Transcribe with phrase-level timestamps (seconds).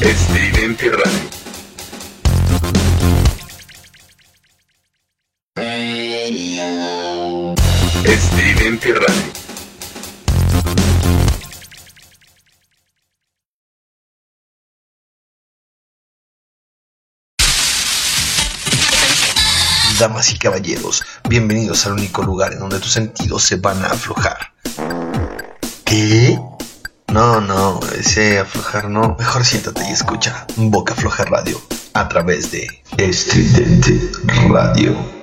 [0.00, 1.30] Estridente Radio.
[8.04, 9.14] Estridente Radio.
[19.98, 24.52] Damas y caballeros, bienvenidos al único lugar en donde tus sentidos se van a aflojar.
[25.84, 26.38] ¿Qué?
[27.14, 29.14] No, no, ese aflojar no.
[29.16, 32.66] Mejor siéntate y escucha Boca Floja Radio a través de
[32.98, 34.00] Estridente
[34.48, 35.13] Radio.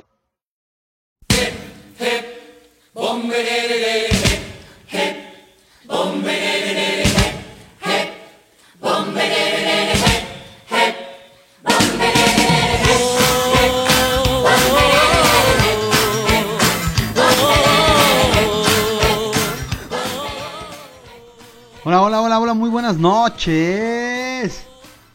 [22.92, 24.66] Buenas noches.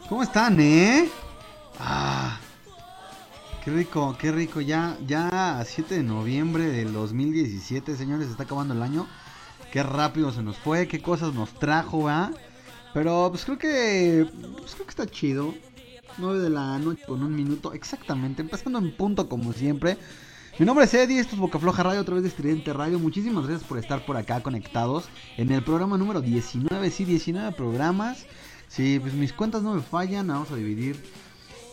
[0.08, 1.08] ¿Cómo están, eh?
[1.78, 2.40] Ah,
[3.64, 4.60] qué rico, qué rico.
[4.60, 9.06] Ya, ya 7 de noviembre del 2017, señores, se está acabando el año.
[9.70, 12.32] Qué rápido se nos fue, qué cosas nos trajo, ¿va?
[12.94, 14.26] Pero pues creo que,
[14.58, 15.54] pues creo que está chido.
[16.16, 19.98] 9 de la noche con un minuto, exactamente, empezando en punto como siempre.
[20.58, 22.98] Mi nombre es Eddie, esto es Boca Floja Radio, a través de Estridente Radio.
[22.98, 25.04] Muchísimas gracias por estar por acá conectados
[25.36, 26.90] en el programa número 19.
[26.90, 28.26] Sí, 19 programas.
[28.66, 30.26] Sí, pues mis cuentas no me fallan.
[30.26, 31.00] Vamos a dividir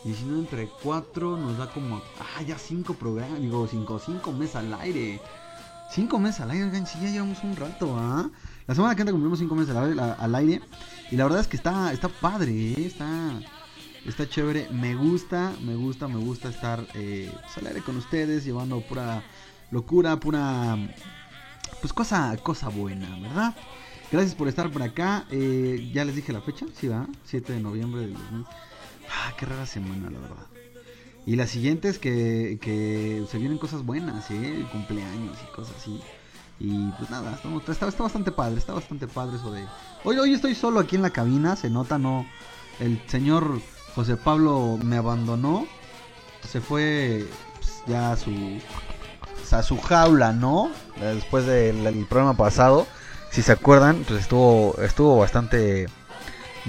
[0.03, 1.35] 19 entre 4.
[1.35, 1.99] Nos da como.
[2.19, 3.41] Ah, ya 5 programas.
[3.41, 5.19] Digo, 5 5 meses al aire.
[5.89, 8.29] 5 meses al aire, oigan, sí, ya llevamos un rato, ¿ah?
[8.67, 10.61] La semana que entra cumplimos 5 meses al aire, al aire.
[11.09, 12.85] Y la verdad es que está, está padre, ¿eh?
[12.85, 13.31] Está.
[14.05, 19.23] Está chévere, me gusta, me gusta, me gusta estar eh, pues, con ustedes, llevando pura
[19.71, 20.77] locura, pura
[21.81, 23.55] pues cosa, cosa buena, ¿verdad?
[24.11, 25.25] Gracias por estar por acá.
[25.31, 28.45] eh, ya les dije la fecha, sí, va, 7 de noviembre del 2000.
[29.09, 30.47] Ah, qué rara semana, la verdad.
[31.25, 34.67] Y la siguiente es que, que se vienen cosas buenas, ¿eh?
[34.71, 35.99] Cumpleaños y cosas así.
[36.59, 39.65] Y pues nada, estamos, está, está bastante padre, está bastante padre eso de...
[40.03, 42.25] Hoy, hoy estoy solo aquí en la cabina, se nota, no...
[42.79, 43.61] El señor
[43.95, 45.65] José Pablo me abandonó,
[46.47, 47.25] se fue
[47.55, 48.59] pues, ya a su,
[49.51, 50.69] a su jaula, ¿no?
[50.99, 52.87] Después del del programa pasado,
[53.31, 55.87] si se acuerdan, pues estuvo, estuvo bastante,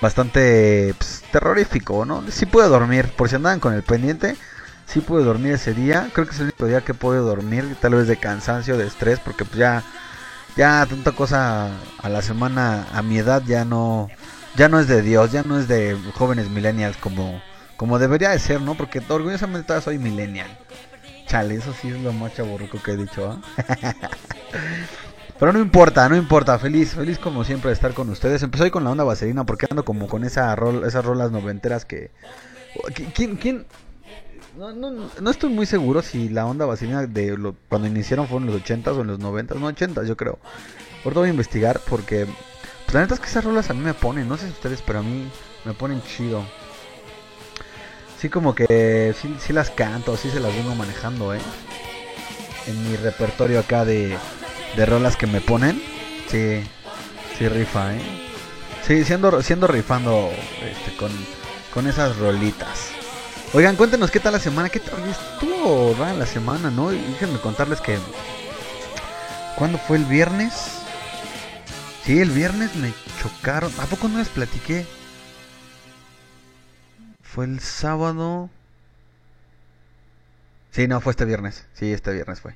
[0.01, 2.25] bastante pues, terrorífico, ¿no?
[2.31, 4.37] Sí pude dormir, por si andaban con el pendiente,
[4.87, 6.11] sí pude dormir ese día.
[6.13, 9.21] Creo que es el único día que puedo dormir, tal vez de cansancio, de estrés,
[9.21, 9.85] porque pues ya,
[10.57, 11.71] ya tanta cosa
[12.03, 14.09] a la semana a mi edad ya no,
[14.57, 17.41] ya no es de Dios, ya no es de jóvenes millennials como,
[17.77, 18.75] como debería de ser, ¿no?
[18.75, 20.49] Porque orgullosamente todavía soy millennial.
[21.27, 23.41] Chale, eso sí es lo más chaburruco que he dicho, ¿ah?
[25.39, 28.43] Pero no importa, no importa, feliz, feliz como siempre de estar con ustedes.
[28.43, 31.85] Empecé hoy con la onda vaselina porque ando como con esa rol, esas rolas noventeras
[31.85, 32.11] que...
[32.95, 33.67] ¿Qui- ¿Quién, quién?
[34.57, 34.91] No, no,
[35.21, 37.37] no estoy muy seguro si la onda vaselina de
[37.69, 40.39] cuando iniciaron fueron en los 80s o en los 90s, no 80s yo creo.
[41.05, 42.27] Ahorita voy a investigar porque
[42.87, 44.81] pues, la neta es que esas rolas a mí me ponen, no sé si ustedes,
[44.81, 45.29] pero a mí
[45.65, 46.45] me ponen chido.
[48.19, 51.41] Sí como que sí, las canto, sí se las vengo manejando, eh.
[52.67, 54.17] En mi repertorio acá de,
[54.77, 55.83] de rolas que me ponen.
[56.29, 56.63] Sí,
[57.37, 58.01] sí rifa, eh.
[58.87, 60.31] Sí, siendo, siendo rifando
[60.63, 61.11] este, con,
[61.75, 62.89] con esas rolitas.
[63.53, 64.69] Oigan, cuéntenos qué tal la semana.
[64.69, 64.95] ¿Qué tal?
[65.09, 66.93] Estuvo rara la semana, ¿no?
[66.93, 67.99] Y déjenme contarles que...
[69.57, 70.76] ¿Cuándo fue el viernes?
[72.07, 73.73] Sí, el viernes me chocaron.
[73.81, 74.87] ¿A poco no les platiqué?
[77.21, 78.49] Fue el sábado.
[80.71, 81.67] Sí, no, fue este viernes.
[81.75, 82.55] Sí, este viernes fue.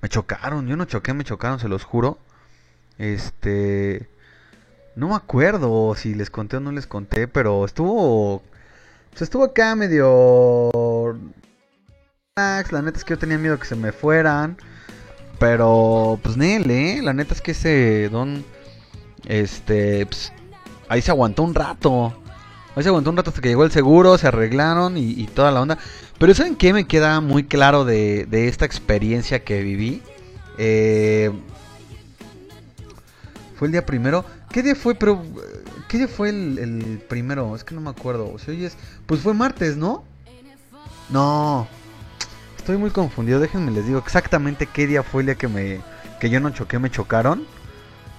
[0.00, 2.18] Me chocaron, yo no choqué, me chocaron, se los juro.
[2.96, 4.08] Este.
[4.94, 8.42] No me acuerdo si les conté o no les conté, pero estuvo.
[9.10, 10.70] Pues estuvo acá medio.
[12.36, 14.56] La neta es que yo tenía miedo que se me fueran.
[15.38, 17.02] Pero, pues, Nel, ¿eh?
[17.02, 18.55] La neta es que ese don.
[19.26, 20.06] Este.
[20.06, 20.32] pues,
[20.88, 22.14] ahí se aguantó un rato.
[22.74, 25.62] Ahí se aguantó un rato hasta que llegó el seguro, se arreglaron y, toda la
[25.62, 25.78] onda.
[26.18, 30.02] Pero ¿saben qué me queda muy claro de, esta experiencia que viví?
[30.58, 31.30] Eh,
[33.56, 34.24] fue el día primero.
[34.50, 34.94] ¿Qué día fue?
[34.94, 35.22] Pero,
[35.88, 37.56] ¿qué día fue el, primero?
[37.56, 38.38] Es que no me acuerdo.
[38.38, 40.04] Si hoy es- Pues fue martes, ¿no?
[41.08, 41.66] No.
[42.58, 43.40] Estoy muy confundido.
[43.40, 45.80] Déjenme les digo exactamente qué día fue el día que me
[46.20, 47.46] que yo no choqué, me chocaron.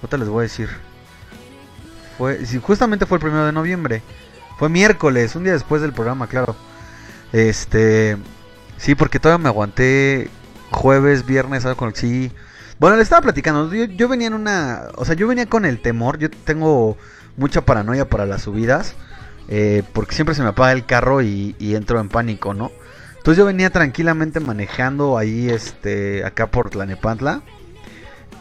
[0.00, 0.68] Ahorita les voy a decir.
[2.62, 4.02] Justamente fue el primero de noviembre.
[4.58, 6.56] Fue miércoles, un día después del programa, claro.
[7.32, 8.16] Este,
[8.76, 10.30] sí, porque todavía me aguanté
[10.70, 12.32] jueves, viernes, algo con sí.
[12.78, 13.72] Bueno, le estaba platicando.
[13.72, 16.18] Yo, yo venía en una, o sea, yo venía con el temor.
[16.18, 16.96] Yo tengo
[17.36, 18.94] mucha paranoia para las subidas.
[19.48, 22.70] eh, porque siempre se me apaga el carro y, entro en pánico, ¿no?
[23.16, 27.42] Entonces yo venía tranquilamente manejando ahí, este, acá por Tlanepantla.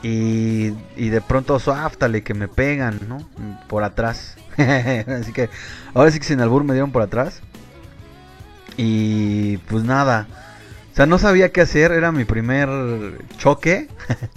[0.03, 3.27] Y, y de pronto, suáftale, que me pegan, ¿no?
[3.67, 4.37] Por atrás.
[4.57, 5.49] Así que,
[5.93, 7.41] ahora sí que sin albur me dieron por atrás.
[8.77, 10.27] Y pues nada.
[10.91, 12.69] O sea, no sabía qué hacer, era mi primer
[13.37, 13.89] choque.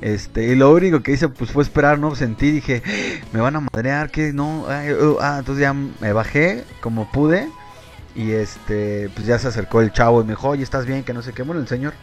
[0.00, 2.14] Este, y lo único que hice pues fue esperar, ¿no?
[2.14, 2.82] Sentí, dije,
[3.32, 7.48] me van a madrear, que no, uh, ah, entonces ya me bajé como pude.
[8.14, 11.04] Y este, pues ya se acercó el chavo y me dijo, oye, ¿estás bien?
[11.04, 11.94] Que no sé qué, bueno, el señor.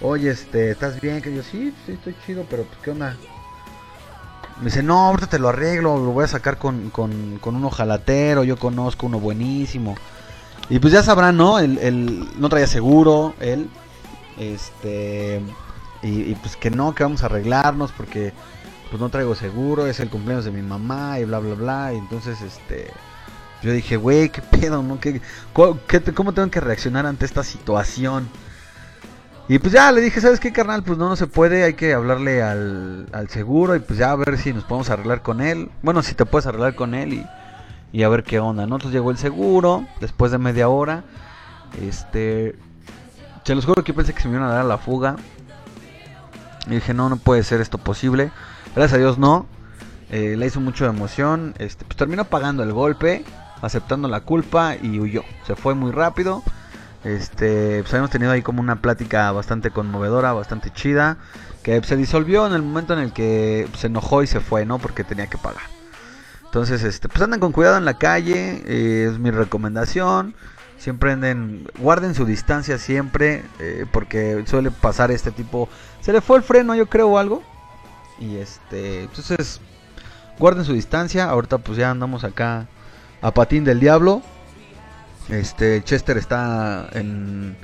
[0.00, 1.22] Oye, este, ¿estás bien?
[1.22, 3.16] Que yo, sí, sí, estoy chido, pero pues, ¿qué onda?
[4.58, 7.64] Me dice, no, ahorita te lo arreglo, lo voy a sacar con, con, con un
[7.64, 9.96] ojalatero, yo conozco uno buenísimo.
[10.68, 11.58] Y pues ya sabrán, ¿no?
[11.58, 13.68] El, no traía seguro, él.
[14.38, 15.40] Este.
[16.02, 18.32] Y, pues que no, que vamos a arreglarnos porque
[18.90, 21.92] pues no traigo seguro, es el cumpleaños de mi mamá y bla, bla, bla.
[21.92, 22.90] Y entonces, este.
[23.62, 25.00] Yo dije, güey, qué pedo, ¿no?
[25.00, 25.20] ¿Qué,
[26.14, 28.28] cómo tengo que reaccionar ante esta situación?
[29.48, 30.82] Y pues ya le dije, ¿sabes qué, carnal?
[30.82, 34.16] Pues no, no se puede, hay que hablarle al, al seguro y pues ya a
[34.16, 35.70] ver si nos podemos arreglar con él.
[35.82, 37.26] Bueno, si te puedes arreglar con él y
[37.96, 38.76] y a ver qué onda, ¿no?
[38.76, 41.04] Entonces llegó el seguro, después de media hora,
[41.80, 42.54] este,
[43.42, 45.16] se los juro que pensé que se me iban a dar a la fuga.
[46.66, 48.32] Y dije, no, no puede ser esto posible.
[48.74, 49.46] Gracias a Dios no.
[50.10, 51.54] Eh, le hizo mucho de emoción.
[51.58, 53.24] Este, pues terminó pagando el golpe,
[53.62, 55.22] aceptando la culpa y huyó.
[55.46, 56.42] Se fue muy rápido.
[57.06, 61.18] Este, pues habíamos tenido ahí como una plática bastante conmovedora, bastante chida.
[61.62, 64.78] Que se disolvió en el momento en el que se enojó y se fue, ¿no?
[64.78, 65.62] Porque tenía que pagar.
[66.44, 70.34] Entonces, este, pues anden con cuidado en la calle, eh, es mi recomendación.
[70.78, 75.68] Siempre anden, guarden su distancia siempre, eh, porque suele pasar este tipo.
[76.00, 77.42] Se le fue el freno, yo creo, o algo.
[78.18, 79.60] Y este, entonces,
[80.38, 81.30] guarden su distancia.
[81.30, 82.66] Ahorita, pues ya andamos acá
[83.22, 84.22] a patín del diablo.
[85.28, 87.56] Este, Chester está en,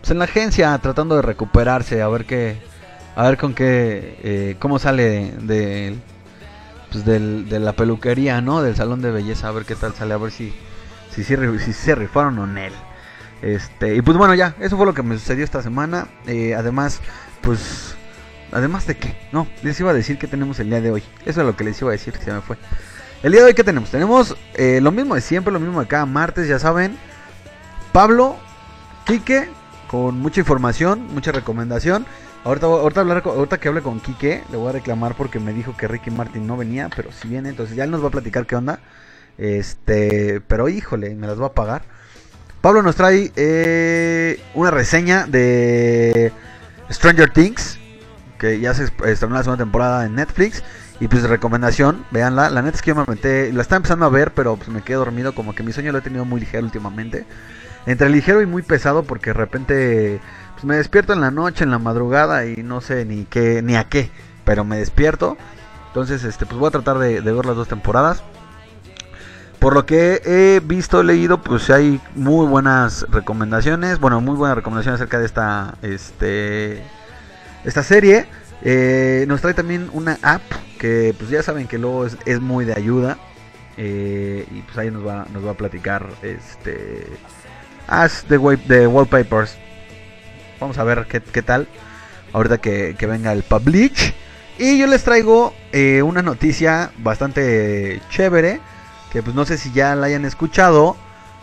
[0.00, 2.58] pues en la agencia tratando de recuperarse, a ver qué,
[3.14, 5.96] a ver con qué, eh, cómo sale de,
[6.90, 8.62] pues, del, de la peluquería, ¿no?
[8.62, 10.54] Del salón de belleza, a ver qué tal sale, a ver si,
[11.10, 12.72] si, si, se rifaron o él.
[13.42, 16.08] Este, y pues bueno, ya, eso fue lo que me sucedió esta semana.
[16.26, 17.00] Eh, además,
[17.42, 17.94] pues,
[18.52, 21.02] además de qué, no, les iba a decir que tenemos el día de hoy.
[21.26, 22.56] Eso es lo que les iba a decir, se me fue.
[23.22, 23.90] El día de hoy, ¿qué tenemos?
[23.90, 26.96] Tenemos eh, lo mismo de siempre, lo mismo de cada martes, ya saben.
[27.92, 28.36] Pablo,
[29.04, 29.48] Quique,
[29.88, 32.06] con mucha información, mucha recomendación.
[32.44, 35.76] Ahorita, ahorita, hablar, ahorita que hable con Quique, le voy a reclamar porque me dijo
[35.76, 38.46] que Ricky Martin no venía, pero si viene, entonces ya él nos va a platicar
[38.46, 38.80] qué onda.
[39.38, 41.82] Este, pero híjole, me las va a pagar.
[42.60, 46.32] Pablo nos trae eh, una reseña de
[46.90, 47.78] Stranger Things,
[48.38, 50.62] que ya se estrenó la segunda temporada en Netflix.
[51.00, 52.50] Y pues recomendación, véanla.
[52.50, 54.82] La neta es que yo me metí, la estaba empezando a ver, pero pues me
[54.82, 57.24] quedé dormido, como que mi sueño lo he tenido muy ligero últimamente.
[57.86, 60.20] Entre ligero y muy pesado porque de repente
[60.54, 63.76] pues me despierto en la noche, en la madrugada y no sé ni qué, ni
[63.76, 64.10] a qué,
[64.44, 65.38] pero me despierto.
[65.90, 68.22] Entonces, este, pues voy a tratar de, ver las dos temporadas.
[69.58, 73.98] Por lo que he visto, leído, pues hay muy buenas recomendaciones.
[73.98, 76.82] Bueno, muy buenas recomendaciones acerca de esta, este,
[77.64, 78.26] esta serie.
[78.62, 80.42] Eh, nos trae también una app
[80.78, 83.18] que, pues ya saben que luego es, muy de ayuda.
[83.76, 87.06] Eh, y pues ahí nos va, nos va a platicar, este,
[87.90, 89.56] As the, the Wallpapers.
[90.60, 91.66] Vamos a ver qué, tal.
[92.32, 94.14] Ahorita que, venga el Publish.
[94.58, 98.60] Y yo les traigo eh, una noticia bastante chévere.
[99.12, 100.96] Que pues no sé si ya la hayan escuchado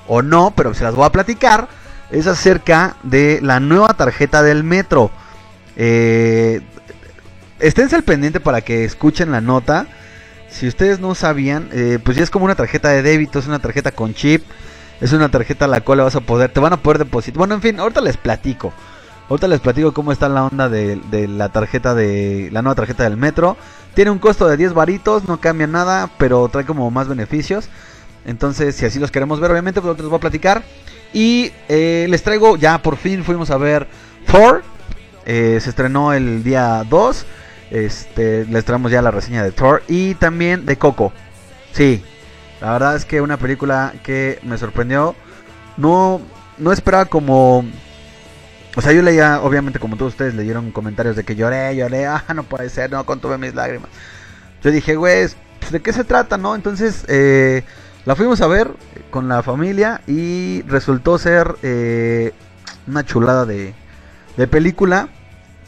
[0.08, 1.68] o no, pero se las voy a platicar.
[2.12, 5.12] Es acerca de la nueva tarjeta del metro.
[5.76, 6.62] Eh,
[7.60, 9.88] esténse al pendiente para que escuchen la nota.
[10.50, 13.60] Si ustedes no sabían, eh, pues ya es como una tarjeta de débito, es una
[13.60, 14.44] tarjeta con chip.
[15.00, 17.38] Es una tarjeta a la cual vas a poder, te van a poder depositar.
[17.38, 18.74] Bueno, en fin, ahorita les platico.
[19.30, 23.18] Ahorita les platico cómo está la onda de, la tarjeta de la nueva tarjeta del
[23.18, 23.58] metro.
[23.94, 27.70] Tiene un costo de 10 varitos, no cambia nada, pero trae como más beneficios.
[28.26, 30.64] Entonces, si así los queremos ver, obviamente, pues les voy a platicar.
[31.14, 33.88] Y eh, les traigo, ya por fin fuimos a ver
[34.26, 34.64] Thor.
[35.26, 37.26] Eh, se estrenó el día 2.
[37.70, 41.12] Este, les traemos ya la reseña de Thor y también de Coco.
[41.74, 42.04] Sí,
[42.62, 45.16] la verdad es que una película que me sorprendió.
[45.78, 46.22] No,
[46.58, 47.64] no esperaba como
[48.78, 52.24] o sea, yo leía, obviamente como todos ustedes leyeron comentarios de que lloré, lloré, ah,
[52.36, 53.90] no puede ser, no, contuve mis lágrimas.
[54.64, 55.28] Yo dije, güey,
[55.60, 56.54] pues, ¿de qué se trata, no?
[56.54, 57.64] Entonces, eh,
[58.06, 58.70] la fuimos a ver
[59.10, 62.34] con la familia y resultó ser eh,
[62.86, 63.74] una chulada de,
[64.38, 65.10] de, película.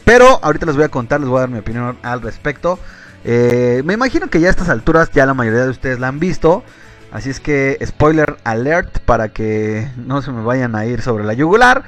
[0.06, 2.78] Pero ahorita les voy a contar, les voy a dar mi opinión al respecto.
[3.24, 6.20] Eh, me imagino que ya a estas alturas ya la mayoría de ustedes la han
[6.20, 6.64] visto.
[7.12, 11.34] Así es que spoiler alert para que no se me vayan a ir sobre la
[11.34, 11.84] yugular.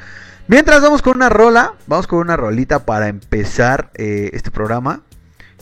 [0.47, 5.01] Mientras vamos con una rola, vamos con una rolita para empezar eh, este programa.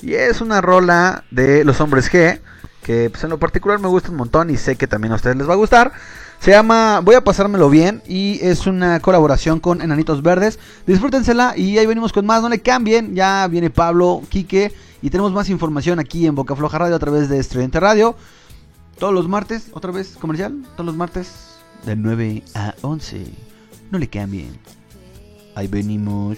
[0.01, 2.39] Y es una rola de los hombres G,
[2.83, 5.35] que pues, en lo particular me gusta un montón y sé que también a ustedes
[5.35, 5.91] les va a gustar.
[6.39, 10.57] Se llama Voy a pasármelo bien y es una colaboración con Enanitos Verdes.
[10.87, 13.13] Disfrútensela y ahí venimos con más, no le cambien.
[13.13, 17.29] Ya viene Pablo, Quique y tenemos más información aquí en Boca Floja Radio a través
[17.29, 18.15] de Estudiante Radio.
[18.97, 23.25] Todos los martes, otra vez comercial, todos los martes de 9 a 11.
[23.91, 24.59] No le cambien.
[25.55, 26.37] Ahí venimos.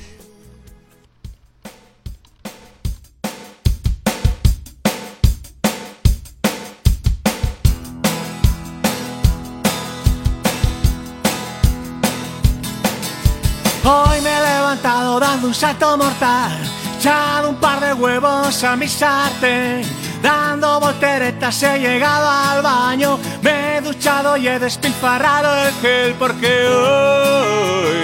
[13.84, 16.62] Hoy me he levantado dando un salto mortal,
[17.02, 19.82] echado un par de huevos a mi sartén,
[20.22, 26.68] dando volteretas he llegado al baño, me he duchado y he despilfarrado el gel porque
[26.68, 27.98] hoy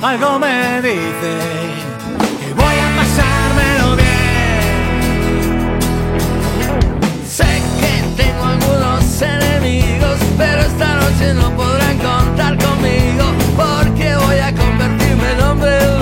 [0.00, 1.38] algo me dice
[2.38, 5.80] que voy a pasármelo bien.
[7.28, 13.24] Sé que tengo algunos enemigos, pero esta noche no podrán contar conmigo
[13.56, 15.97] porque voy a convertirme en hombre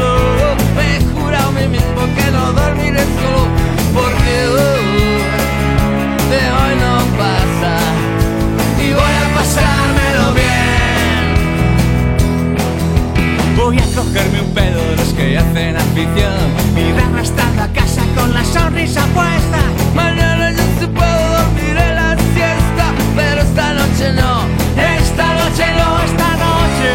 [13.67, 16.35] Voy a cogerme un pedo de los que hacen afición
[16.77, 19.59] y darme estando a casa con la sonrisa puesta.
[19.93, 24.47] Mañana yo sí puedo dormir en la siesta, pero esta noche no.
[24.81, 26.91] Esta noche no, esta noche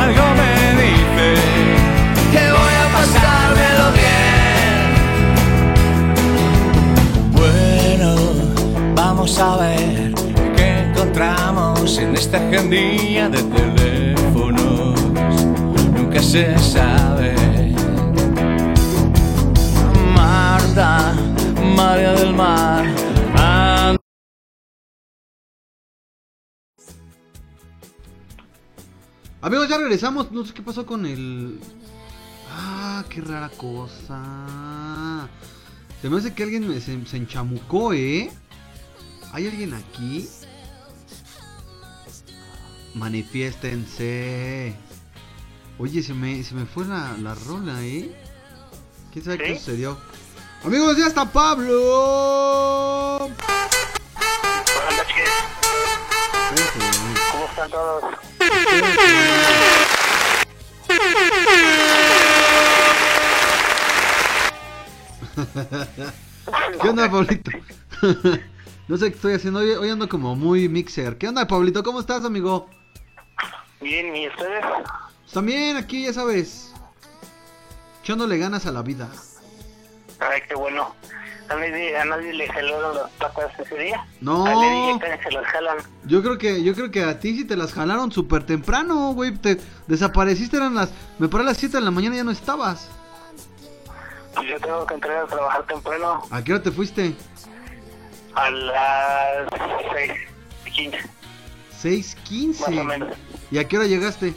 [0.00, 1.28] algo me dice
[2.30, 4.82] Que voy a pasármelo bien.
[7.32, 8.08] Bueno,
[8.94, 10.12] vamos a ver
[10.54, 14.03] qué encontramos en esta agendilla de teléfonos.
[16.14, 17.34] Nunca se sabe.
[20.14, 21.12] Marta,
[21.74, 22.86] María del Mar.
[29.40, 30.30] Amigos, ya regresamos.
[30.30, 31.58] No sé qué pasó con el.
[32.48, 35.28] Ah, qué rara cosa.
[36.00, 38.30] Se me hace que alguien se, se enchamucó, ¿eh?
[39.32, 40.28] ¿Hay alguien aquí?
[42.94, 44.76] Manifiéstense.
[45.76, 48.14] Oye, se me, se me fue la, la rola, ¿eh?
[49.12, 49.98] ¿Quién sabe qué sucedió?
[50.64, 53.18] Amigos, ya está Pablo.
[53.18, 55.28] Buenas noches,
[56.54, 56.78] Espérate,
[57.32, 58.04] ¿cómo están todos?
[66.82, 67.50] ¿Qué onda, Pablito?
[68.88, 69.58] no sé qué estoy haciendo.
[69.58, 71.18] Hoy, hoy ando como muy mixer.
[71.18, 71.82] ¿Qué onda, Pablito?
[71.82, 72.70] ¿Cómo estás, amigo?
[73.80, 74.64] Bien, ¿y ustedes?
[75.34, 76.72] También aquí, ya sabes.
[78.02, 79.08] Echándole ganas a la vida.
[80.20, 80.94] Ay, qué bueno.
[81.48, 84.06] ¿A nadie, a nadie le jalaron las patas ese día?
[84.20, 84.46] No.
[84.46, 85.76] A nadie también se las jalan.
[86.04, 89.34] Yo creo que yo creo que a ti sí te las jalaron súper temprano, güey.
[89.36, 90.90] Te desapareciste, eran las...
[91.18, 92.88] Me paré a las 7 de la mañana y ya no estabas.
[94.34, 97.14] Pues yo tengo que entrar a trabajar temprano ¿A qué hora te fuiste?
[98.34, 99.48] a las
[101.82, 102.84] 6, 15, más o 6.15.
[102.84, 103.16] menos.
[103.50, 104.34] ¿Y a qué hora llegaste?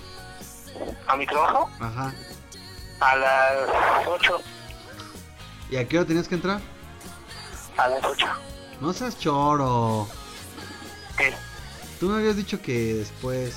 [1.07, 1.69] ¿A mi trabajo?
[1.79, 2.13] Ajá.
[2.99, 4.41] A las 8.
[5.69, 6.59] ¿Y a qué hora tenías que entrar?
[7.77, 8.25] A las 8.
[8.81, 10.07] No seas choro.
[11.17, 11.33] ¿Qué?
[11.99, 13.55] Tú me habías dicho que después...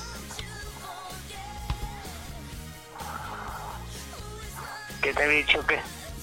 [5.02, 5.66] ¿Qué te he dicho?
[5.66, 5.80] ¿Qué?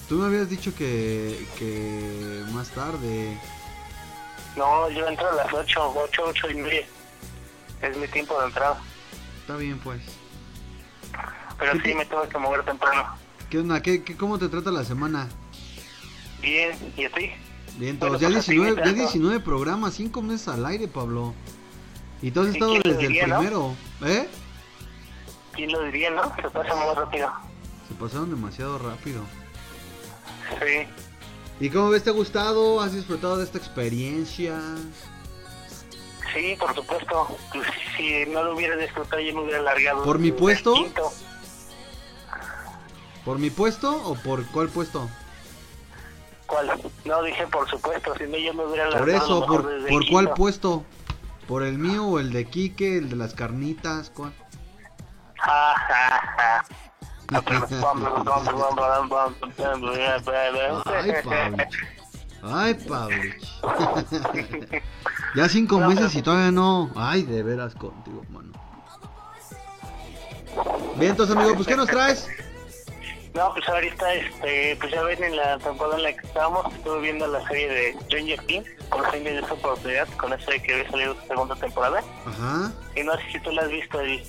[0.08, 3.38] Tú me habías dicho que, que más tarde.
[4.56, 6.86] No, yo entro a las 8, 8, 8 y media.
[7.82, 8.80] Es mi tiempo de entrada.
[9.40, 10.00] Está bien, pues.
[11.58, 13.04] Pero ¿Qué sí te- me tengo que mover temprano.
[13.50, 13.82] ¿Qué onda?
[13.82, 15.28] ¿Qué, qué, ¿Cómo te trata la semana?
[16.42, 17.30] Bien, ¿y a ti?
[17.78, 18.20] Bien, Bueno, todos.
[18.20, 18.98] Ya pues así 19, me ya trato.
[18.98, 21.34] 19 programas, 5 meses al aire, Pablo.
[22.22, 23.36] Y tú has ¿Y estado desde diría, el no?
[23.38, 23.74] primero.
[24.04, 24.28] ¿Eh?
[25.52, 26.22] ¿Quién lo diría, no?
[26.36, 27.30] Se pasa muy rápido.
[27.88, 29.22] Se pasaron demasiado rápido.
[30.60, 30.86] Sí.
[31.60, 32.04] ¿Y cómo ves?
[32.04, 32.80] ¿Te ha gustado?
[32.80, 34.60] ¿Has disfrutado de esta experiencia?
[36.34, 37.36] Sí, por supuesto.
[37.52, 40.04] Pues, si no lo hubiera disfrutado, yo me hubiera largado.
[40.04, 40.74] ¿Por mi puesto?
[43.28, 45.06] ¿Por mi puesto o por cuál puesto?
[46.46, 46.80] ¿Cuál?
[47.04, 48.14] No, dije por supuesto.
[48.16, 48.88] Si no, yo me hubiera.
[48.88, 50.82] Por eso, ¿por, por cuál puesto?
[51.46, 54.08] ¿Por el mío o el de Quique, el de las carnitas?
[54.08, 54.32] ¿Cuál?
[55.40, 56.64] Ja, ja, ja.
[60.88, 61.64] Ay, Pablo.
[62.42, 63.60] Ay, Pavlich.
[65.36, 66.90] ya cinco meses y todavía no.
[66.96, 68.52] Ay, de veras contigo, mano.
[70.96, 72.26] Bien, entonces, amigo, pues, ¿qué nos traes?
[73.34, 77.00] No, pues ahorita, este, pues ya ven en la temporada en la que estábamos, estuve
[77.02, 80.62] viendo la serie de Stranger Things, por fin me dio esa oportunidad, con eso de
[80.62, 82.02] que había salido su segunda temporada.
[82.26, 82.72] Ajá.
[82.96, 84.22] Y no sé si tú la has visto ahí.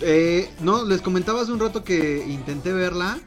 [0.00, 3.18] Eh, no, les comentaba hace un rato que intenté verla,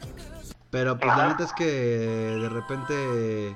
[0.69, 3.55] pero pues la neta es que de repente,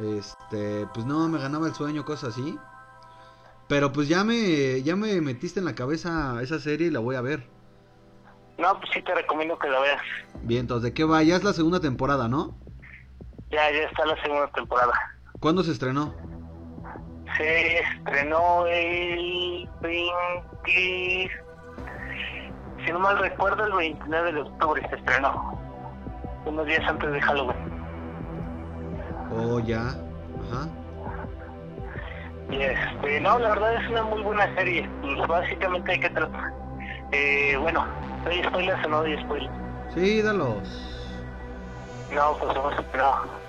[0.00, 2.58] este, pues no, me ganaba el sueño, cosas así.
[3.68, 7.14] Pero pues ya me, ya me metiste en la cabeza esa serie y la voy
[7.14, 7.46] a ver.
[8.58, 10.02] No, pues sí te recomiendo que la veas.
[10.42, 11.22] Bien, entonces, ¿de qué va?
[11.22, 12.54] Ya es la segunda temporada, ¿no?
[13.50, 14.92] Ya, ya está la segunda temporada.
[15.40, 16.14] ¿Cuándo se estrenó?
[17.36, 21.30] Se estrenó el 20...
[22.84, 25.58] Si no mal recuerdo, el 29 de octubre se estrenó.
[26.44, 27.56] Unos días antes de Halloween.
[29.30, 29.80] Oh, ya.
[29.80, 30.68] Ajá.
[32.50, 34.88] Y este, no, la verdad es una muy buena serie.
[35.28, 36.52] Básicamente hay que tratar.
[37.12, 37.86] Eh, bueno,
[38.24, 39.54] ¿doy spoilers o no doy spoilers?
[39.94, 40.58] Sí, dalos.
[42.10, 42.70] No, pues no, no.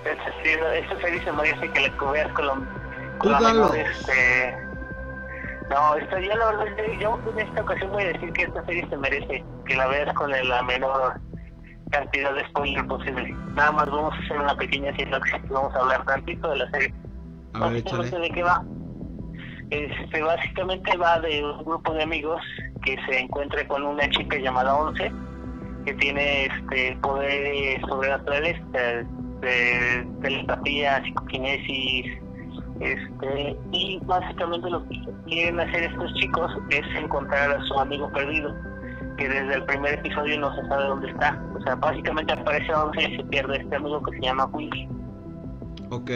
[0.04, 0.24] Esta,
[0.60, 2.54] no, esta serie se merece que la veas con, la-
[3.18, 4.56] con la menor, este...
[5.70, 6.64] No, esta, yo la verdad,
[7.00, 9.86] yo- yo en esta ocasión voy a decir que esta serie se merece que la
[9.86, 11.14] veas con la menor
[11.90, 13.34] cantidad de spoiler posible.
[13.54, 16.70] Nada más vamos a hacer una pequeña sinopsis y vamos a hablar tantito de la
[16.70, 16.94] serie.
[17.54, 18.28] A ver, Básicamente, échale.
[18.28, 18.62] ¿De qué va?
[19.70, 22.40] Este, básicamente va de un grupo de amigos
[22.84, 25.10] que se encuentra con una chica llamada Once,
[25.84, 29.06] que tiene este poderes sobrenaturales de,
[30.22, 32.06] telepatía, psicoquinesis,
[32.80, 38.54] este, y básicamente lo que quieren hacer estos chicos es encontrar a su amigo perdido,
[39.18, 41.42] que desde el primer episodio no se sabe dónde está.
[41.54, 44.88] O sea, básicamente aparece Once y se pierde este amigo que se llama Willy.
[45.90, 46.10] Ok.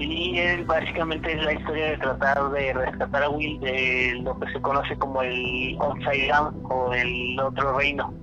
[0.00, 4.50] Y es básicamente es la historia de tratar de rescatar a Will de lo que
[4.50, 8.14] se conoce como el Upside Down o el otro reino.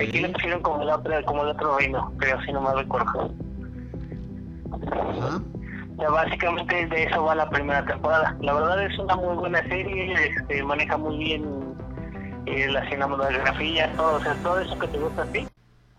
[0.00, 3.30] Aquí le pusieron como el otro, como el otro reino, creo si no me recuerdo.
[5.98, 8.34] Ya básicamente de eso va la primera temporada.
[8.40, 11.44] La verdad es una muy buena serie, este, maneja muy bien
[12.46, 15.46] eh, la cinematografía, todo, o sea, todo eso que te gusta a ti,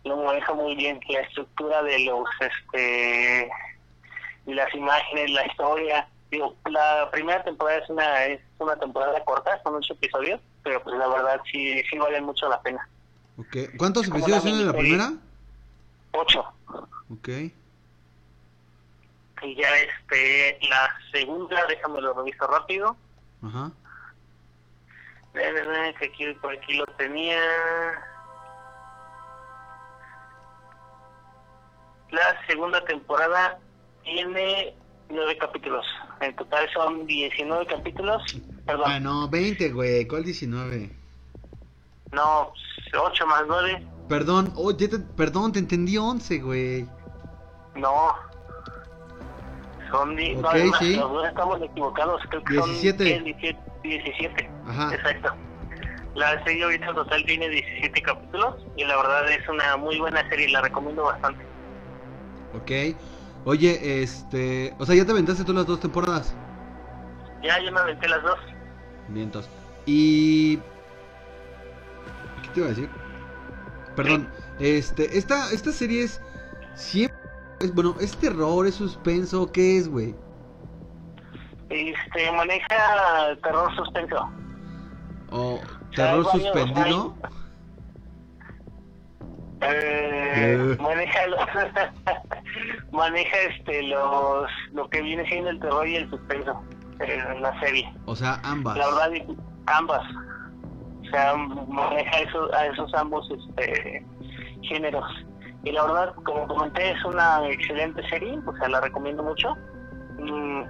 [0.04, 3.50] lo maneja muy bien, la estructura de los, este,
[4.46, 6.08] y las imágenes, la historia.
[6.32, 10.98] Digo, la primera temporada es una es una temporada corta, son ocho episodios, pero pues
[10.98, 12.88] la verdad sí sí vale mucho la pena.
[13.78, 14.98] ¿Cuántos episodios son en la miniserie.
[14.98, 15.14] primera?
[16.12, 16.46] Ocho.
[17.12, 17.30] Ok.
[19.44, 22.96] Y ya este la segunda, déjame lo reviso rápido.
[23.44, 23.72] Ajá.
[25.36, 27.40] Eh, eh, que aquí por aquí lo tenía.
[32.12, 33.60] La segunda temporada
[34.06, 34.74] tiene
[35.10, 35.86] nueve capítulos.
[36.22, 38.22] En total son 19 capítulos.
[38.66, 40.08] Perdón, Ah, no, 20, güey.
[40.08, 40.90] ¿Cuál 19?
[42.12, 42.54] no,
[42.98, 43.86] 8 más 9.
[44.08, 46.88] Perdón, oye, te, perdón, te entendí 11, güey.
[47.76, 48.14] No.
[49.92, 50.96] Son di- no, Ok, además, sí.
[50.96, 52.22] los dos estamos equivocados.
[52.30, 53.16] Creo que 17.
[53.16, 53.60] son 17.
[53.84, 54.50] 17.
[54.68, 54.94] Ajá.
[54.96, 55.34] Exacto.
[56.16, 60.28] La serie ahorita en total tiene 17 capítulos y la verdad es una muy buena
[60.30, 61.44] serie, la recomiendo bastante.
[62.56, 62.96] Ok.
[63.46, 64.76] Oye, este.
[64.80, 66.36] O sea, ya te aventaste tú las dos temporadas.
[67.44, 68.40] Ya, yo me aventé las dos.
[69.10, 69.50] Vientos.
[69.86, 70.58] Y.
[72.42, 72.90] ¿Qué te iba a decir?
[73.96, 74.28] Perdón.
[74.60, 75.18] Este.
[75.18, 76.22] Esta, esta serie es.
[76.74, 77.18] Siempre.
[77.60, 78.66] Es, bueno, ¿es terror?
[78.66, 79.52] ¿Es suspenso?
[79.52, 80.16] ¿Qué es, güey?
[81.70, 84.30] Este, maneja terror suspenso.
[85.32, 87.16] ¿O hay terror suspendido?
[89.62, 90.78] Eh.
[90.80, 91.40] maneja los,
[92.92, 96.62] maneja este los lo que viene siendo el terror y el suspenso
[97.00, 97.92] eh, en la serie.
[98.06, 98.78] O sea, ambas.
[98.78, 99.12] La verdad,
[99.68, 100.04] ambas.
[101.02, 104.06] O sea, maneja eso, a esos ambos este,
[104.64, 105.06] géneros.
[105.64, 109.56] Y la verdad, como comenté, es una excelente serie, o sea, la recomiendo mucho.
[110.20, 110.64] Mm,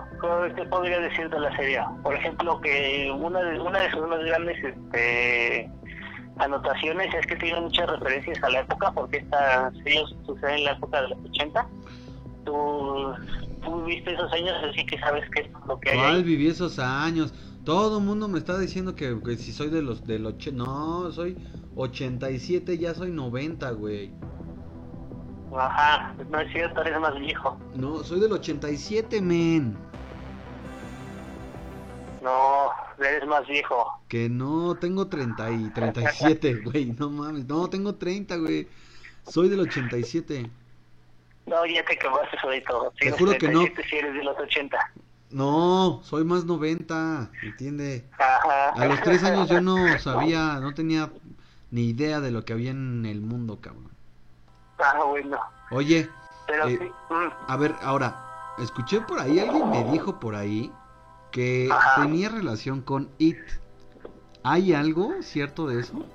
[0.56, 1.82] ¿Qué podría decir de la serie?
[2.02, 5.69] Por ejemplo, que una de, una de sus más grandes este,
[6.38, 10.71] anotaciones es que tiene muchas referencias a la época, porque esta serie sucede en la
[10.71, 11.67] época de los 80.
[12.45, 13.13] Tú,
[13.63, 15.98] tú viste esos años, así que sabes qué es lo que hay.
[15.98, 17.34] ¿Cuál viví esos años?
[17.63, 21.12] Todo el mundo me está diciendo que, que si soy de los del ocho, no,
[21.12, 21.38] soy
[21.76, 24.13] 87, ya soy 90, güey.
[25.58, 27.58] Ajá, no es cierto, eres más viejo.
[27.76, 29.78] No, soy del 87, men.
[32.25, 34.01] No, eres más viejo.
[34.09, 36.85] Que no, tengo 30 y 37, güey.
[36.97, 38.67] No mames, no, tengo 30, güey.
[39.27, 40.49] Soy del 87.
[41.45, 42.91] No, ya te quemaste solito.
[42.99, 43.61] Te juro que no.
[43.61, 44.75] Si eres de los 80.
[45.29, 48.05] No, soy más 90, ¿entiende?
[48.17, 48.69] Ajá.
[48.69, 51.11] A los tres años yo no sabía, no tenía
[51.69, 53.91] ni idea de lo que había en el mundo, cabrón.
[54.79, 55.38] Ah, bueno.
[55.71, 56.09] Oye,
[56.47, 56.91] Pero Eh, sí.
[57.13, 60.71] mm, a ver, ahora, escuché por ahí, alguien me dijo por ahí
[61.36, 62.02] que Ajá.
[62.04, 63.38] tenía relación con It.
[64.43, 66.06] ¿Hay algo cierto de eso?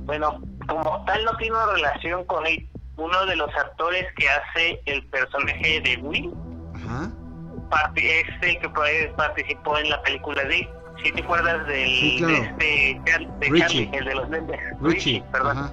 [0.00, 2.68] Bueno, como tal no tiene relación con él.
[2.96, 6.32] Uno de los actores que hace el personaje de Will
[6.74, 7.12] Ajá.
[7.94, 10.68] es el que por ahí participó en la película de It.
[11.04, 12.32] Si te acuerdas del, Sí, claro.
[12.34, 13.60] de este de Richie.
[13.60, 14.60] Charlie, el de los lentes.
[14.80, 15.58] Richie, perdón.
[15.58, 15.72] ajá.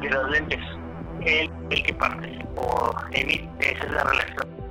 [0.00, 0.60] de los lentes.
[1.24, 4.65] Él, el que participó en It, esa es la relación.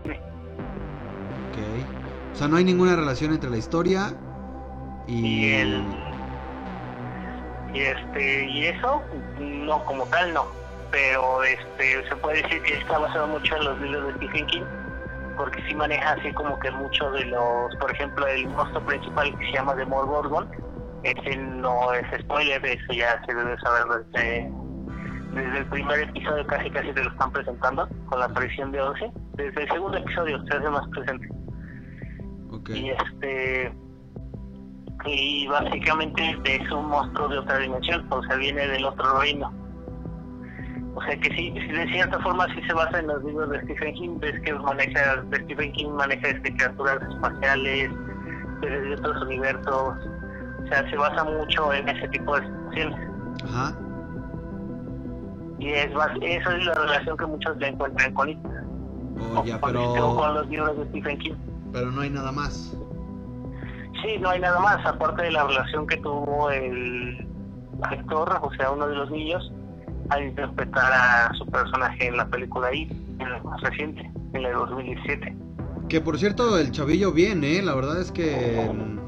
[2.36, 4.14] O sea, no hay ninguna relación entre la historia
[5.08, 5.54] y...
[5.54, 5.82] El
[7.74, 9.02] y este y eso
[9.40, 10.46] no como tal no.
[10.92, 14.64] Pero este se puede decir que está basado mucho en los libros de Stephen King
[15.38, 19.46] porque sí maneja así como que mucho de los por ejemplo el monstruo principal que
[19.46, 20.50] se llama Demogorgon
[21.04, 24.52] ese no es spoiler eso ya se debe saber desde
[25.34, 29.06] desde el primer episodio casi casi te lo están presentando con la aparición de Ozzy.
[29.36, 31.45] Desde el segundo episodio se hace más presente
[32.76, 33.74] Y este
[35.06, 39.52] y básicamente es un monstruo de otra dimensión o sea viene del otro reino.
[40.96, 43.94] O sea que sí, de cierta forma sí se basa en los libros de Stephen
[43.96, 47.92] King ves que maneja de Stephen King maneja este, criaturas espaciales
[48.62, 49.94] de otros universos.
[50.64, 53.10] O sea se basa mucho en ese tipo de situaciones.
[53.44, 53.78] Ajá.
[55.60, 58.40] y es bas- eso es la relación que muchos le encuentran con it.
[59.36, 60.16] Oh, ya, pero...
[60.16, 61.34] con los libros de Stephen King
[61.76, 62.72] Pero no hay nada más.
[64.02, 67.28] Sí, no hay nada más, aparte de la relación que tuvo el
[67.82, 69.52] actor, o sea, uno de los niños,
[70.08, 72.84] al interpretar a su personaje en la película I,
[73.20, 75.36] en la más reciente, en la de 2017.
[75.90, 77.62] Que por cierto, el chavillo bien, ¿eh?
[77.62, 79.02] La verdad es que en,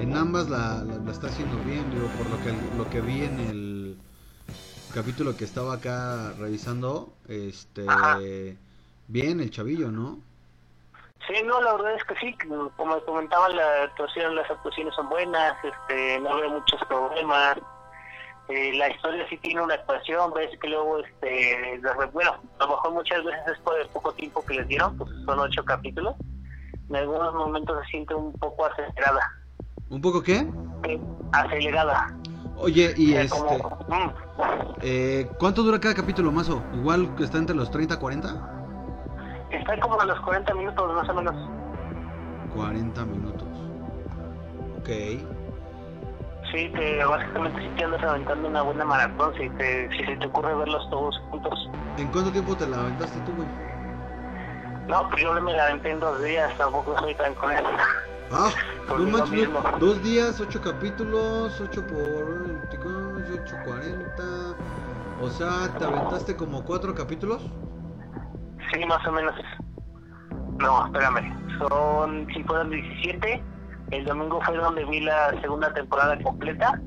[0.00, 3.22] en ambas la, la- la está haciendo bien, digo, por lo que, lo que vi
[3.22, 3.96] en el
[4.92, 7.84] capítulo que estaba acá revisando, este...
[7.86, 8.18] Ajá.
[9.06, 10.18] Bien, el chavillo, ¿no?
[11.26, 12.36] Sí, no, la verdad es que sí,
[12.76, 17.58] como comentaba, la actuación, las actuaciones son buenas, este, no veo muchos problemas,
[18.48, 22.70] eh, la historia sí tiene una actuación, ves que luego, este, de bueno, a lo
[22.70, 26.14] mejor muchas veces es por el poco tiempo que les dieron, pues son ocho capítulos,
[26.88, 29.20] en algunos momentos se siente un poco acelerada,
[29.90, 30.46] ¿Un poco qué?
[30.84, 31.00] eh,
[31.32, 32.08] acelerada,
[32.56, 33.38] Oye, y sea, este...
[33.38, 34.10] como, mm,
[34.82, 36.62] Eh, ¿Cuánto dura cada capítulo, Mazo?
[36.74, 38.59] ¿Igual que está entre los 30 40?
[39.50, 41.34] Está como a los 40 minutos más o menos,
[42.54, 43.48] 40 minutos.
[44.80, 44.88] Ok.
[46.52, 50.26] sí, te, básicamente sí te andas aventando una buena maratón, si, te, si se te
[50.26, 51.68] ocurre verlos todos juntos.
[51.96, 53.48] ¿En cuánto tiempo te la aventaste tú, güey?
[54.88, 57.68] No, pues yo me la aventé en dos días, tampoco soy tan con eso.
[58.32, 58.50] Ah,
[58.88, 64.56] no manches, dos días, ocho capítulos, ocho por 24, ocho cuarenta.
[65.22, 67.42] O sea, ¿te aventaste como cuatro capítulos?
[68.72, 69.34] Sí, más o menos.
[70.58, 71.58] No, espérame.
[71.58, 73.42] Son, si fueron 17.
[73.90, 76.80] El domingo fue donde vi la segunda temporada completa.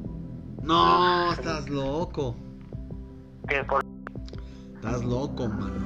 [0.61, 2.35] No, estás loco.
[3.47, 3.83] Que por,
[4.75, 5.85] Estás loco, mano.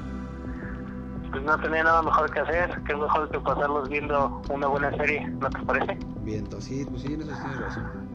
[1.30, 2.82] pues no tenía nada mejor que hacer.
[2.84, 5.98] Que es mejor que pasarlos viendo una buena serie, ¿no te parece?
[6.22, 8.08] Viento, sí, pues sí, en eso tienes razón.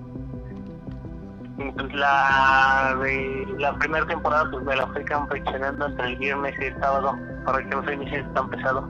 [1.76, 6.66] Pues la de la primera temporada pues me la fui campechanando entre el viernes y
[6.66, 8.88] el sábado para que no se me hiciera tan pesado.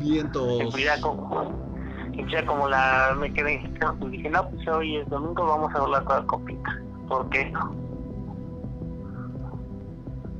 [0.00, 0.70] Y Vientos.
[0.72, 1.52] pues ya como,
[2.12, 3.60] y ya como la me quedé
[3.98, 6.80] pues dije, no, pues hoy es domingo, vamos a verla toda completa.
[7.08, 7.74] ¿Por qué no?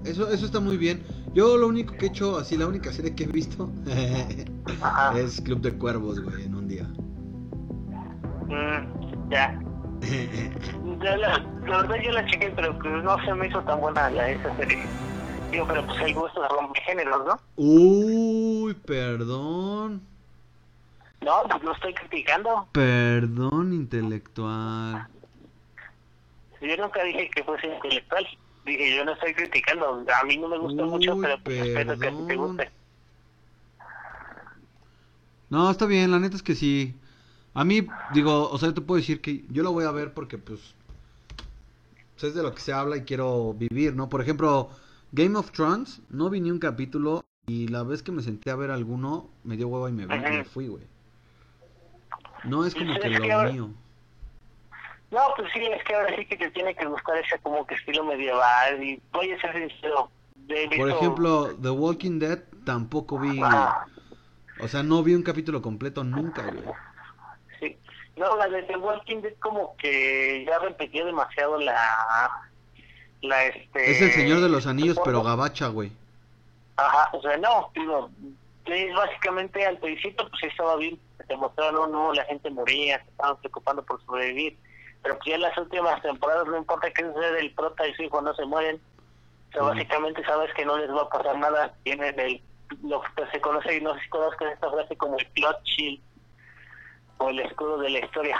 [0.04, 1.02] Eso, eso está muy bien.
[1.34, 3.70] Yo lo único que he hecho, así la única serie que he visto
[4.82, 5.18] Ajá.
[5.18, 6.84] es Club de Cuervos, güey, en un día.
[8.48, 9.60] Mm, ya.
[11.02, 14.10] Ya la, la verdad yo la chequé, pero pues no se me hizo tan buena
[14.10, 14.78] la, esa serie.
[15.50, 17.40] Digo, pero pues el gusto de romper géneros, ¿no?
[17.56, 20.02] Uy, perdón.
[21.22, 22.68] No, pues no estoy criticando.
[22.72, 25.08] Perdón intelectual.
[26.60, 28.26] Yo nunca dije que fuese intelectual.
[28.64, 30.04] Dije, yo no estoy criticando.
[30.14, 32.70] A mí no me gusta mucho, pero pues espero que te guste.
[35.48, 36.94] No, está bien, la neta es que sí.
[37.54, 40.14] A mí, digo, o sea, yo te puedo decir que yo lo voy a ver
[40.14, 40.74] porque, pues,
[42.20, 44.08] pues, es de lo que se habla y quiero vivir, ¿no?
[44.08, 44.70] Por ejemplo,
[45.12, 48.56] Game of Thrones, no vi ni un capítulo y la vez que me senté a
[48.56, 50.84] ver alguno, me dio hueva y me, vi, y me fui, güey.
[52.44, 53.70] No es como que lo ahora- mío.
[55.10, 57.74] No, pues sí, es que ahora sí que te tiene que gustar ese como que
[57.74, 60.08] estilo medieval y voy a ser sincero.
[60.76, 63.40] Por ejemplo, The Walking Dead tampoco vi.
[64.60, 66.64] O sea, no vi un capítulo completo nunca, güey.
[68.20, 72.30] No, la de The Walking Dead como que ya repetió demasiado la...
[73.22, 73.90] la este...
[73.90, 75.90] Es el Señor de los Anillos, pero gabacha, güey.
[76.76, 78.10] Ajá, o sea, no, digo,
[78.66, 83.38] es básicamente al principio pues estaba bien, te mostraron, no, la gente moría, se estaban
[83.38, 84.58] preocupando por sobrevivir,
[85.02, 88.02] pero pues ya en las últimas temporadas no importa qué sucede, el prota y su
[88.02, 88.80] hijo no se mueren,
[89.48, 92.42] o sea, básicamente sabes que no les va a pasar nada, tienen el,
[92.82, 96.00] lo que se conoce, y no sé si conozcas esta frase como el plot shield,
[97.20, 98.36] o el escudo de la historia.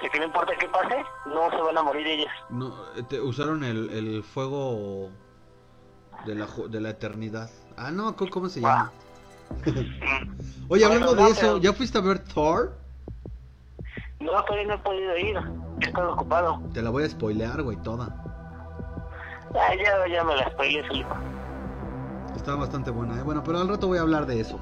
[0.00, 2.30] Sea, que no importa qué pase, no se van a morir ellos.
[2.50, 2.70] No,
[3.08, 5.08] te- usaron el, el fuego
[6.26, 7.48] de la, de la eternidad.
[7.78, 8.92] Ah, no, ¿cómo, se llama?
[10.68, 12.76] Oye, hablando Bueno, de eso, pero- ¿ya fuiste a ver Thor?
[14.20, 15.36] No, todavía no he podido ir,
[15.80, 16.60] estado ocupado.
[16.74, 18.08] Te la voy a spoilear, güey, toda.
[19.54, 21.14] Ah, ya, ya me la spoilé solito.
[22.34, 23.22] Está bastante buena, ¿eh?
[23.22, 24.58] Bueno, pero al rato voy a hablar de eso.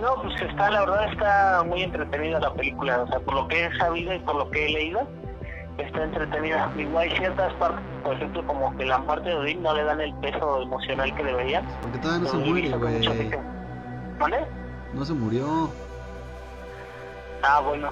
[0.00, 3.64] No, pues está, la verdad está muy entretenida la película, o sea, por lo que
[3.64, 5.08] he sabido y por lo que he leído,
[5.78, 6.70] está entretenida.
[6.76, 10.00] Igual hay ciertas partes, por ejemplo, como que la parte de Odín no le dan
[10.00, 11.64] el peso emocional que deberían.
[11.80, 13.30] Porque todavía no se Pero muere, güey.
[14.18, 14.38] ¿Vale?
[14.92, 15.70] No se murió.
[17.42, 17.90] Ah, bueno.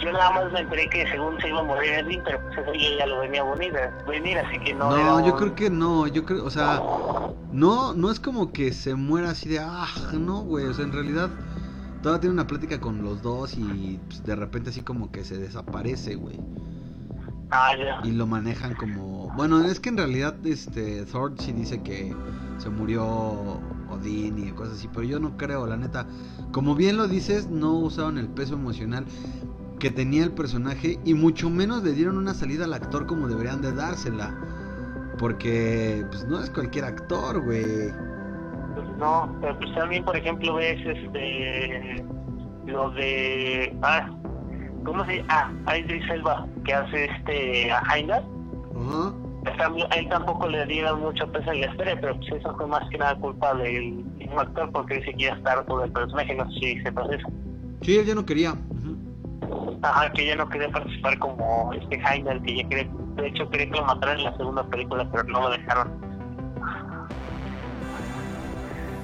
[0.00, 2.72] Yo nada más me enteré que según se iba a morir Edwin, pero pues eso
[2.72, 3.72] yo ya lo venía a venir,
[4.06, 4.90] venir así que no.
[4.90, 6.80] No, yo creo que no, yo creo, o sea,
[7.52, 10.92] no, no es como que se muera así de, ah, no, güey, o sea, en
[10.92, 11.28] realidad
[12.02, 15.36] todavía tiene una plática con los dos y pues, de repente así como que se
[15.36, 16.40] desaparece, güey.
[17.50, 18.00] Ah, ya.
[18.04, 22.14] Y lo manejan como, bueno, es que en realidad este Thor sí dice que
[22.58, 23.60] se murió
[23.90, 26.06] Odín y cosas así, pero yo no creo, la neta.
[26.52, 29.04] Como bien lo dices, no usaron el peso emocional
[29.80, 33.60] que tenía el personaje y mucho menos le dieron una salida al actor como deberían
[33.60, 34.32] de dársela.
[35.18, 37.88] Porque pues no es cualquier actor, güey.
[38.74, 42.04] Pues no, pero pues también, por ejemplo, ves este
[42.66, 44.08] lo de ah,
[44.84, 45.52] ¿cómo se llama?
[45.66, 48.24] Ah, Idris Elba, que hace este a Heimdall.
[48.76, 49.12] Ajá.
[49.58, 52.66] También- A él tampoco le dieron mucho peso en la historia, pero pues eso fue
[52.66, 56.34] más que nada culpa del mismo actor porque dice que ya está harto del personaje,
[56.34, 57.28] no sé si se pasa eso.
[57.82, 58.54] Sí, él ya no quería.
[59.82, 63.70] Ajá, que ya no quería participar como este Heimdall, que ya quería, de hecho quería
[63.70, 66.10] que lo mataran en la segunda película, pero no lo dejaron.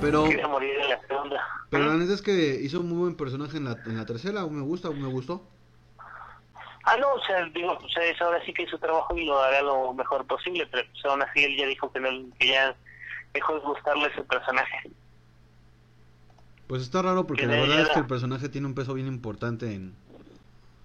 [0.00, 1.40] Pero, Quería morir en la segunda.
[1.70, 4.46] pero la neta es que hizo un muy buen personaje en la, en la tercera.
[4.46, 5.42] Me gusta, me gustó.
[6.84, 9.62] Ah, no, o sea, digo, pues es ahora sí que hizo trabajo y lo hará
[9.62, 12.76] lo mejor posible, pero pues aún así él ya dijo que, no, que ya
[13.34, 14.90] dejó de gustarle ese personaje.
[16.68, 19.08] Pues está raro porque Que la verdad es que el personaje tiene un peso bien
[19.08, 19.96] importante en,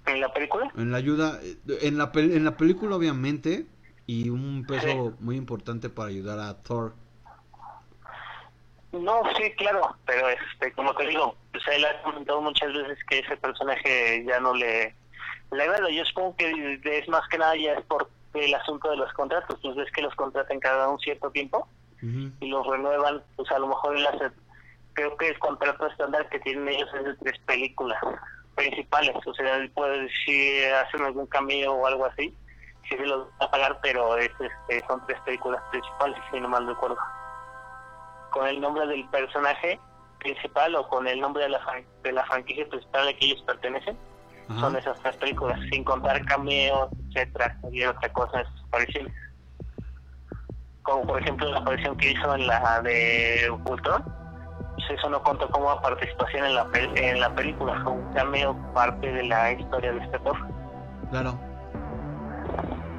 [0.07, 0.71] ¿En la película?
[0.77, 1.39] en la ayuda,
[1.81, 3.65] en la, pel- en la película obviamente,
[4.07, 5.23] y un peso Sí.
[5.23, 6.93] muy importante para ayudar a Thor.
[8.91, 13.19] No, sí, claro, pero este, como te digo, pues él ha comentado muchas veces que
[13.19, 14.93] ese personaje ya no le,
[15.51, 15.89] le agrada.
[15.89, 19.57] Yo supongo que es más que nada ya es por el asunto de los contratos,
[19.61, 21.67] pues ves que los contratan cada un cierto tiempo
[22.01, 24.31] y los renuevan, pues a lo mejor él hace,
[24.93, 28.01] creo que el contrato estándar que tienen ellos es de tres películas
[28.55, 32.35] principales, o sea, puede, si hacen algún cambio o algo así,
[32.89, 36.49] si se los va a pagar, pero es, este, son tres películas principales, si no
[36.49, 36.97] mal recuerdo.
[38.31, 39.79] Con el nombre del personaje
[40.19, 41.61] principal o con el nombre de la,
[42.03, 43.97] de la franquicia principal a la que ellos pertenecen,
[44.59, 49.13] son esas tres películas, sin contar cameos, etcétera, y otra cosa apariciones.
[50.81, 54.03] Como por ejemplo la aparición que hizo en la de Ultron,
[54.87, 58.55] pues eso no contó como participación en la pel- en la película, fue un cameo
[58.73, 60.37] parte de la historia de este Thor.
[61.09, 61.37] Claro.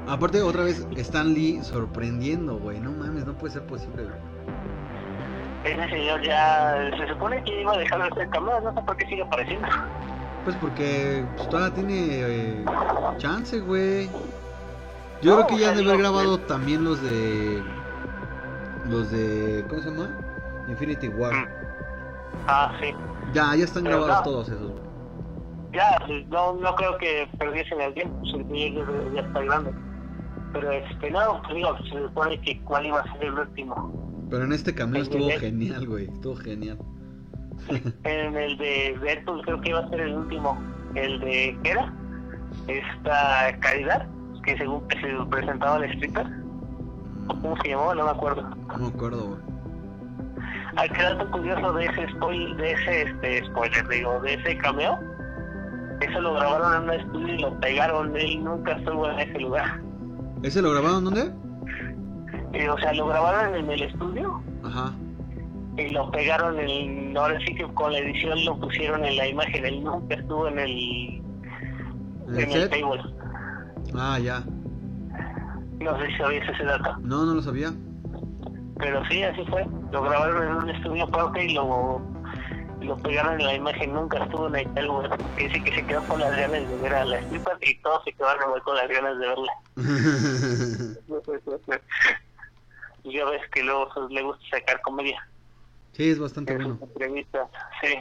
[0.07, 2.79] Aparte, otra vez, Stan Lee sorprendiendo, güey.
[2.79, 4.15] No mames, no puede ser posible, güey.
[5.63, 8.97] Ese señor ya se supone que iba a dejar de hacer cameos, no sé por
[8.97, 9.67] qué sigue apareciendo.
[10.43, 12.65] Pues porque pues, todavía tiene eh,
[13.17, 14.09] chance, güey.
[15.21, 17.63] Yo No, creo que ya han de haber grabado también los de.
[18.89, 19.63] Los de.
[19.69, 20.09] ¿Cómo se llama?
[20.67, 21.33] Infinity War.
[21.33, 21.47] Mm.
[22.47, 22.93] Ah, sí.
[23.33, 24.31] Ya, ya están Pero grabados no.
[24.31, 24.71] todos esos.
[25.71, 25.97] Ya,
[26.29, 29.71] no, no creo que perdiesen el tiempo, el señor ya, está grande.
[30.53, 34.25] Pero este, no, pues digo, se supone que cuál iba a ser el último.
[34.29, 36.05] Pero en este El de estuvo genial, güey.
[36.05, 36.77] Estuvo genial.
[38.03, 40.57] En el de Deadpool creo que iba a ser el último.
[40.95, 41.93] El de, ¿qué era?
[42.67, 44.07] Esta Caridad,
[44.43, 46.27] que según que se presentaba al stripper.
[47.27, 47.95] ¿O ¿Cómo se llamaba?
[47.95, 48.41] No me acuerdo.
[48.43, 49.52] No me acuerdo, güey.
[50.75, 54.97] Al que dato curioso de ese spoil, de ese este spoiler, digo, de ese cameo,
[56.01, 58.17] Eso lo grabaron en un estudio y lo pegaron.
[58.17, 59.79] Él nunca estuvo en ese lugar.
[60.41, 61.31] ¿Ese lo grabaron dónde?
[62.53, 64.91] Eh, o sea, lo grabaron en el estudio Ajá.
[65.77, 67.15] y lo pegaron en.
[67.15, 69.65] Ahora sí que con la edición lo pusieron en la imagen.
[69.65, 70.69] Él nunca estuvo en el.
[72.29, 72.71] ¿En el en el set?
[72.71, 73.01] table.
[73.95, 74.43] Ah, ya.
[75.79, 76.97] No sé si sabías ese dato.
[77.01, 77.71] No, no lo sabía.
[78.77, 79.65] Pero sí, así fue.
[79.91, 82.01] Lo grabaron en un estudio aparte y lo,
[82.81, 83.93] lo pegaron en la imagen.
[83.93, 85.19] Nunca estuvo en el lugar.
[85.37, 88.13] Dice que se quedó con las ganas de ver a la stripper y todos se
[88.13, 89.53] quedaron igual con las ganas de verla.
[93.03, 95.27] y ya ves que luego pues, le gusta sacar comedia.
[95.93, 96.79] sí, es bastante en bueno.
[96.81, 97.49] entrevistas.
[97.81, 97.97] Sí.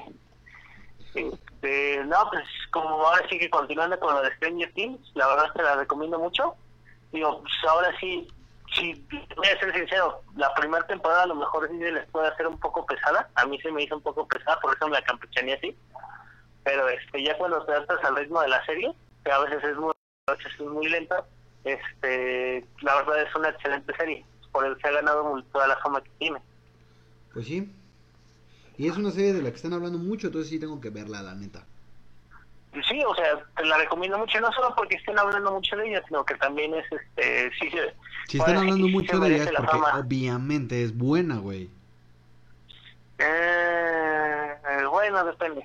[1.14, 5.52] Este, no, pues como ahora sí que continuando con lo de Stranger Things, la verdad
[5.54, 6.54] te la recomiendo mucho.
[7.12, 8.26] Digo, pues ahora sí,
[8.74, 9.06] sí,
[9.36, 12.58] voy a ser sincero, la primera temporada a lo mejor sí les puede hacer un
[12.58, 13.28] poco pesada.
[13.34, 15.76] A mí se me hizo un poco pesada, por eso me la campechaneé así.
[16.64, 18.92] Pero este, ya cuando te adaptas al ritmo de la serie,
[19.24, 19.76] que a veces es
[20.60, 21.24] muy, lenta,
[21.64, 24.24] este, la verdad es una excelente serie.
[24.52, 26.40] Por eso se ha ganado toda la fama que tiene.
[27.32, 27.74] Pues sí.
[28.76, 31.22] Y es una serie de la que están hablando mucho, entonces sí tengo que verla,
[31.22, 31.66] la neta.
[32.88, 36.02] Sí, o sea, te la recomiendo mucho, no solo porque estén hablando mucho de ella,
[36.08, 37.94] sino que también es, este, sí, se-
[38.28, 39.98] Si están hablando sí mucho de ella porque fama.
[39.98, 41.68] obviamente es buena, güey.
[43.18, 44.54] Eh,
[44.90, 45.64] bueno, depende.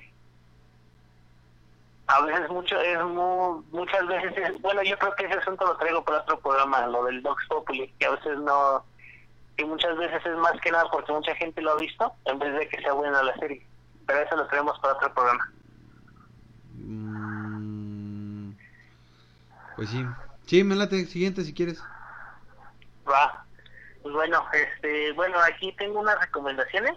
[2.06, 5.76] A veces mucho, es mu- muchas veces, es- bueno, yo creo que ese asunto lo
[5.76, 8.84] traigo para otro programa, lo del Docs Populi, que a veces no,
[9.56, 12.54] que muchas veces es más que nada porque mucha gente lo ha visto, en vez
[12.54, 13.62] de que sea buena la serie.
[14.06, 15.52] Pero eso lo traemos para otro programa.
[16.80, 18.52] Mm,
[19.76, 20.04] Pues sí.
[20.46, 21.06] Sí, me late.
[21.06, 21.80] Siguiente si quieres.
[23.08, 23.44] Va.
[24.02, 26.94] Pues bueno, este, bueno, aquí tengo unas recomendaciones.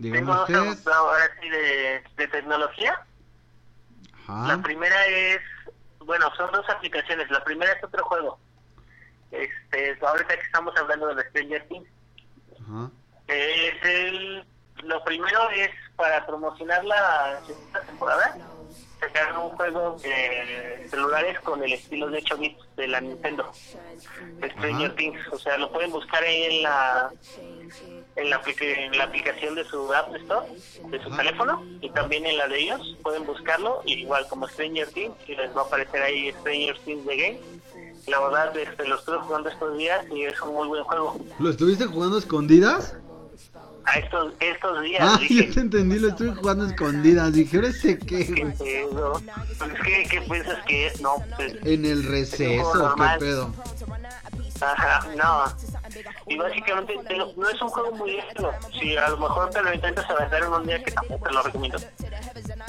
[0.00, 3.00] Tengo dos ahora sí de, de tecnología.
[4.28, 5.40] La primera es,
[5.98, 7.30] bueno, son dos aplicaciones.
[7.30, 8.38] La primera es otro juego.
[9.30, 11.88] Este, ahorita que estamos hablando de Stranger Things.
[12.62, 12.90] Ajá.
[13.28, 14.44] Es el,
[14.84, 18.36] lo primero es para promocionar la segunda temporada.
[19.02, 23.50] Sacaron un juego de celulares con el estilo de 8 bits de la Nintendo.
[24.52, 24.94] Stranger.
[24.94, 25.18] Things.
[25.32, 27.10] O sea, lo pueden buscar ahí en la
[28.14, 30.46] en la, aplica- en la aplicación de su App Store,
[30.90, 31.16] de su Ajá.
[31.16, 32.96] teléfono, y también en la de ellos.
[33.02, 37.16] Pueden buscarlo, igual como Stranger Things, y les va a aparecer ahí Stranger Things The
[37.16, 37.40] Game.
[38.08, 41.18] La verdad, este, lo estuve jugando estos días y es un muy buen juego.
[41.38, 42.96] ¿Lo estuviste jugando a escondidas?
[43.84, 47.32] A estos, estos días Ah, dije, yo te entendí, lo estuve jugando a escondidas.
[47.32, 48.56] Dije, ¿ahora sé qué, ¿qué güey?
[48.56, 49.20] pedo?
[49.58, 51.00] Pues, ¿qué, ¿Qué piensas que es?
[51.00, 53.52] No, pues, En el receso, qué pedo.
[54.60, 55.44] Ajá, no.
[56.26, 58.52] Y básicamente te lo- no es un juego muy largo.
[58.78, 61.42] Si a lo mejor te lo intentas avanzar en un día, que tampoco te lo
[61.42, 61.78] recomiendo,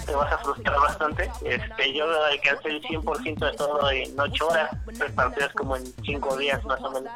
[0.06, 1.32] te vas a frustrar bastante.
[1.46, 6.38] Este, yo alcancé el 100% de todo en 8 horas, tres partidas como en 5
[6.38, 7.12] días más o menos.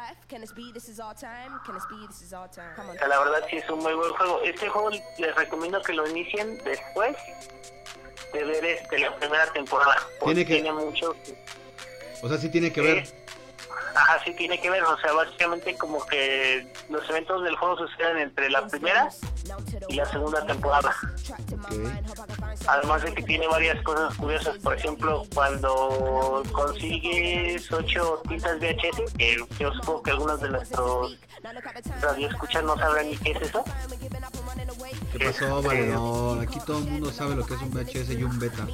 [2.90, 4.40] O sea, la verdad sí es un muy buen juego.
[4.42, 7.16] Este juego les recomiendo que lo inicien después
[8.32, 9.96] de ver este la primera temporada.
[10.20, 11.16] Porque Tiene tiene, que- mucho...
[12.22, 13.27] O sea, sí tiene que ver.
[13.94, 18.18] Ajá, sí tiene que ver, o sea, básicamente como que los eventos del juego suceden
[18.18, 19.08] entre la primera
[19.88, 20.94] y la segunda temporada.
[21.52, 21.72] Ok.
[22.66, 29.36] Además de que tiene varias cosas curiosas, por ejemplo, cuando consigues ocho tintas VHS, que
[29.58, 31.16] yo supongo que algunos de nuestros
[32.00, 33.64] radioescuchas no sabrán ni qué es eso.
[35.12, 36.40] ¿Qué pasó, Este, valedor?
[36.42, 38.66] Aquí todo el mundo sabe lo que es un VHS y un beta.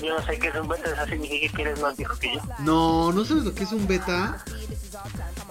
[0.00, 2.40] Yo no sé qué es un beta, eso significa que eres más viejo que yo.
[2.60, 4.42] No, ¿no sabes lo que es un beta?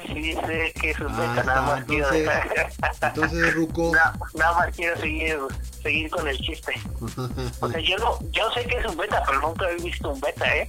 [0.05, 2.11] Sí, sé que es un Ah, beta, nada más quiero...
[2.13, 3.91] entonces- Entonces, Ruco.
[3.93, 5.37] Na- nada más quiero seguir,
[5.81, 6.73] seguir con el chiste.
[7.61, 10.19] O sea, yo no, yo sé que es un beta, pero nunca he visto un
[10.21, 10.67] beta, ¿eh?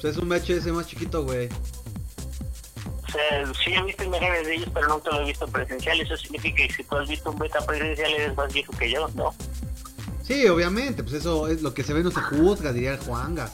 [0.00, 1.48] Pues es un VHS más chiquito, güey.
[1.48, 6.00] O sea, sí he visto imágenes de ellos, pero nunca lo he visto presencial.
[6.00, 9.08] Eso significa que si tú has visto un beta presencial eres más viejo que yo,
[9.14, 9.34] ¿no?
[10.22, 13.48] Sí, obviamente, pues eso es lo que se ve no se juzga, diría el Juanga.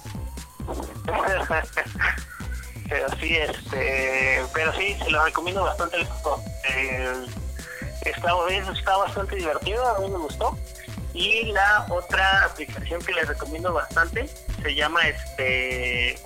[2.93, 5.97] pero sí, este, pero sí, se lo recomiendo bastante.
[6.69, 7.27] Eh,
[8.05, 10.59] está, es- está bastante divertido, a mí me gustó.
[11.15, 16.19] Y la otra aplicación que les recomiendo bastante se llama este.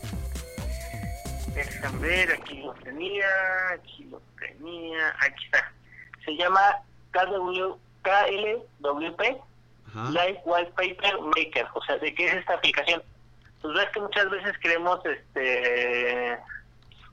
[1.54, 3.26] Déjame ver, aquí lo tenía,
[3.74, 5.72] aquí lo tenía, aquí está.
[6.24, 6.78] Se llama
[7.12, 9.40] KW, KLWP
[9.88, 10.10] Ajá.
[10.10, 11.66] Live Wallpaper Maker.
[11.74, 13.02] O sea, ¿de qué es esta aplicación?
[13.62, 16.38] Pues ves que muchas veces queremos este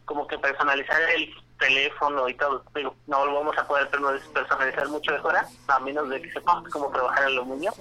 [0.05, 2.63] como que personalizar el teléfono y todo.
[2.75, 6.89] Digo, no lo vamos a poder personalizar mucho fuera, a menos de que sepamos cómo
[6.89, 7.73] trabajar el aluminio.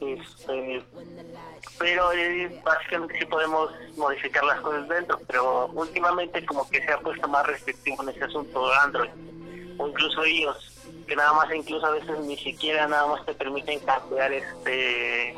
[0.00, 0.84] Este,
[1.78, 6.98] pero eh, básicamente sí podemos modificar las cosas dentro, pero últimamente como que se ha
[6.98, 9.10] puesto más restrictivo en ese asunto Android
[9.78, 10.70] o incluso ellos
[11.06, 15.36] que nada más incluso a veces ni siquiera nada más te permiten cambiar este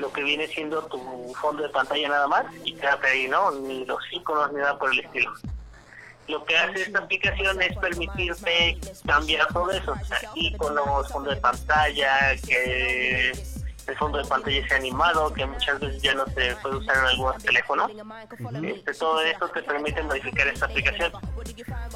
[0.00, 0.98] lo que viene siendo tu
[1.40, 3.50] fondo de pantalla nada más y quédate ahí, ¿no?
[3.52, 5.32] Ni los iconos ni nada por el estilo.
[6.26, 11.36] Lo que hace esta aplicación es permitirte cambiar todo eso, o sea, iconos, fondo de
[11.36, 13.32] pantalla, que
[13.90, 17.04] el fondo de pantalla sea animado, que muchas veces ya no se puede usar en
[17.04, 17.90] algunos teléfonos.
[18.62, 21.12] Este, todo eso te permite modificar esta aplicación.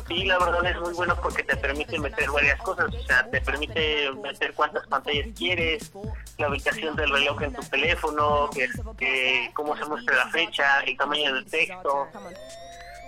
[0.08, 3.40] Y la verdad es muy bueno porque te permite meter varias cosas, o sea, te
[3.40, 5.92] permite meter cuántas pantallas quieres,
[6.38, 8.68] la ubicación del reloj en tu teléfono, que,
[8.98, 12.08] que cómo se muestra la fecha, el tamaño del texto,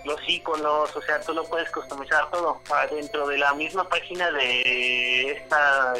[0.04, 4.30] los iconos, o sea, tú lo puedes customizar todo ah, dentro de la misma página
[4.30, 5.94] de esta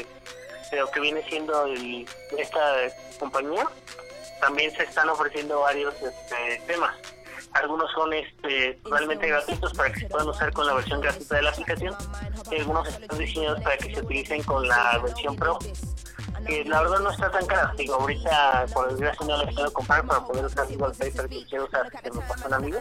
[0.71, 2.07] de lo que viene siendo el,
[2.39, 2.89] esta
[3.19, 3.67] compañía
[4.41, 6.95] también se están ofreciendo varios este, temas.
[7.53, 11.43] Algunos son este, totalmente gratuitos para que se puedan usar con la versión gratuita de
[11.43, 11.97] la aplicación.
[12.51, 15.59] Y algunos están diseñados para que se utilicen con la versión pro
[16.47, 17.73] que la verdad no está tan cara.
[17.77, 21.65] Digo, ahorita por desgracia no la puedo comprar para poder usar el wallpaper que quiero
[21.65, 22.79] usar, que me pasó un amigo.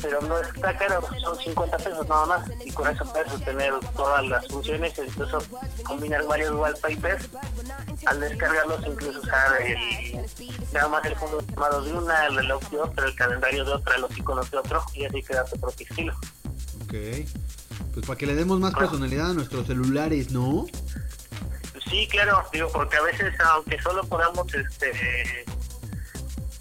[0.00, 2.50] Pero no está caro, son 50 pesos nada más.
[2.64, 5.38] Y con eso puedes obtener todas las funciones, incluso
[5.84, 7.28] combinar varios wallpapers.
[8.06, 10.26] Al descargarlos, incluso usar el,
[10.72, 13.98] nada más el fondo llamado de una, el reloj de otra, el calendario de otra,
[13.98, 16.14] los iconos de otro, y así queda tu propio estilo.
[16.82, 16.94] Ok.
[17.94, 20.66] Pues para que le demos más personalidad a nuestros celulares, ¿no?
[21.92, 25.44] Sí, claro, digo, porque a veces, aunque solo podamos, este,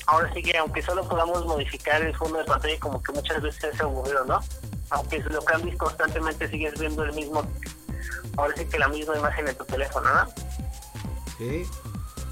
[0.05, 3.73] ahora sí que aunque solo podamos modificar el fondo de pantalla, como que muchas veces
[3.73, 4.41] es aburrido, ¿no?
[4.89, 7.49] Aunque lo cambies constantemente, sigues viendo el mismo,
[8.35, 10.27] ahora sí que la misma imagen en tu teléfono, ¿no?
[11.37, 11.63] Sí.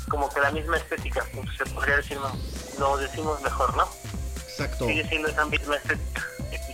[0.10, 2.32] Como que la misma estética, pues, se podría decir, ¿no?
[2.80, 3.88] Lo decimos mejor, ¿no?
[4.36, 4.88] Exacto.
[4.88, 6.22] Sigue siendo esa misma estética.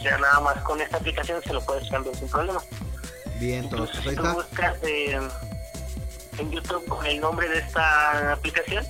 [0.01, 2.61] Ya nada más con esta aplicación se lo puedes cambiar sin problema.
[3.39, 4.34] Bien, entonces ahí si tú está.
[4.34, 5.19] buscas eh,
[6.40, 8.84] en YouTube con el nombre de esta aplicación,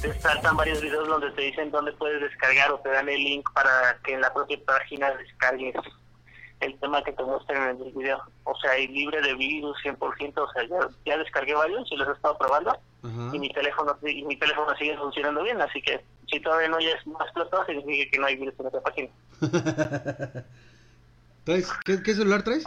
[0.00, 3.48] te saltan varios videos donde te dicen dónde puedes descargar o te dan el link
[3.54, 5.74] para que en la propia página descargues
[6.60, 8.22] el tema que te muestran en el video.
[8.44, 9.98] O sea, y libre de virus 100%,
[10.36, 14.22] o sea, ya, ya descargué varios y los he estado probando y mi teléfono y
[14.24, 18.10] mi teléfono sigue funcionando bien, así que si todavía no ya es más explotado, significa
[18.10, 19.08] que no hay virus en esta página.
[21.84, 22.66] ¿Qué, qué celular traes?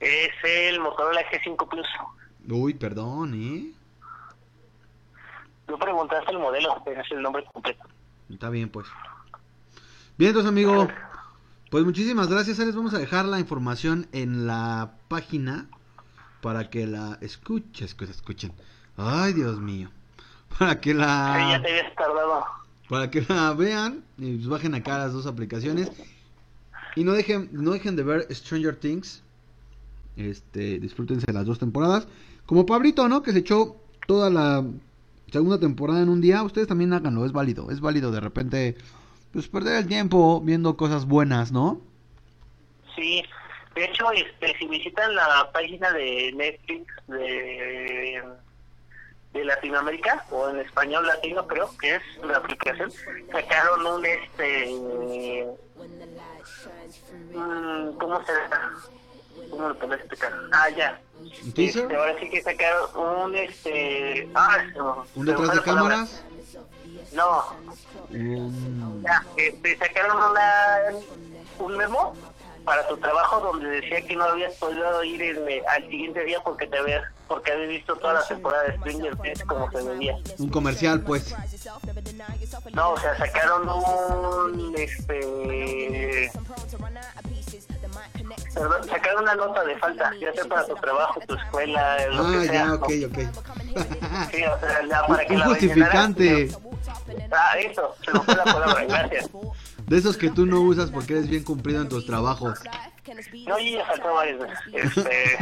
[0.00, 1.86] Es el Motorola G5 Plus.
[2.48, 3.72] Uy, perdón, ¿eh?
[5.66, 7.84] Tú preguntaste el modelo, ese es el nombre completo.
[8.28, 8.86] Está bien, pues.
[10.18, 10.88] Bien, entonces, amigo.
[11.70, 12.58] Pues muchísimas gracias.
[12.58, 15.66] Ahí Les vamos a dejar la información en la página
[16.42, 18.52] para que la escuches, que escuchen.
[18.96, 19.88] Ay, Dios mío.
[20.58, 22.44] Para que Sí, ya la te habías tardado.
[22.90, 25.90] para que la vean y pues bajen acá las dos aplicaciones
[26.94, 29.22] y no dejen no dejen de ver Stranger Things.
[30.14, 32.06] Este, disfrútense las dos temporadas.
[32.52, 33.22] Como Pablito, ¿no?
[33.22, 33.76] Que se echó
[34.06, 34.62] toda la
[35.30, 36.42] segunda temporada en un día.
[36.42, 37.70] Ustedes también háganlo, es válido.
[37.70, 38.76] Es válido de repente
[39.32, 41.80] pues perder el tiempo viendo cosas buenas, ¿no?
[42.94, 43.24] Sí,
[43.74, 48.22] de hecho, este, si visitan la página de Netflix de,
[49.32, 52.92] de Latinoamérica, o en español latino creo que es la aplicación,
[53.32, 54.66] sacaron un, este,
[57.32, 58.32] mm, ¿cómo se?
[59.48, 60.34] ¿Cómo lo puedo explicar?
[60.52, 61.00] Ah, ya.
[61.44, 61.82] ¿Un teaser?
[61.82, 66.22] Este, ahora sí que sacaron un, este, ah, me- ¿Un detrás de cámaras?
[67.12, 67.44] No,
[68.10, 70.98] Un- Ya, este, sacaron una,
[71.58, 72.14] un memo
[72.64, 76.38] para tu trabajo donde decía que no habías podido ir en, eh, al siguiente día
[76.44, 80.14] porque te habías porque habías visto toda la temporada de Stranger Things como se veía.
[80.38, 81.34] un comercial, pues.
[82.74, 86.30] No, o sea, sacaron un este
[88.54, 92.30] perdón, sacaron una nota de falta, ya sea para tu trabajo, tu escuela, lo Ah,
[92.32, 92.52] que sea.
[92.66, 93.18] ya, ok, ok.
[94.30, 96.50] Sí, o sea, ya para que Un la justificante.
[97.32, 99.30] Ah, eso, se me fue la palabra, gracias.
[99.86, 102.58] De esos que tú no usas porque eres bien cumplido en tus trabajos.
[103.46, 104.58] No, y ya varias veces.
[104.72, 105.38] Este,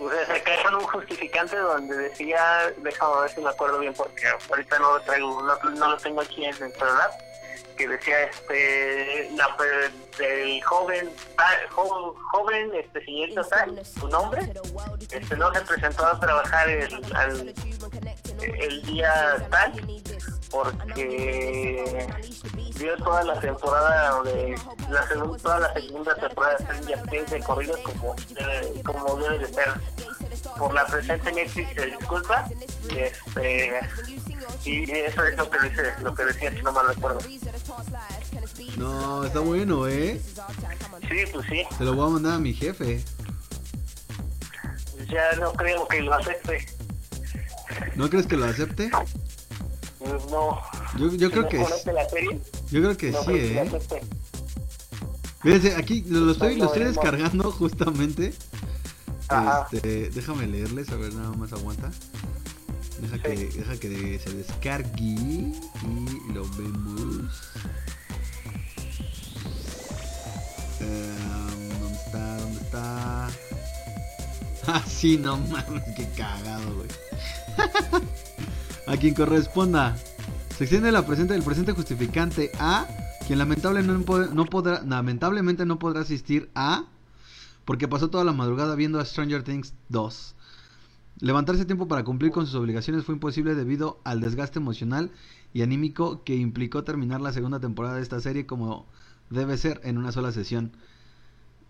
[0.00, 4.78] o sea, sacaron un justificante donde decía, déjame ver si me acuerdo bien porque ahorita
[4.78, 7.10] no lo traigo, no, no lo tengo aquí en el celular,
[7.80, 9.56] que decía este la
[10.18, 11.10] del joven
[11.70, 14.42] jo- joven este señorita tal, su nombre,
[15.10, 17.54] este no se presentó a trabajar el, al-
[18.58, 19.72] el día tal
[20.50, 22.06] porque
[22.76, 24.54] vio toda la temporada de
[24.90, 29.38] la segunda toda la segunda temporada de Stranger Things de corrido como debe, como debe
[29.38, 29.68] de ser
[30.58, 32.48] por la presencia en Netflix se disculpa
[32.88, 33.80] este
[34.64, 37.20] y eso es lo que dice lo que decía si no mal recuerdo
[38.76, 40.20] No, está bueno, ¿eh?
[41.08, 43.02] sí pues sí Se lo voy a mandar a mi jefe.
[45.08, 46.66] ya no creo que lo acepte
[47.94, 48.90] ¿No crees que lo acepte?
[50.30, 50.60] No
[50.98, 52.40] Yo, creo no que conoce la serie
[52.70, 53.80] yo creo que no sí, creo ¿eh?
[55.42, 58.34] Fíjense, aquí lo, lo estoy, lo estoy descargando justamente.
[59.28, 59.66] Ajá.
[59.72, 61.90] Este, déjame leerles, a ver, nada más aguanta.
[63.00, 67.52] Deja que, deja que se descargue y lo vemos.
[70.80, 71.16] Eh,
[71.80, 72.36] ¿Dónde está?
[72.36, 73.28] ¿Dónde está?
[74.66, 76.88] Ah, sí, no mames, qué cagado, güey.
[78.90, 79.96] A quien corresponda.
[80.56, 82.88] Se extiende la presente del presente justificante a
[83.24, 86.86] quien no, po- no podrá, lamentablemente no podrá asistir a
[87.64, 90.34] porque pasó toda la madrugada viendo a Stranger Things 2.
[91.20, 95.12] Levantarse tiempo para cumplir con sus obligaciones fue imposible debido al desgaste emocional
[95.54, 98.86] y anímico que implicó terminar la segunda temporada de esta serie como
[99.30, 100.72] debe ser en una sola sesión.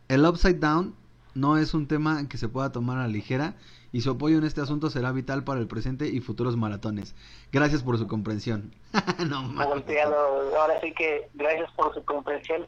[0.09, 0.95] El Upside Down
[1.35, 3.57] no es un tema que se pueda tomar a la ligera
[3.93, 7.15] y su apoyo en este asunto será vital para el presente y futuros maratones.
[7.53, 8.73] Gracias por su comprensión.
[9.29, 9.67] no mames.
[9.99, 12.67] ahora sí que gracias por su comprensión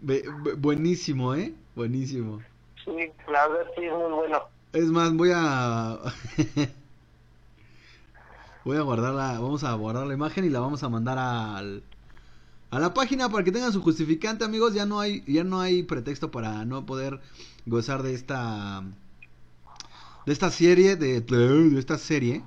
[0.00, 0.24] Be-
[0.56, 1.54] buenísimo, ¿eh?
[1.74, 2.40] Buenísimo.
[2.84, 2.92] sí
[3.30, 4.40] la verdad sí es muy bueno
[4.72, 5.98] Es más, voy a...
[8.64, 11.82] voy a guardarla, vamos a guardar la imagen y la vamos a mandar al...
[12.70, 14.74] A la página para que tengan su justificante, amigos.
[14.74, 17.18] Ya no hay, ya no hay pretexto para no poder
[17.64, 18.82] gozar de esta,
[20.28, 22.42] de esta serie, de, de esta serie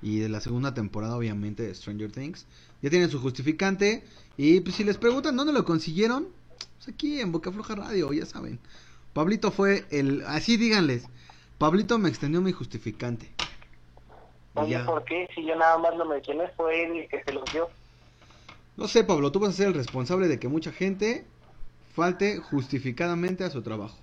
[0.00, 2.46] y de la segunda temporada, obviamente, de Stranger Things.
[2.82, 4.04] Ya tienen su justificante
[4.36, 6.28] y pues si les preguntan dónde lo consiguieron,
[6.76, 8.60] pues aquí en Boca Floja Radio, ya saben.
[9.12, 11.08] Pablito fue el, así díganles,
[11.58, 13.28] Pablito me extendió mi justificante.
[14.54, 14.86] Oye, ya.
[14.86, 15.28] ¿por qué?
[15.34, 17.68] Si yo nada más lo mencioné, fue él el que se los dio.
[18.76, 21.26] No sé, Pablo, tú vas a ser el responsable de que mucha gente
[21.92, 23.98] falte justificadamente a su trabajo.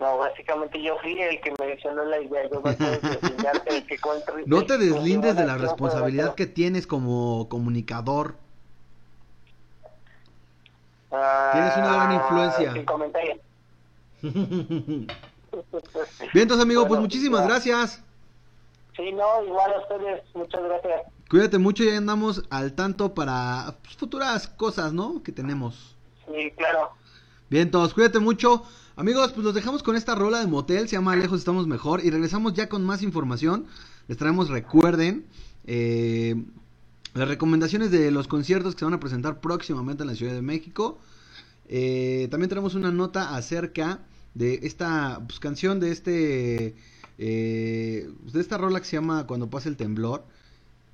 [0.00, 2.48] No, básicamente yo fui el que mencionó la idea.
[2.50, 2.62] Yo
[3.66, 8.36] el que cuenta- No te deslindes de la responsabilidad que tienes como comunicador.
[11.12, 12.72] Ah, Tienes una gran influencia.
[12.72, 13.36] Sin comentario.
[14.22, 15.08] Bien,
[16.34, 17.46] entonces, amigo, pues muchísimas ya.
[17.48, 18.02] gracias.
[18.96, 20.22] Sí, no, igual a ustedes.
[20.34, 21.02] Muchas gracias.
[21.28, 25.22] Cuídate mucho y andamos al tanto para pues, futuras cosas, ¿no?
[25.22, 25.96] Que tenemos.
[26.26, 26.90] Sí, claro.
[27.48, 28.62] Bien, todos, cuídate mucho.
[29.00, 32.04] Amigos, pues los dejamos con esta rola de motel, se llama Lejos Estamos Mejor.
[32.04, 33.64] Y regresamos ya con más información.
[34.08, 35.24] Les traemos, recuerden,
[35.66, 36.44] eh,
[37.14, 40.42] las recomendaciones de los conciertos que se van a presentar próximamente en la Ciudad de
[40.42, 40.98] México.
[41.66, 44.00] Eh, también tenemos una nota acerca
[44.34, 46.74] de esta pues, canción, de este
[47.16, 50.26] eh, de esta rola que se llama Cuando pasa el temblor,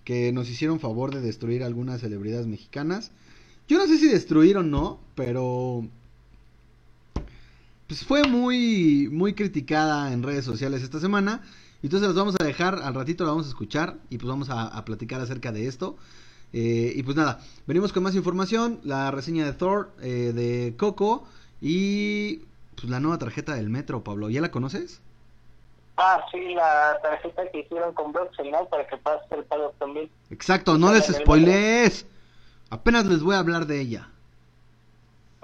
[0.05, 3.11] que nos hicieron favor de destruir algunas celebridades mexicanas.
[3.67, 5.89] Yo no sé si destruir o no, pero
[7.87, 11.43] pues fue muy muy criticada en redes sociales esta semana.
[11.83, 14.63] Entonces las vamos a dejar, al ratito la vamos a escuchar y pues vamos a,
[14.67, 15.97] a platicar acerca de esto.
[16.53, 21.27] Eh, y pues nada, venimos con más información, la reseña de Thor, eh, de Coco
[21.61, 22.43] y
[22.77, 24.31] pues la nueva tarjeta del metro, Pablo.
[24.31, 25.01] ¿Ya la conoces?
[25.97, 28.67] Ah, sí, la tarjeta que hicieron con Broxel, ¿no?
[28.67, 30.11] Para que pase el pago también.
[30.31, 32.07] Exacto, no les spoilees.
[32.69, 34.11] Apenas les voy a hablar de ella.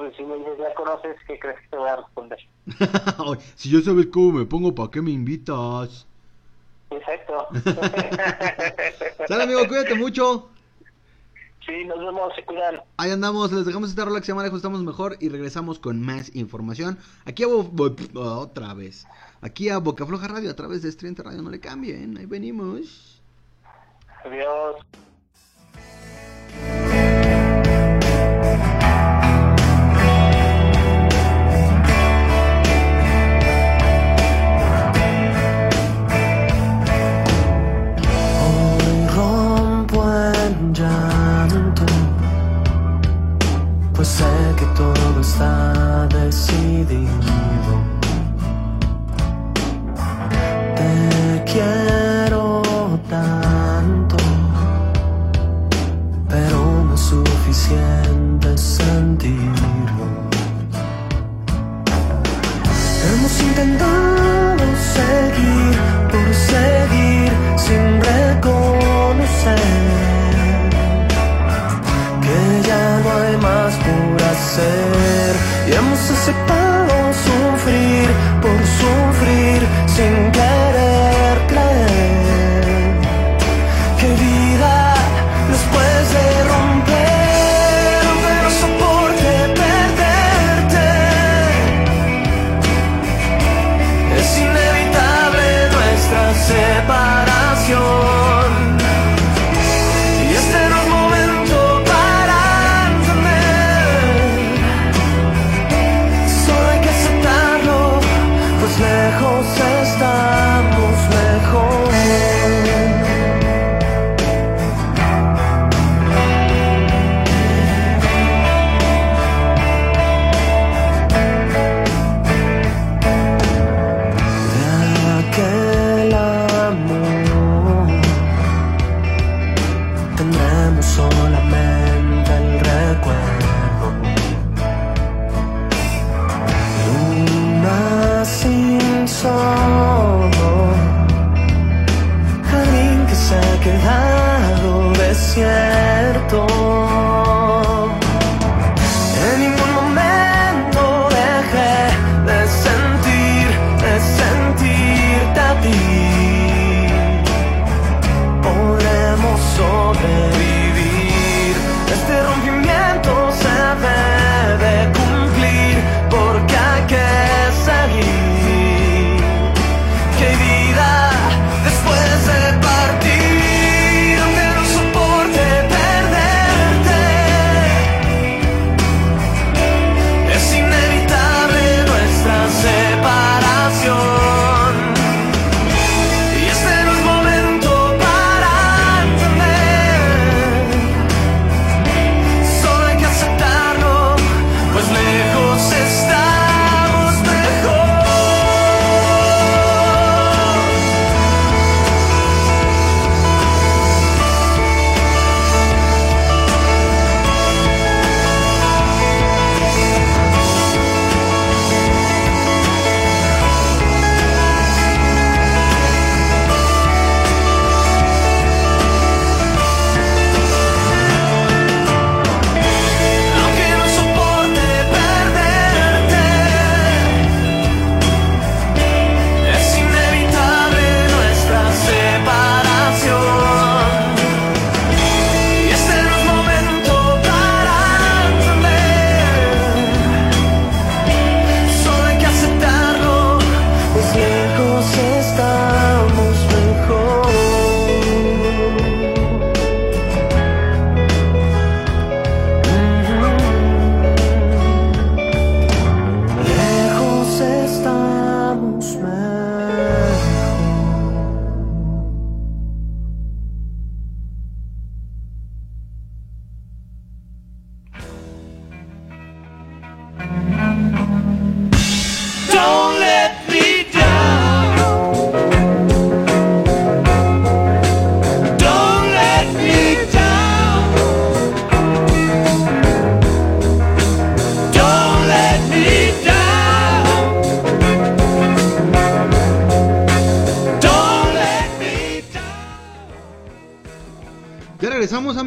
[0.03, 2.39] Pues si me ya conoces, ¿qué crees que te voy a responder?
[3.55, 6.09] Si ya sabes cómo me pongo, ¿para qué me invitas?
[6.91, 7.47] Exacto.
[9.29, 10.49] Sale amigo, cuídate mucho.
[11.65, 12.81] sí, nos vemos, se cuidan.
[12.97, 16.03] Ahí andamos, les dejamos esta rola que se llama Lejos Estamos Mejor y regresamos con
[16.03, 16.99] más información.
[17.25, 17.95] Aquí a Bo- Bo-
[18.41, 19.07] otra vez.
[19.41, 21.43] Aquí a Boca Floja Radio a través de Estudiante Radio.
[21.43, 23.23] No le cambien, ahí venimos.
[24.25, 24.77] Adiós.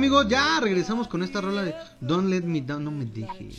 [0.06, 0.28] Amigos.
[0.28, 2.84] Ya regresamos con esta rola de Don't Let Me Down.
[2.86, 3.49] No me deje.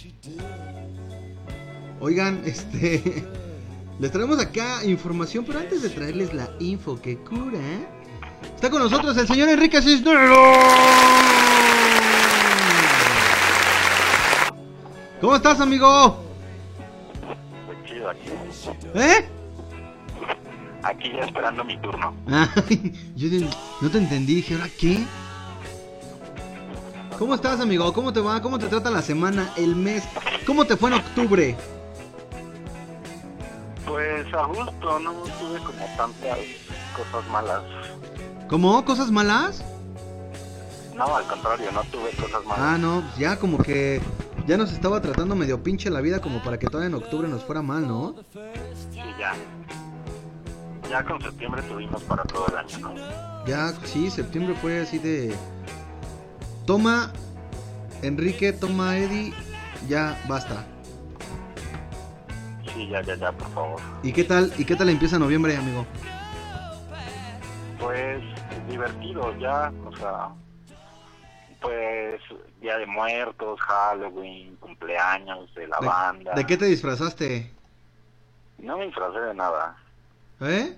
[2.01, 3.25] Oigan, este.
[3.99, 7.59] Les traemos acá información, pero antes de traerles la info que cura,
[8.55, 10.37] está con nosotros el señor Enrique Cisneros.
[15.19, 16.23] ¿Cómo estás, amigo?
[17.67, 18.29] Muy chido aquí.
[18.95, 19.29] ¿Eh?
[20.83, 22.15] Aquí ya esperando mi turno.
[22.29, 23.49] Ay, yo de-
[23.81, 24.99] no te entendí, dije, ¿ahora qué?
[27.19, 27.93] ¿Cómo estás, amigo?
[27.95, 28.43] ¿Cómo te va?
[28.43, 30.05] ¿Cómo te trata la semana, el mes?
[30.47, 31.57] ¿Cómo te fue en octubre?
[33.87, 36.39] Pues a gusto, no tuve como tantas
[36.95, 37.63] cosas malas.
[38.49, 38.85] ¿Cómo?
[38.85, 39.65] ¿Cosas malas?
[40.95, 42.59] No, al contrario, no tuve cosas malas.
[42.59, 44.01] Ah, no, pues ya como que
[44.47, 47.45] ya nos estaba tratando medio pinche la vida como para que todavía en octubre nos
[47.45, 48.15] fuera mal, ¿no?
[48.93, 49.33] Sí, ya.
[50.91, 52.95] Ya con septiembre tuvimos para todo el año, ¿no?
[53.47, 55.35] Ya, sí, septiembre fue así de...
[56.67, 57.13] Toma,
[58.03, 59.33] Enrique, toma, Eddie,
[59.89, 60.65] ya, basta.
[62.75, 63.81] Sí, ya, ya, ya, por favor.
[64.03, 65.87] ¿Y qué tal, y qué tal empieza noviembre, amigo?
[67.79, 68.23] Pues
[68.69, 70.31] divertido ya, o sea,
[71.61, 72.21] Pues
[72.61, 76.35] Día de Muertos, Halloween, cumpleaños de la ¿De, banda.
[76.35, 77.53] ¿De qué te disfrazaste?
[78.59, 79.77] No me disfrazé de nada
[80.41, 80.77] ¿Eh?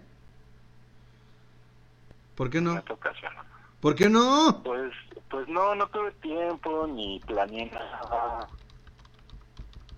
[2.34, 2.78] ¿Por qué en no?
[2.78, 3.32] esta ocasión.
[3.80, 4.62] ¿Por qué no?
[4.64, 4.92] Pues,
[5.30, 8.48] pues no, no tuve tiempo ni planeé nada.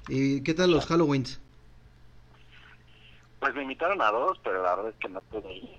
[0.09, 1.41] ¿Y qué tal los Halloweens?
[3.39, 5.78] Pues me invitaron a dos, pero la verdad es que no pude ir.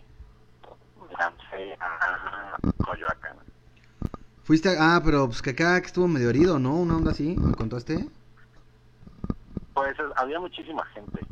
[0.99, 3.37] Me lancé a Coyoacán.
[4.43, 4.95] Fuiste a...
[4.95, 6.75] Ah, pero pues que acá que estuvo medio herido, ¿no?
[6.75, 8.09] Una onda así, ¿me contaste?
[9.73, 11.25] Pues es- había muchísima gente.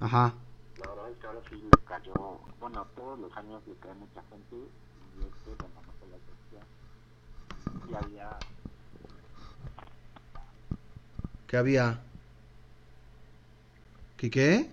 [0.00, 0.34] Ajá.
[0.78, 2.14] La verdad es que ahora sí le cayó,
[2.60, 5.83] bueno, todos los años le cae mucha gente y este, bueno,
[7.88, 8.42] Y había,
[11.46, 12.00] ¿Qué había?
[14.16, 14.70] ¿Qué qué?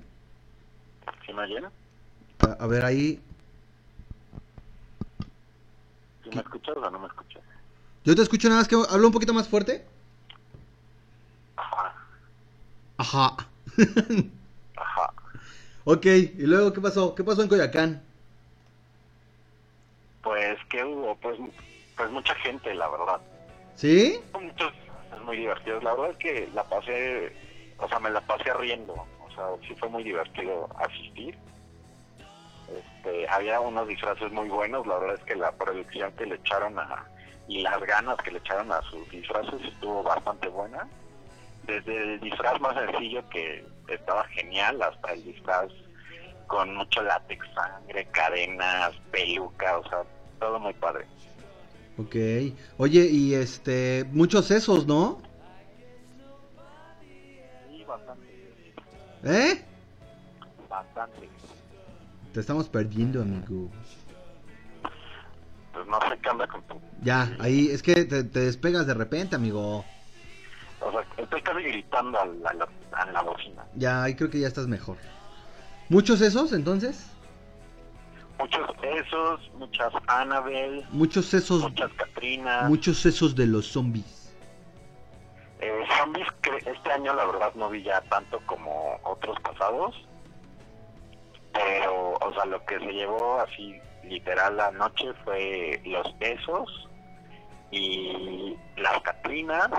[1.25, 1.65] ¿sí me oyen?
[2.41, 3.21] A, a ver ahí...
[6.23, 7.43] ¿Sí me escuchas o no me escuchas?
[8.03, 9.85] Yo te escucho nada más que hablo un poquito más fuerte.
[11.55, 11.95] Ajá,
[12.97, 13.35] Ajá.
[14.75, 15.13] ajá.
[15.85, 17.15] ok, y luego, ¿qué pasó?
[17.15, 18.01] ¿Qué pasó en Coyacán?
[20.21, 21.15] Pues, ¿qué hubo?
[21.17, 21.37] Pues,
[22.01, 23.21] pues mucha gente, la verdad.
[23.75, 24.19] ¿Sí?
[24.33, 24.73] Muchos
[25.23, 25.83] muy divertidos.
[25.83, 27.31] La verdad es que la pasé,
[27.77, 28.93] o sea, me la pasé riendo.
[28.93, 31.37] O sea, sí fue muy divertido asistir.
[32.75, 34.87] Este, había unos disfraces muy buenos.
[34.87, 37.05] La verdad es que la producción que le echaron a
[37.47, 40.87] y las ganas que le echaron a sus disfraces estuvo bastante buena.
[41.67, 45.71] Desde el disfraz más sencillo que estaba genial hasta el disfraz
[46.47, 50.03] con mucho látex, sangre, cadenas, peluca, o sea,
[50.39, 51.05] todo muy padre.
[52.01, 52.15] Ok.
[52.77, 54.05] Oye, y este...
[54.11, 55.21] Muchos sesos, ¿no?
[57.69, 58.53] Sí, bastante,
[59.23, 59.65] ¿Eh?
[60.69, 61.29] bastante.
[62.33, 63.69] Te estamos perdiendo, amigo.
[65.73, 66.79] Pues no sé qué anda con tu...
[67.01, 69.85] Ya, ahí es que te, te despegas de repente, amigo.
[70.79, 73.63] O sea, estoy casi gritando a la, a la, a la bocina.
[73.75, 74.97] Ya, ahí creo que ya estás mejor.
[75.89, 77.05] ¿Muchos sesos, entonces?
[78.41, 81.31] Muchos esos, muchas Annabelle, Muchos
[81.61, 82.69] muchas Catrinas.
[82.69, 84.35] Muchos sesos de los zombies.
[85.59, 86.27] Eh, zombies
[86.65, 89.95] este año la verdad no vi ya tanto como otros pasados.
[91.53, 96.89] Pero, o sea, lo que se llevó así literal la noche fue los esos
[97.69, 99.69] y las Catrinas.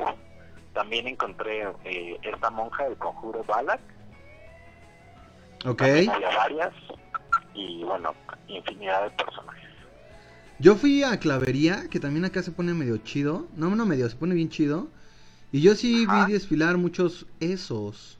[0.72, 3.80] También encontré eh, esta monja del conjuro Balak.
[5.66, 5.82] Ok.
[5.82, 6.72] Había varias.
[7.54, 8.14] Y bueno,
[8.48, 9.70] infinidad de personajes.
[10.58, 13.48] Yo fui a Clavería, que también acá se pone medio chido.
[13.56, 14.88] No, no medio, se pone bien chido.
[15.50, 16.26] Y yo sí Ajá.
[16.26, 18.18] vi desfilar muchos esos.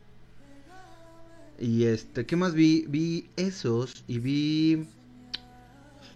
[1.58, 2.84] Y este, ¿qué más vi?
[2.88, 4.86] Vi esos y vi...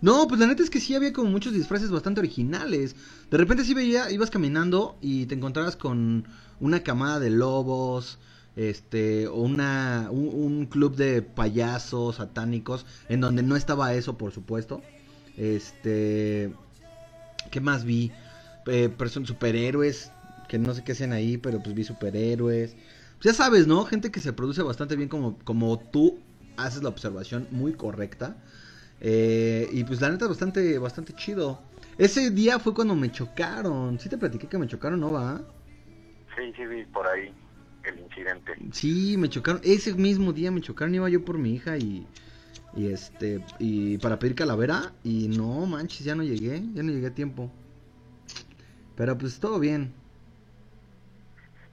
[0.01, 2.97] No, pues la neta es que sí había como muchos disfraces bastante originales.
[3.31, 6.27] De repente sí veía, ibas caminando y te encontrabas con
[6.61, 8.19] una camada de lobos,
[8.57, 14.83] este, una, un, club de payasos satánicos, en donde no estaba eso, por supuesto.
[15.37, 16.53] Este,
[17.51, 18.13] ¿qué más vi?
[18.67, 18.91] Eh,
[19.25, 20.11] superhéroes,
[20.49, 22.75] que no sé qué hacen ahí, pero pues vi superhéroes.
[23.19, 23.85] Pues ya sabes, ¿no?
[23.85, 26.19] Gente que se produce bastante bien como, como tú
[26.57, 28.37] haces la observación muy correcta.
[29.01, 31.61] Eh, y pues la neta bastante, bastante chido.
[31.99, 34.01] Ese día fue cuando me chocaron.
[34.01, 35.43] Sí te platiqué que me chocaron, ¿no va?
[36.35, 37.33] Sí, sí vi por ahí
[37.87, 38.53] el incidente.
[38.73, 39.61] Sí, me chocaron.
[39.65, 40.95] Ese mismo día me chocaron.
[40.95, 42.07] Iba yo por mi hija y,
[42.75, 44.93] y este, y para pedir calavera.
[45.05, 46.63] Y no, manches, ya no llegué.
[46.75, 47.51] Ya no llegué a tiempo.
[48.97, 49.93] Pero pues todo bien.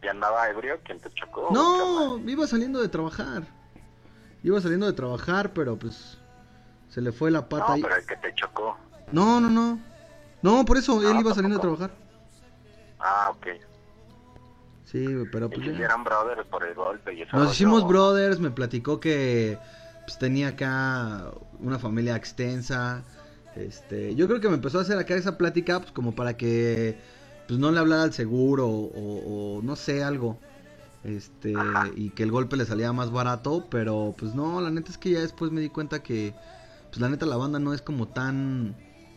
[0.01, 0.79] ¿Y andaba ebrio?
[0.83, 1.49] ¿Quién te chocó?
[1.51, 3.47] No, iba saliendo de trabajar.
[4.43, 6.17] Iba saliendo de trabajar, pero pues
[6.89, 7.81] se le fue la No, pata ahí.
[7.81, 8.77] pero el que te chocó.
[9.13, 9.79] No, no, no.
[10.41, 11.91] No, por eso él No, iba saliendo de trabajar.
[12.99, 13.47] Ah, ok.
[14.93, 15.73] Sí, pero pues se ya.
[15.73, 17.35] hicieron brothers por el golpe y eso.
[17.35, 19.57] Nos hicimos brothers, me platicó que
[20.05, 23.03] pues, tenía acá una familia extensa.
[23.55, 26.97] Este, yo creo que me empezó a hacer acá esa plática pues como para que
[27.47, 30.39] pues no le hablara al seguro o, o no sé algo.
[31.03, 31.89] Este, Ajá.
[31.95, 35.11] y que el golpe le salía más barato, pero pues no, la neta es que
[35.11, 36.33] ya después me di cuenta que
[36.89, 38.75] pues la neta la banda no es como tan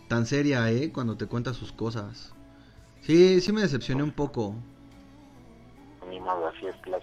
[0.08, 2.34] tan seria, eh, cuando te cuenta sus cosas.
[3.00, 4.56] Sí, sí me decepcioné un poco.
[6.09, 6.98] Ni modo, así es la.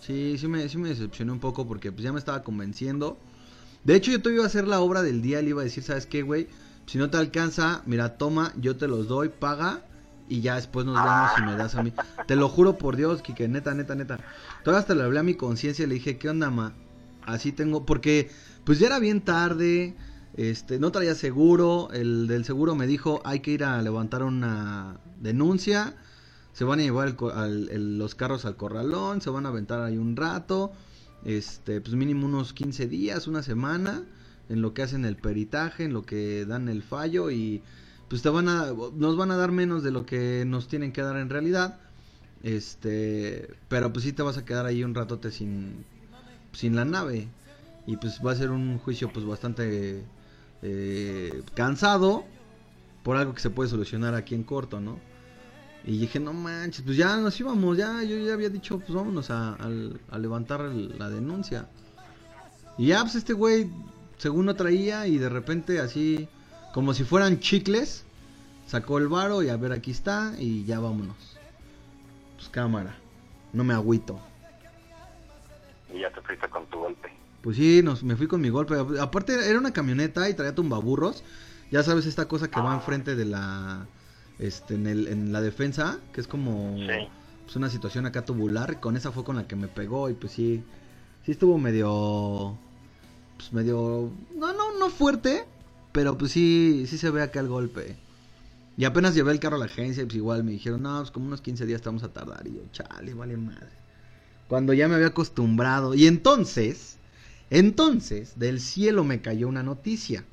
[0.00, 3.18] Sí, sí me, sí me decepcioné un poco porque pues ya me estaba convenciendo.
[3.84, 5.82] De hecho, yo te iba a hacer la obra del día, le iba a decir,
[5.82, 6.48] ¿sabes qué, güey?
[6.86, 9.82] Si no te alcanza, mira, toma, yo te los doy, paga
[10.28, 11.92] y ya después nos vemos y me das a mí.
[12.26, 14.18] Te lo juro por Dios, Kike, neta, neta, neta.
[14.62, 16.74] Todavía hasta le hablé a mi conciencia y le dije, ¿qué onda, ma?
[17.22, 18.30] Así tengo, porque
[18.64, 19.96] pues ya era bien tarde,
[20.34, 25.00] Este, no traía seguro, el del seguro me dijo, hay que ir a levantar una
[25.20, 25.94] denuncia,
[26.58, 29.96] se van a llevar el al- los carros al corralón, se van a aventar ahí
[29.96, 30.72] un rato,
[31.24, 34.02] este, pues mínimo unos 15 días, una semana,
[34.48, 37.62] en lo que hacen el peritaje, en lo que dan el fallo y
[38.08, 41.00] pues te van a, nos van a dar menos de lo que nos tienen que
[41.02, 41.78] dar en realidad,
[42.42, 45.84] este, pero pues sí te vas a quedar ahí un ratote sin,
[46.52, 47.28] sin la nave
[47.86, 50.02] y pues va a ser un juicio pues bastante
[50.62, 52.24] eh, cansado
[53.04, 54.98] por algo que se puede solucionar aquí en corto, ¿no?
[55.88, 59.30] Y dije, no manches, pues ya nos íbamos, ya, yo ya había dicho, pues vámonos
[59.30, 59.56] a,
[60.18, 61.66] levantar el- la denuncia.
[62.76, 63.70] Y ya, pues este güey,
[64.18, 66.28] según no traía, y de repente así,
[66.74, 68.04] como si fueran chicles,
[68.66, 71.16] sacó el varo y a ver, aquí está, y ya vámonos.
[72.36, 72.94] Pues cámara,
[73.54, 74.20] no me agüito.
[75.90, 77.10] Y ya te fuiste con tu golpe.
[77.40, 78.74] Pues sí, nos, me fui con mi golpe.
[79.00, 81.24] Aparte era una camioneta y traía tumbaburros.
[81.70, 83.86] Ya sabes esta cosa que va enfrente de la,
[84.38, 87.08] este, en, el, en la defensa, que es como Sí.
[87.44, 88.80] pues, una situación acá tubular.
[88.80, 90.62] Con esa fue con la que me pegó y pues sí,
[91.24, 92.56] sí estuvo medio,
[93.36, 95.44] pues medio, no, no, no fuerte,
[95.92, 97.96] pero pues sí, sí se ve acá el golpe.
[98.76, 101.10] Y apenas llevé el carro a la agencia y pues igual me dijeron, no, pues
[101.10, 102.46] como unos 15 días estamos a tardar.
[102.46, 103.68] Y yo, chale, vale madre.
[104.48, 105.94] Cuando ya me había acostumbrado.
[105.94, 106.98] Y entonces,
[107.50, 110.24] entonces, del cielo me cayó una noticia.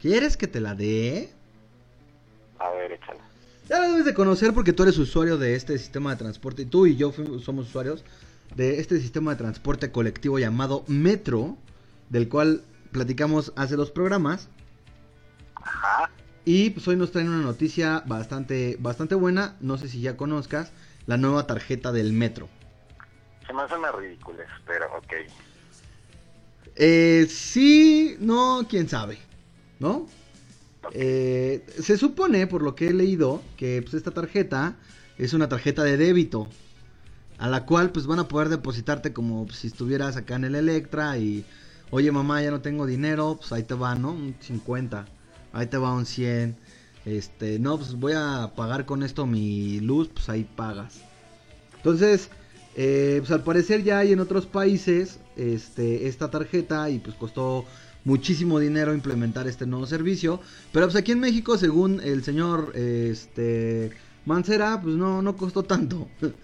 [0.00, 1.32] ¿Quieres que te la dé?
[2.60, 3.20] A ver, échala.
[3.68, 6.62] Ya la debes de conocer porque tú eres usuario de este sistema de transporte.
[6.62, 8.04] Y tú y yo somos usuarios
[8.54, 11.56] de este sistema de transporte colectivo llamado Metro,
[12.08, 14.48] del cual platicamos hace dos programas.
[15.54, 16.10] Ajá.
[16.44, 19.56] Y pues hoy nos traen una noticia bastante, bastante buena.
[19.60, 20.72] No sé si ya conozcas
[21.06, 22.48] la nueva tarjeta del Metro.
[23.46, 25.12] Se me hacen ridículas, pero ok.
[26.76, 29.18] Eh, sí, no, quién sabe,
[29.78, 30.06] ¿no?
[30.92, 34.76] Eh, se supone, por lo que he leído, que pues, esta tarjeta
[35.18, 36.48] es una tarjeta de débito,
[37.38, 40.54] a la cual pues van a poder depositarte como pues, si estuvieras acá en el
[40.54, 41.44] Electra y,
[41.90, 44.12] oye mamá, ya no tengo dinero, pues ahí te va, ¿no?
[44.12, 45.06] Un 50,
[45.52, 46.56] ahí te va un 100,
[47.04, 51.00] este, no, pues voy a pagar con esto mi luz, pues ahí pagas.
[51.76, 52.30] Entonces,
[52.76, 57.64] eh, pues al parecer ya hay en otros países este, esta tarjeta y pues costó
[58.04, 60.40] muchísimo dinero implementar este nuevo servicio.
[60.72, 63.90] Pero pues aquí en México, según el señor este,
[64.26, 66.08] Mancera, pues no, no costó tanto.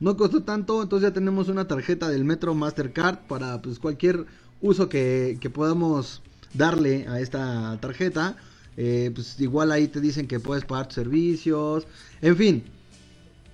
[0.00, 4.24] No costó tanto, entonces ya tenemos una tarjeta del Metro Mastercard para pues cualquier
[4.62, 6.22] uso que, que podamos
[6.54, 8.34] darle a esta tarjeta.
[8.78, 11.86] Eh, pues igual ahí te dicen que puedes pagar tus servicios.
[12.22, 12.64] En fin,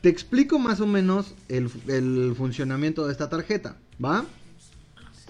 [0.02, 4.24] te explico más o menos el, el funcionamiento de esta tarjeta, ¿va?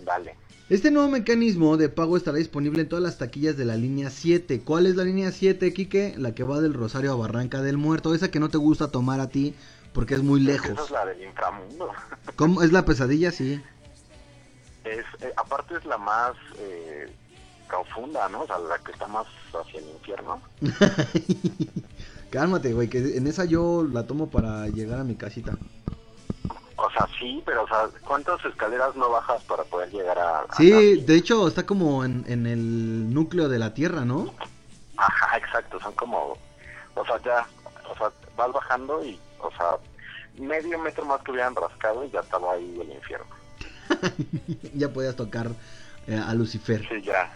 [0.05, 0.37] Dale.
[0.69, 4.62] Este nuevo mecanismo de pago estará disponible en todas las taquillas de la línea 7.
[4.64, 6.14] ¿Cuál es la línea 7, Quique?
[6.19, 8.14] La que va del Rosario a Barranca del Muerto.
[8.14, 9.55] Esa que no te gusta tomar a ti
[9.93, 10.87] porque es muy Esa lejos.
[10.87, 11.91] es la del inframundo.
[12.37, 12.62] ¿Cómo?
[12.62, 13.31] ¿Es la pesadilla?
[13.31, 13.62] Sí.
[14.85, 17.12] Es, eh, aparte es la más eh,
[17.69, 18.43] profunda, ¿no?
[18.43, 20.41] O sea, la que está más hacia el infierno.
[22.31, 25.57] Cálmate, güey, que en esa yo la tomo para llegar a mi casita.
[26.77, 30.41] O sea, sí, pero o sea, ¿cuántas escaleras no bajas para poder llegar a...
[30.41, 34.35] a Sí, de hecho está como en, en el núcleo de la Tierra, ¿no?
[34.97, 36.37] Ajá, exacto, son como...
[36.95, 37.47] O sea, ya,
[37.91, 39.77] o sea, vas bajando y, o sea,
[40.39, 43.27] medio metro más que hubieran rascado y ya estaba ahí el infierno.
[44.74, 45.49] ya podías tocar
[46.07, 46.87] eh, a Lucifer.
[46.89, 47.33] Sí, ya,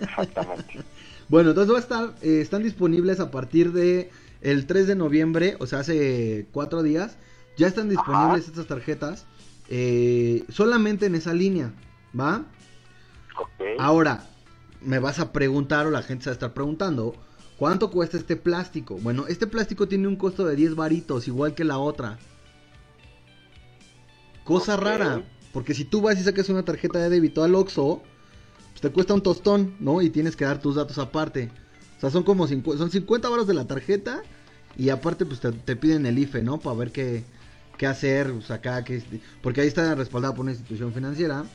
[0.00, 0.80] exactamente.
[1.30, 4.10] Bueno, entonces va a estar, eh, están disponibles a partir de
[4.40, 7.16] el 3 de noviembre, o sea, hace cuatro días.
[7.56, 9.26] Ya están disponibles estas tarjetas
[9.72, 11.72] eh, solamente en esa línea,
[12.18, 12.44] ¿va?
[13.38, 13.78] Ok.
[13.78, 14.28] Ahora,
[14.82, 17.14] me vas a preguntar o la gente se va a estar preguntando,
[17.56, 18.98] ¿cuánto cuesta este plástico?
[19.00, 22.18] Bueno, este plástico tiene un costo de 10 varitos, igual que la otra.
[24.42, 25.22] Cosa rara,
[25.52, 28.02] porque si tú vas y sacas una tarjeta de débito al Oxxo,
[28.70, 30.02] pues te cuesta un tostón, ¿no?
[30.02, 31.52] Y tienes que dar tus datos aparte.
[31.96, 34.22] O sea, son como 50, son 50 varos de la tarjeta
[34.76, 36.58] y aparte pues te, te piden el IFE, ¿no?
[36.58, 37.24] Para ver qué,
[37.80, 38.84] qué hacer, sea, acá,
[39.40, 41.46] porque ahí está respaldada por una institución financiera.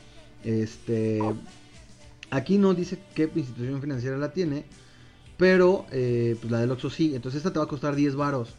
[0.44, 1.20] Este,
[2.32, 4.66] aquí no dice qué institución financiera la tiene,
[5.38, 7.14] pero eh, pues la del Oxxo sí.
[7.14, 8.56] Entonces esta te va a costar 10 varos,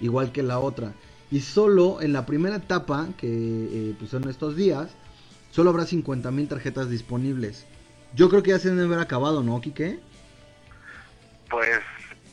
[0.00, 0.94] igual que la otra.
[1.30, 4.88] Y solo en la primera etapa, que eh, pues son estos días,
[5.50, 7.66] solo habrá 50 mil tarjetas disponibles.
[8.14, 10.00] Yo creo que ya se deben haber acabado, ¿no, Quique?
[11.50, 11.80] Pues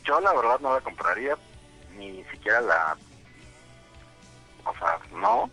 [0.05, 1.35] yo la verdad no la compraría,
[1.97, 2.97] ni siquiera la...
[4.69, 5.49] O sea, no,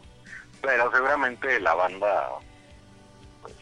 [0.63, 2.29] pero seguramente la banda,
[3.43, 3.55] pues,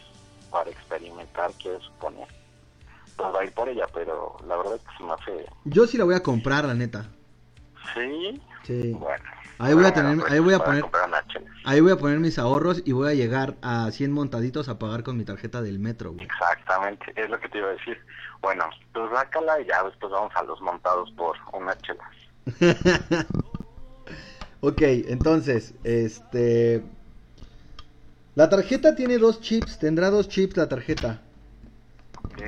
[0.51, 2.27] para experimentar, quiero suponer.
[3.17, 5.47] pues va a ir por ella, pero la verdad es que se me hace...
[5.65, 7.07] Yo sí la voy a comprar, la neta.
[7.95, 8.93] Sí, Sí.
[8.93, 9.25] bueno.
[9.59, 10.85] Ahí voy a tener- pues, ahí voy a poner-.
[11.65, 15.03] Ahí voy a poner mis ahorros y voy a llegar a 100 montaditos a pagar
[15.05, 16.25] con mi tarjeta del metro, güey.
[16.25, 18.01] Exactamente, es lo que te iba a decir.
[18.41, 22.09] Bueno, tú sácala y ya después vamos a los montados por unas chelas.
[24.65, 26.85] Ok, entonces, este...
[28.37, 31.21] La tarjeta tiene dos chips, tendrá dos chips la tarjeta.
[32.25, 32.43] ¿Ok?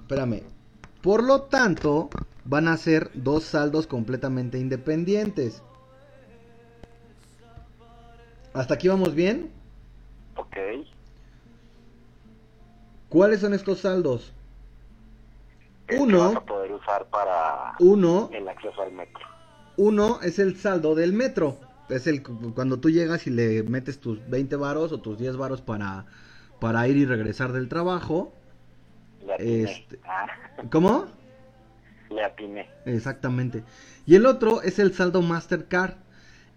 [0.00, 0.42] Espérame.
[1.00, 2.10] Por lo tanto,
[2.44, 5.62] van a ser dos saldos completamente independientes.
[8.52, 9.52] ¿Hasta aquí vamos bien?
[10.36, 10.56] Ok.
[13.08, 14.32] ¿Cuáles son estos saldos?
[15.86, 16.18] El que Uno.
[16.18, 19.33] vas a poder usar para Uno, el acceso al metro.
[19.76, 21.58] Uno es el saldo del metro.
[21.88, 25.36] Es el cu- cuando tú llegas y le metes tus 20 varos o tus 10
[25.36, 26.06] varos para,
[26.60, 28.32] para ir y regresar del trabajo.
[29.38, 30.26] Este- Ah,
[30.70, 31.06] ¿Cómo?
[32.10, 32.68] le atiné.
[32.86, 33.64] Exactamente.
[34.06, 35.94] Y el otro es el saldo Mastercard,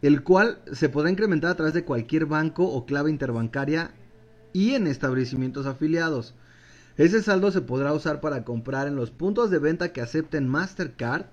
[0.01, 3.91] el cual se podrá incrementar a través de cualquier banco o clave interbancaria
[4.53, 6.36] y en establecimientos afiliados.
[6.97, 11.26] Ese saldo se podrá usar para comprar en los puntos de venta que acepten Mastercard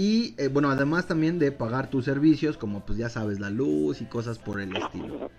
[0.00, 4.00] y eh, bueno, además también de pagar tus servicios como pues ya sabes, la luz
[4.00, 5.30] y cosas por el estilo.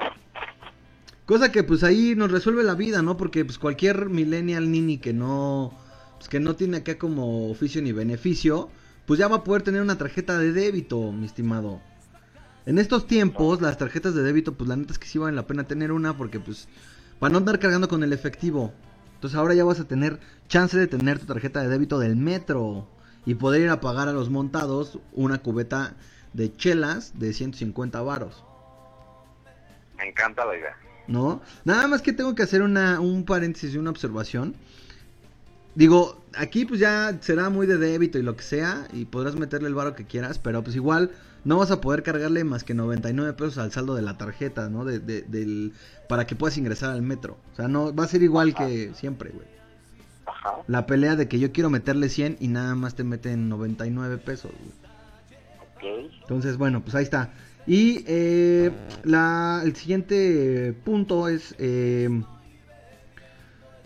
[1.25, 3.17] Cosa que pues ahí nos resuelve la vida, ¿no?
[3.17, 5.73] Porque pues cualquier millennial nini que no
[6.15, 8.69] pues, que no tiene acá como oficio ni beneficio,
[9.07, 11.81] pues ya va a poder tener una tarjeta de débito, mi estimado.
[12.67, 15.47] En estos tiempos, las tarjetas de débito, pues la neta es que sí valen la
[15.47, 16.67] pena tener una porque pues
[17.17, 18.71] para no andar cargando con el efectivo.
[19.15, 22.87] Entonces ahora ya vas a tener chance de tener tu tarjeta de débito del metro
[23.25, 25.93] y poder ir a pagar a los montados una cubeta
[26.33, 28.43] de chelas de 150 varos.
[29.97, 30.75] Me encanta la idea.
[31.07, 31.41] ¿no?
[31.65, 34.55] Nada más que tengo que hacer una, un paréntesis y una observación.
[35.75, 39.67] Digo, aquí pues ya será muy de débito y lo que sea, y podrás meterle
[39.69, 41.11] el varo que quieras, pero pues igual
[41.45, 44.83] no vas a poder cargarle más que 99 pesos al saldo de la tarjeta, ¿no?
[44.85, 45.73] De, de- del,
[46.09, 47.37] para que puedas ingresar al metro.
[47.53, 49.47] O sea, no va a ser igual que siempre, güey.
[50.43, 50.57] Ajá.
[50.67, 54.51] La pelea de que yo quiero meterle 100 y nada más te meten 99 pesos,
[54.51, 54.71] güey.
[56.05, 56.11] Ok.
[56.21, 57.31] Entonces, bueno, pues ahí está.
[57.67, 58.71] Y eh,
[59.03, 61.55] la, el siguiente punto es...
[61.59, 62.09] eh,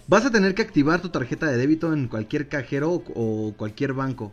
[0.07, 3.93] vas a tener que activar tu tarjeta de débito en cualquier cajero o, o cualquier
[3.93, 4.31] banco.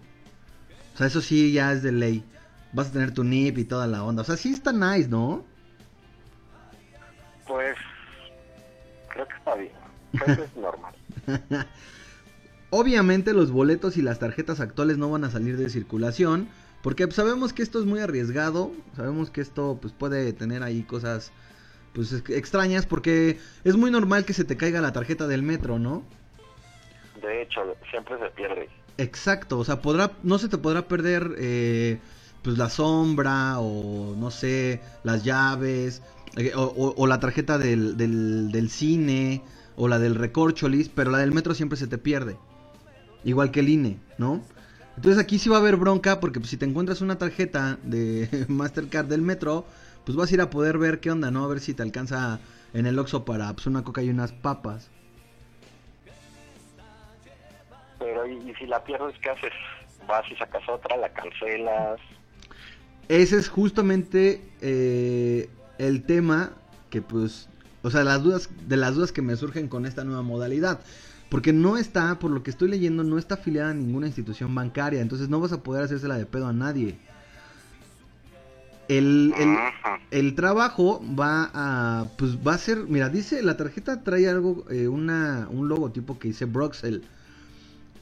[0.94, 2.24] O sea, eso sí ya es de ley.
[2.72, 4.22] Vas a tener tu NIP y toda la onda.
[4.22, 5.44] O sea, sí está nice, ¿no?
[7.46, 7.76] Pues
[9.08, 9.72] creo que está bien.
[10.12, 10.94] Creo que es normal.
[12.74, 16.48] Obviamente los boletos y las tarjetas actuales no van a salir de circulación.
[16.82, 18.72] Porque pues, sabemos que esto es muy arriesgado.
[18.96, 21.32] Sabemos que esto pues, puede tener ahí cosas
[21.92, 22.86] pues, ex- extrañas.
[22.86, 26.02] Porque es muy normal que se te caiga la tarjeta del metro, ¿no?
[27.20, 27.60] De hecho,
[27.90, 28.70] siempre se pierde.
[28.96, 31.98] Exacto, o sea, podrá, no se te podrá perder eh,
[32.42, 36.02] pues la sombra o no sé, las llaves
[36.36, 39.42] eh, o, o- o la tarjeta del, del, del cine
[39.76, 42.36] o la del recorcholis, pero la del metro siempre se te pierde.
[43.24, 44.42] Igual que el INE, ¿no?
[44.96, 48.28] Entonces aquí sí va a haber bronca porque pues, si te encuentras una tarjeta de
[48.48, 49.64] Mastercard del metro,
[50.04, 51.44] pues vas a ir a poder ver qué onda, ¿no?
[51.44, 52.40] A ver si te alcanza
[52.74, 54.90] en el Oxxo para pues, una coca y unas papas.
[57.98, 59.52] Pero ¿y, y si la pierdes, qué haces?
[60.06, 62.00] Vas y sacas otra, la cancelas.
[63.08, 65.48] Ese es justamente eh,
[65.78, 66.52] el tema
[66.90, 67.48] que pues,
[67.82, 70.80] o sea, las dudas de las dudas que me surgen con esta nueva modalidad,
[71.32, 75.00] porque no está, por lo que estoy leyendo, no está afiliada a ninguna institución bancaria,
[75.00, 76.98] entonces no vas a poder hacérsela de pedo a nadie.
[78.86, 79.56] El, el,
[80.10, 84.88] el trabajo va a, pues va a ser, mira, dice, la tarjeta trae algo, eh,
[84.88, 87.02] una, un logotipo que dice Broxel,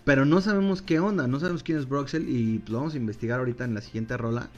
[0.04, 2.96] pero no sabemos qué onda, no sabemos quién es Broxel y pues lo vamos a
[2.96, 4.48] investigar ahorita en la siguiente rola.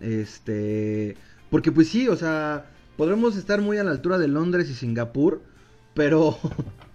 [0.00, 1.16] Este,
[1.50, 5.42] porque pues sí, o sea, podremos estar muy a la altura de Londres y Singapur,
[5.92, 6.38] pero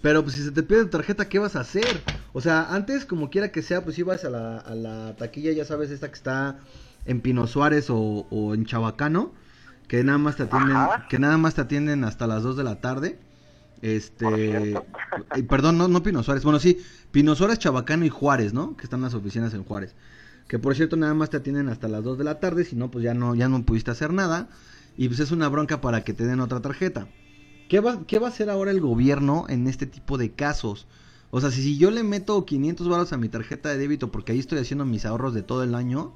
[0.00, 2.02] pero pues si se te pierde tu tarjeta, ¿qué vas a hacer?
[2.32, 5.64] O sea, antes como quiera que sea, pues ibas a la, a la taquilla, ya
[5.64, 6.58] sabes, esta que está
[7.04, 9.32] en Pino Suárez o, o en Chabacano,
[9.88, 11.06] que nada más te atienden, Ajá.
[11.08, 13.18] que nada más te atienden hasta las 2 de la tarde.
[13.82, 14.72] Este,
[15.34, 16.78] eh, perdón, no, no Pino Suárez, bueno, sí,
[17.10, 18.76] Pino Suárez, Chabacano y Juárez, ¿no?
[18.76, 19.94] Que están las oficinas en Juárez.
[20.48, 22.90] Que por cierto nada más te atienden hasta las 2 de la tarde, si no
[22.90, 24.48] pues ya no ya no pudiste hacer nada
[24.96, 27.08] y pues es una bronca para que te den otra tarjeta.
[27.68, 30.86] ¿Qué va, qué va a hacer ahora el gobierno en este tipo de casos?
[31.30, 34.32] O sea, si, si yo le meto 500 baros a mi tarjeta de débito porque
[34.32, 36.12] ahí estoy haciendo mis ahorros de todo el año,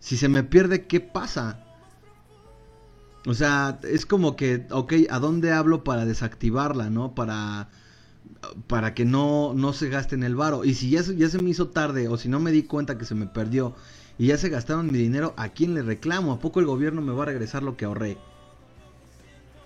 [0.00, 1.64] si se me pierde, ¿qué pasa?
[3.26, 7.14] O sea, es como que, ok, ¿a dónde hablo para desactivarla, no?
[7.14, 7.68] Para,
[8.68, 10.64] para que no, no se gasten el varo.
[10.64, 13.04] Y si ya, ya se me hizo tarde o si no me di cuenta que
[13.04, 13.74] se me perdió
[14.18, 16.32] y ya se gastaron mi dinero, ¿a quién le reclamo?
[16.32, 18.18] ¿A poco el gobierno me va a regresar lo que ahorré?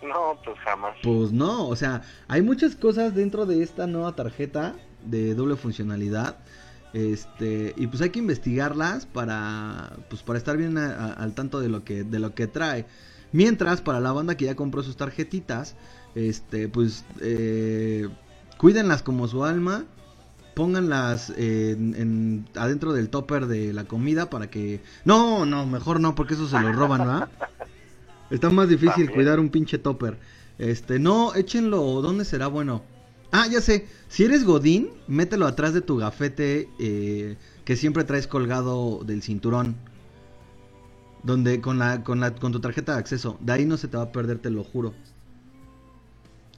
[0.02, 0.94] No, pues jamás.
[1.02, 4.74] Pues no, o sea, hay muchas cosas dentro de esta nueva tarjeta
[5.04, 6.36] de doble funcionalidad.
[6.92, 11.60] Este, y pues hay que investigarlas para pues para estar bien a- a- al tanto
[11.60, 12.86] de lo que de lo que trae.
[13.32, 15.76] Mientras para la banda que ya compró sus tarjetitas,
[16.16, 18.08] este, pues eh,
[18.58, 19.84] cuídenlas como su alma,
[20.54, 26.16] pónganlas en, en- adentro del topper de la comida para que no, no, mejor no
[26.16, 27.28] porque eso se lo roban, ¿verdad?
[28.30, 29.14] Está más difícil También.
[29.14, 30.18] cuidar un pinche topper.
[30.58, 32.82] Este, no, échenlo, ¿dónde será bueno?
[33.32, 38.26] Ah, ya sé, si eres Godín, mételo atrás de tu gafete eh, que siempre traes
[38.26, 39.76] colgado del cinturón.
[41.22, 43.38] Donde con la, con la, con tu tarjeta de acceso.
[43.40, 44.94] De ahí no se te va a perder, te lo juro.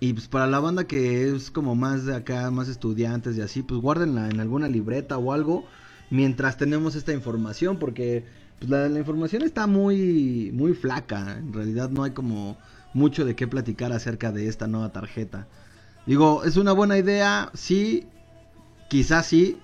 [0.01, 3.63] Y pues para la banda que es como más de acá, más estudiantes y así,
[3.63, 5.65] pues guárdenla en alguna libreta o algo
[6.11, 8.25] mientras tenemos esta información, porque
[8.63, 11.33] pues, la, la información está muy, muy flaca.
[11.39, 12.57] En realidad no hay como
[12.95, 15.47] mucho de qué platicar acerca de esta nueva tarjeta.
[16.07, 18.09] Digo, es una buena idea, sí,
[18.89, 19.59] quizás sí,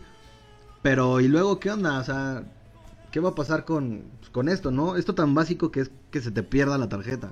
[0.82, 1.98] pero ¿y luego qué onda?
[1.98, 2.42] O sea,
[3.10, 4.96] ¿qué va a pasar con, con esto, no?
[4.96, 7.30] Esto tan básico que es que se te pierda la tarjeta.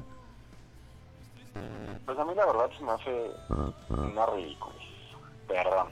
[2.05, 3.31] Pues a mí la verdad se me hace
[3.89, 4.75] una ridícula.
[5.49, 5.89] Perdón,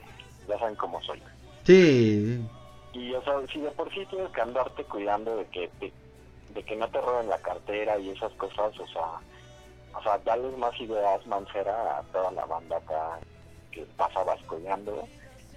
[0.47, 1.21] ya saben cómo soy.
[1.63, 2.39] Sí,
[2.95, 5.91] Y o sea, si de por sí tienes que andarte cuidando de que de,
[6.53, 9.19] de que no te roben la cartera y esas cosas, o sea,
[9.93, 13.19] o sea, darles más ideas mancera a toda la banda acá
[13.69, 15.05] que pasa vascollando.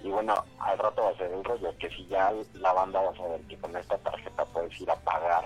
[0.03, 3.11] Y bueno, al rato va a ser el rollo, que si ya la banda va
[3.11, 5.45] a saber que con esta tarjeta puedes ir a pagar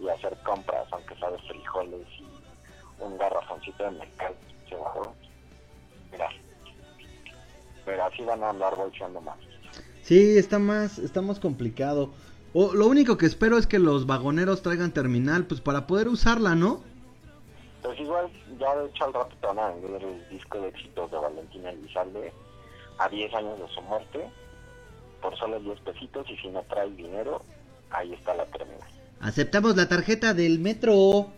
[0.00, 2.26] y hacer compras, aunque de frijoles y
[2.98, 4.34] un garrafoncito de mercado,
[4.68, 4.92] se a
[6.10, 6.28] Mira,
[7.84, 9.51] pero así van a andar bolseando más.
[10.02, 12.12] Sí, está más, está más complicado.
[12.52, 16.54] O, lo único que espero es que los vagoneros traigan terminal, pues para poder usarla,
[16.54, 16.82] ¿no?
[17.82, 18.30] Pues igual,
[18.60, 21.70] ya de hecho al rato te van a vender el disco de éxitos de Valentina
[21.70, 22.32] Elizalde
[22.98, 24.30] a 10 años de su muerte
[25.20, 27.42] por solo 10 pesitos y si no traes dinero,
[27.90, 28.88] ahí está la terminal.
[29.20, 31.28] Aceptamos la tarjeta del metro.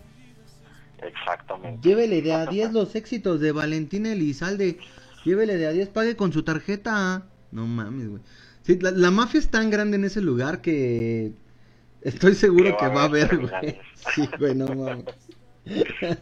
[1.00, 1.86] Exactamente.
[1.86, 4.78] Llévele de a 10 los éxitos de Valentina Elizalde.
[5.24, 7.26] Llévele de a 10, pague con su tarjeta.
[7.52, 8.22] No mames, güey.
[8.64, 11.32] Sí, la, la mafia es tan grande en ese lugar que
[12.00, 13.78] estoy seguro que va a haber, güey.
[14.14, 15.04] Sí, güey, no mames.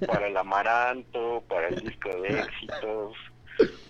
[0.06, 3.14] Para el amaranto, para el disco de éxitos,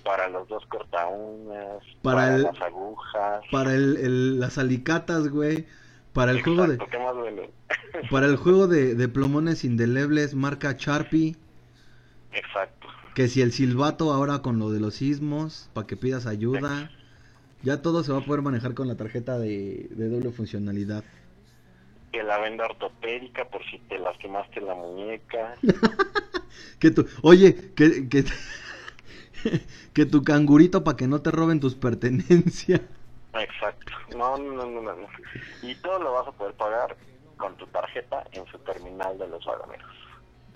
[0.04, 3.44] para los dos cortaúnas, Para para, el- las agujas.
[3.50, 5.66] Para el, el- las alicatas, güey.
[6.12, 7.50] Para el juego de Exacto, ¿qué más duele?
[8.10, 11.36] para el juego de, de plomones indelebles marca Sharpie.
[12.32, 12.88] Exacto.
[13.14, 16.90] Que si el silbato ahora con lo de los sismos, para que pidas ayuda.
[17.62, 21.04] Ya todo se va a poder manejar con la tarjeta de, de doble funcionalidad.
[22.12, 25.54] Que la venda ortopédica por si te lastimaste la muñeca.
[26.78, 28.24] Que tu, oye, que, que,
[29.94, 32.80] que tu cangurito para que no te roben tus pertenencias.
[33.34, 33.92] Exacto.
[34.16, 35.06] No, no, no, no, no.
[35.62, 36.96] Y todo lo vas a poder pagar
[37.36, 39.90] con tu tarjeta en su terminal de los vagoneros.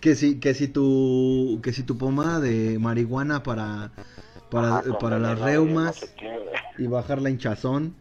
[0.01, 3.93] Que si, que si tu, que si tu pomada de marihuana para,
[4.51, 6.15] para, Ajá, para las reumas
[6.79, 7.95] y bajar la hinchazón.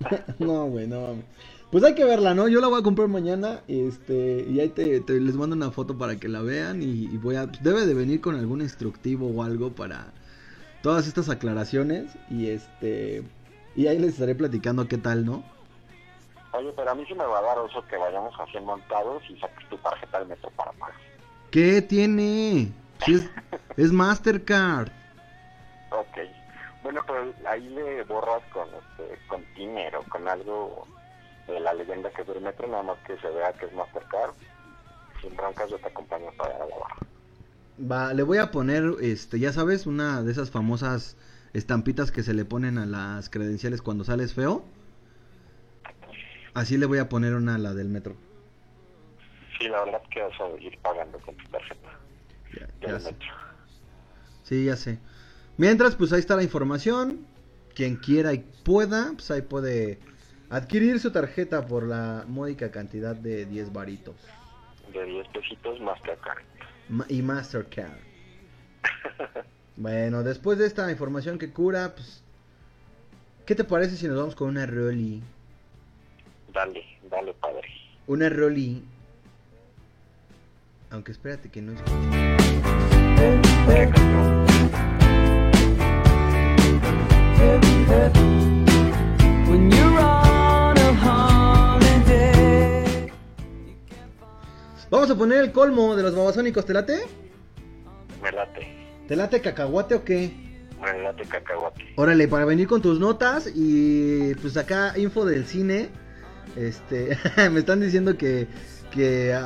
[0.38, 1.24] no, güey, no mames.
[1.70, 2.46] Pues hay que verla, ¿no?
[2.48, 5.98] Yo la voy a comprar mañana, este, y ahí te, te- les mando una foto
[5.98, 9.28] para que la vean y, y voy a, pues, debe de venir con algún instructivo
[9.28, 10.12] o algo para
[10.82, 13.24] todas estas aclaraciones y este,
[13.74, 15.42] y ahí les estaré platicando qué tal, ¿no?
[16.52, 19.36] Oye, pero a mí sí me va a dar oso que vayamos así montados y
[19.38, 20.94] saques tu tarjeta del metro para pagar.
[21.50, 22.68] ¿Qué tiene?
[23.04, 23.30] Si es,
[23.76, 24.88] es Mastercard.
[26.00, 26.18] Ok.
[26.82, 30.86] Bueno, pero ahí le borras con este, con dinero, con algo
[31.46, 34.34] de la leyenda que es del metro, nada más que se vea que es Mastercard.
[35.20, 36.96] Sin broncas yo te acompaño para la barra.
[37.78, 41.16] Va, le voy a poner, este, ya sabes, una de esas famosas
[41.52, 44.64] estampitas que se le ponen a las credenciales cuando sales feo.
[46.54, 48.16] Así le voy a poner una a la del metro.
[49.58, 51.88] Sí, la verdad que vas a ir pagando con tu tarjeta
[52.52, 53.12] Ya, del ya sé.
[53.12, 53.28] metro.
[54.42, 54.98] Sí, ya sé.
[55.58, 57.26] Mientras, pues ahí está la información.
[57.74, 59.98] Quien quiera y pueda, pues ahí puede
[60.50, 64.14] adquirir su tarjeta por la módica cantidad de 10 varitos.
[64.92, 66.42] De 10 pesitos Mastercard.
[66.88, 67.98] Ma- y Mastercard.
[69.76, 72.22] bueno, después de esta información que cura, pues...
[73.44, 75.22] ¿Qué te parece si nos vamos con una Rolly?
[76.52, 77.68] Dale, dale, padre.
[78.06, 78.82] Una Rolly.
[80.90, 81.92] Aunque espérate que no escucho.
[94.88, 97.00] Vamos a poner el colmo de los babasónicos, ¿te late?
[98.22, 98.66] Me late.
[99.08, 100.32] ¿Te late cacahuate o qué?
[100.80, 101.84] Me late cacahuate.
[101.96, 105.90] Órale, para venir con tus notas y pues acá info del cine.
[106.56, 107.18] Este,
[107.50, 108.46] me están diciendo que
[108.90, 109.36] que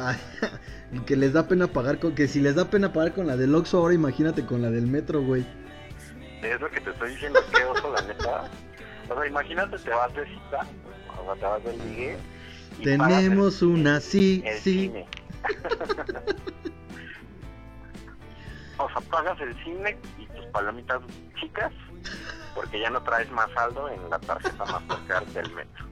[1.07, 3.55] que les da pena pagar con que si les da pena pagar con la del
[3.55, 5.45] Oxxo, ahora imagínate con la del metro, güey.
[6.43, 8.51] Es lo que te estoy diciendo, que oso, la neta.
[9.09, 10.67] O sea, imagínate, te vas de cita,
[11.19, 12.17] o sea, te vas del ligue.
[12.79, 14.81] y Tenemos una sí, el sí.
[14.81, 15.07] cine.
[18.79, 21.01] o sea, pagas el cine y tus palomitas
[21.41, 21.73] chicas,
[22.55, 25.87] porque ya no traes más saldo en la tarjeta Mastercard del metro.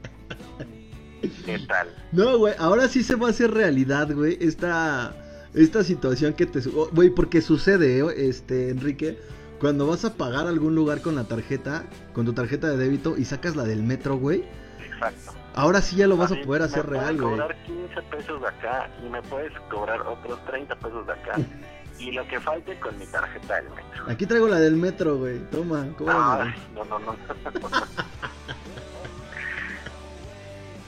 [1.45, 1.89] ¿Qué tal?
[2.13, 5.15] No, güey, ahora sí se va a hacer realidad, güey, esta
[5.55, 6.61] esta situación que te
[6.93, 9.19] güey, porque sucede, eh, este Enrique,
[9.61, 13.25] cuando vas a pagar algún lugar con la tarjeta, con tu tarjeta de débito y
[13.25, 14.45] sacas la del metro, güey,
[14.85, 15.33] Exacto.
[15.55, 17.31] ahora sí ya lo vas a poder hacer me real, puedes güey.
[17.41, 21.35] cobrar 15 pesos de acá y me puedes cobrar otros 30 pesos de acá.
[21.99, 24.05] y lo que falte con mi tarjeta del metro.
[24.09, 25.39] Aquí traigo la del metro, güey.
[25.51, 26.55] Toma, cóbrame.
[26.75, 27.17] No, no, no.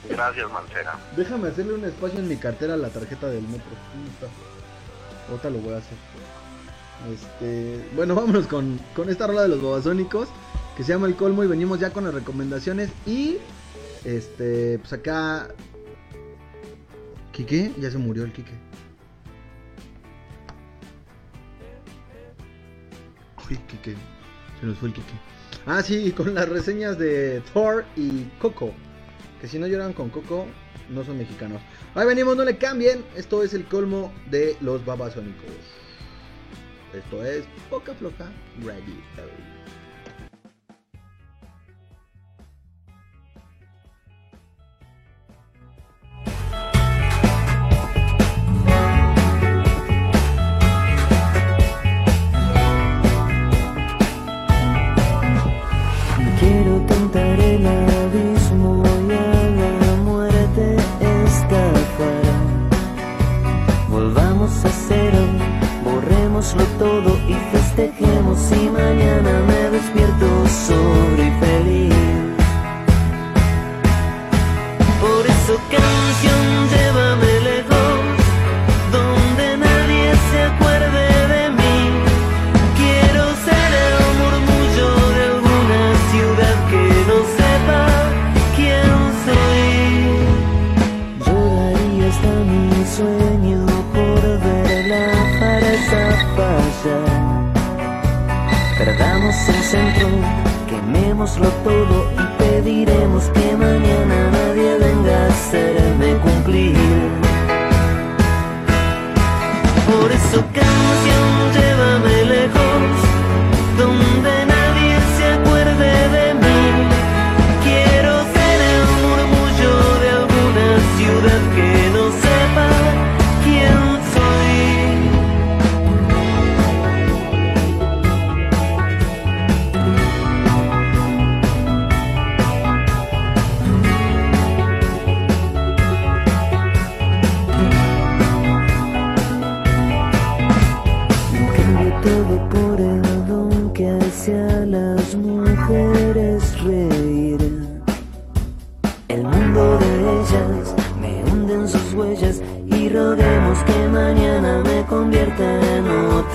[0.09, 0.97] Gracias, Mancera.
[1.15, 3.71] Déjame hacerle un espacio en mi cartera a la tarjeta del metro.
[5.29, 5.97] Ahorita lo voy a hacer.
[7.09, 10.27] Este, bueno, vámonos con, con esta rola de los babasónicos
[10.75, 13.37] que se llama El Colmo y venimos ya con las recomendaciones y
[14.05, 15.49] este, pues acá
[17.31, 18.53] Quique, ya se murió el Quique.
[23.49, 23.95] Uy, Quique,
[24.59, 25.13] se nos fue el Quique.
[25.65, 28.73] Ah, sí, con las reseñas de Thor y Coco.
[29.39, 30.45] Que si no lloran con Coco,
[30.89, 31.61] no son mexicanos.
[31.95, 33.03] Ahí venimos, no le cambien.
[33.15, 35.80] Esto es el colmo de los babasónicos.
[36.93, 38.29] Esto es Poca Floja
[38.65, 39.50] Radio.
[66.41, 68.51] Borrémoslo todo y festejemos.
[68.51, 71.31] Y mañana me despierto sobre
[99.47, 100.07] El centro,
[100.69, 106.75] quemémoslo todo y pediremos que mañana nadie venga a hacerme cumplir.
[109.87, 111.40] Por eso canción,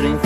[0.04, 0.25] en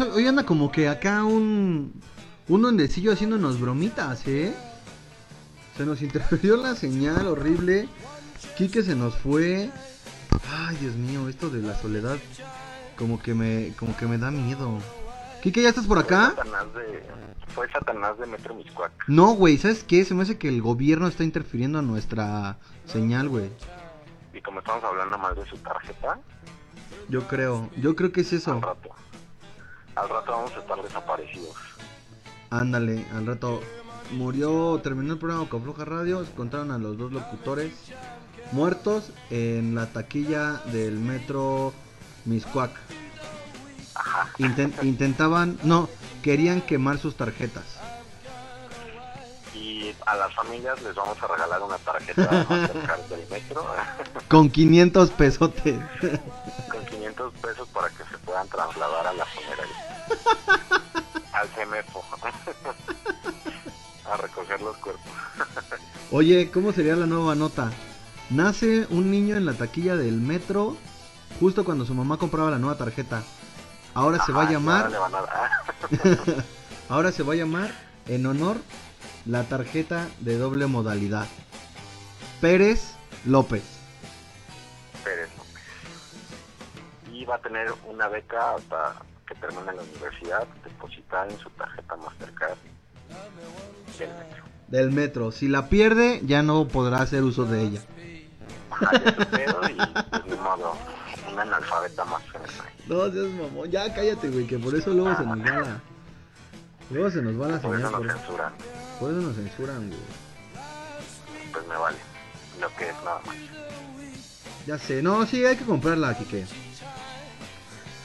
[0.00, 2.00] Hoy, anda como que acá un.
[2.48, 4.54] Un duendecillo haciéndonos bromitas, ¿eh?
[5.76, 7.88] Se nos interfirió la señal horrible.
[8.56, 9.70] Quique se nos fue.
[10.50, 12.16] Ay, Dios mío, esto de la soledad.
[12.96, 14.78] Como que me, como que me da miedo.
[15.42, 16.32] Quique, ¿ya estás por acá?
[16.34, 17.02] Fue Satanás de,
[17.54, 18.92] fue Satanás de Metro Miscuac.
[19.08, 20.04] No, güey, ¿sabes qué?
[20.04, 23.50] Se me hace que el gobierno está interfiriendo a nuestra señal, güey.
[24.32, 26.18] Y como estamos hablando más de su tarjeta,
[27.08, 28.60] Yo creo, yo creo que es al eso.
[28.60, 28.90] rato.
[30.00, 31.54] Al rato vamos a estar desaparecidos.
[32.50, 33.60] Ándale, al rato
[34.12, 37.72] murió, terminó el programa con Floja Radio, encontraron a los dos locutores
[38.52, 41.72] muertos en la taquilla del metro
[42.24, 42.70] Miscuac.
[44.38, 45.88] Inten- intentaban, no,
[46.22, 47.64] querían quemar sus tarjetas.
[49.54, 52.44] Y a las familias les vamos a regalar una tarjeta
[53.10, 53.66] del metro
[54.28, 55.78] Con 500 pesotes.
[56.70, 59.57] con 500 pesos para que se puedan trasladar a la funeraria.
[61.32, 62.04] Al CEMEFO.
[64.10, 65.04] a recoger los cuerpos.
[66.10, 67.70] Oye, ¿cómo sería la nueva nota?
[68.30, 70.76] Nace un niño en la taquilla del metro
[71.40, 73.22] justo cuando su mamá compraba la nueva tarjeta.
[73.94, 75.18] Ahora se va a llamar ahora
[76.88, 77.70] a Ahora se va a llamar
[78.06, 78.56] en honor
[79.26, 81.26] la tarjeta de doble modalidad.
[82.40, 82.94] Pérez
[83.24, 83.64] López.
[85.04, 87.12] Pérez López.
[87.12, 88.94] Y va a tener una beca hasta
[89.28, 92.56] que termine la universidad depositada en su tarjeta Mastercard
[93.98, 94.44] del metro.
[94.68, 95.32] Del metro.
[95.32, 97.80] Si la pierde, ya no podrá hacer uso de ella.
[98.70, 100.74] Ajá, y pues ni modo,
[101.32, 102.72] un analfabeta más en el país.
[102.86, 103.70] No seas mamón.
[103.70, 105.80] Ya cállate, güey, que por eso luego se nos va la.
[106.90, 107.90] Luego se nos va la Por señal.
[107.90, 108.52] eso Por, nos censuran.
[109.00, 110.00] por eso nos censuran, güey.
[111.52, 111.96] Pues me vale.
[112.60, 113.36] Lo que es nada más.
[114.66, 115.02] Ya sé.
[115.02, 116.46] No, sí, hay que comprarla, Kike.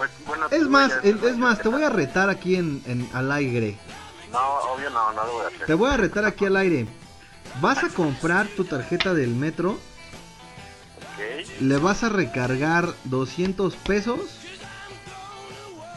[0.04, 3.78] Pues, bueno, Es más, es, más, te voy a retar aquí en, en al aire.
[4.32, 4.40] No,
[4.74, 5.66] obvio no, no lo voy a hacer.
[5.68, 6.88] Te voy a retar aquí al aire.
[7.62, 9.78] Vas a comprar tu tarjeta del metro,
[11.62, 14.20] le vas a recargar 200 pesos.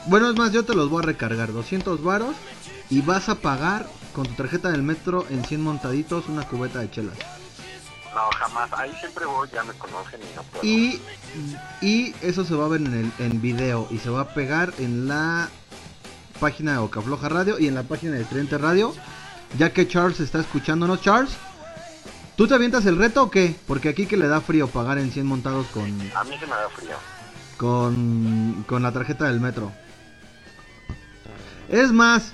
[0.06, 2.36] Bueno, es más, yo te los voy a recargar 200 varos
[2.90, 6.90] y vas a pagar con tu tarjeta del metro en 100 montaditos una cubeta de
[6.90, 7.16] chelas.
[8.16, 8.72] No, jamás.
[8.72, 10.64] Ahí siempre voy, ya me conocen y no puedo.
[10.64, 11.00] Y,
[11.82, 14.72] y eso se va a ver en, el, en video y se va a pegar
[14.78, 15.48] en la
[16.40, 18.94] página de Ocafloja Radio y en la página de Tridente Radio.
[19.58, 21.36] Ya que Charles está escuchándonos, Charles,
[22.36, 23.54] ¿tú te avientas el reto o qué?
[23.66, 26.52] Porque aquí que le da frío pagar en 100 montados con, A mí se me
[26.52, 26.96] da frío.
[27.58, 29.70] con, con la tarjeta del metro.
[31.68, 32.32] Es más,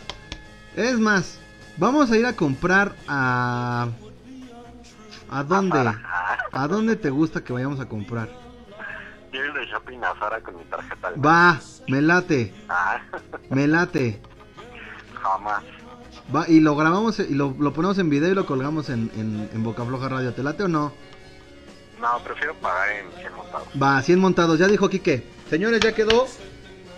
[0.76, 1.38] es más,
[1.76, 3.88] vamos a ir a comprar a...
[5.32, 5.78] ¿A dónde?
[5.78, 8.28] Ah, ¿A dónde te gusta que vayamos a comprar?
[9.30, 11.10] Quiero ir de shopping a Zara con mi tarjeta.
[11.10, 13.00] del Va, me late, Ah,
[13.50, 14.20] me late.
[15.22, 15.62] jamás.
[16.34, 19.48] Va, y lo grabamos y lo, lo ponemos en video y lo colgamos en, en,
[19.52, 20.34] en Boca Floja Radio.
[20.34, 20.92] ¿Te late o no?
[22.00, 23.68] No, prefiero pagar en 100 montados.
[23.82, 25.26] Va, 100 montados, ya dijo Quique.
[25.48, 26.26] Señores, ya quedó.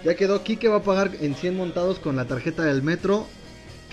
[0.04, 0.42] Ya quedó.
[0.42, 3.26] Quique va a pagar en 100 montados con la tarjeta del metro.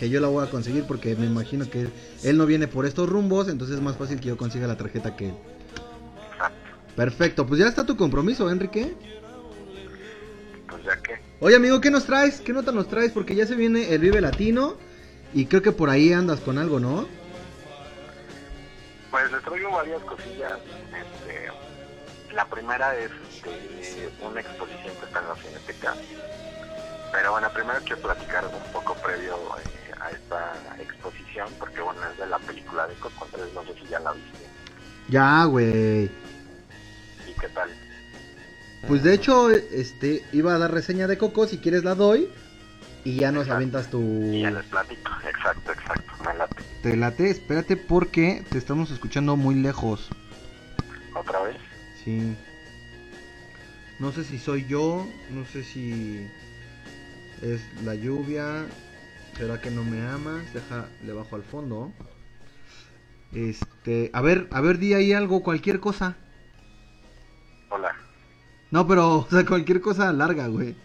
[0.02, 1.88] Que yo la voy a conseguir porque me imagino que
[2.24, 3.48] él no viene por estos rumbos.
[3.48, 5.36] Entonces es más fácil que yo consiga la tarjeta que él.
[6.32, 6.72] Exacto.
[6.96, 8.96] Perfecto, pues ya está tu compromiso, Enrique.
[10.68, 11.22] Pues ya que.
[11.40, 12.42] Oye, amigo, ¿qué nos traes?
[12.42, 13.12] ¿Qué nota nos traes?
[13.12, 14.74] Porque ya se viene el Vive Latino.
[15.36, 17.08] Y creo que por ahí andas con algo, ¿no?
[19.12, 20.58] Pues les traigo varias cosillas.
[20.98, 25.94] Este, la primera es este, una exposición que está en la Cineteca.
[27.12, 32.18] Pero bueno, primero quiero platicar un poco previo eh, a esta exposición, porque bueno, es
[32.18, 34.40] de la película de Coco, entonces no sé si ya la viste.
[35.10, 36.06] Ya, güey.
[36.06, 37.70] ¿Y qué tal?
[38.88, 42.30] Pues de hecho, este, iba a dar reseña de Coco, si quieres la doy.
[43.04, 43.56] Y ya nos Exacto.
[43.56, 44.00] avientas tu...
[44.32, 45.12] Y ya les platico.
[45.28, 46.56] Exacto, exacto, me late.
[46.84, 50.08] Te late, espérate porque te estamos escuchando muy lejos.
[51.16, 51.58] ¿Otra vez?
[52.04, 52.36] Sí.
[53.98, 56.28] No sé si soy yo, no sé si
[57.42, 58.66] es la lluvia.
[59.42, 60.54] ¿Será que no me amas?
[60.54, 61.92] Deja, le bajo al fondo.
[63.34, 66.16] Este, a ver, a ver, di ahí algo, cualquier cosa.
[67.70, 67.92] Hola.
[68.70, 70.76] No, pero, o sea, cualquier cosa larga, güey.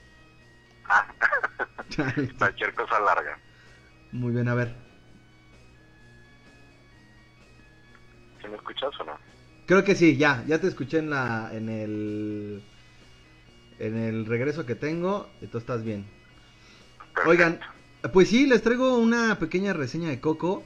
[1.99, 3.39] Ah, cualquier cosa larga.
[4.13, 4.75] Muy bien, a ver.
[8.41, 9.19] ¿Sí me escuchas o no?
[9.67, 12.63] Creo que sí, ya, ya te escuché en la, en el,
[13.79, 16.07] en el regreso que tengo, y tú estás bien.
[17.15, 17.31] Perfecto.
[17.31, 17.61] Oigan,
[18.13, 20.63] pues sí, les traigo una pequeña reseña de Coco,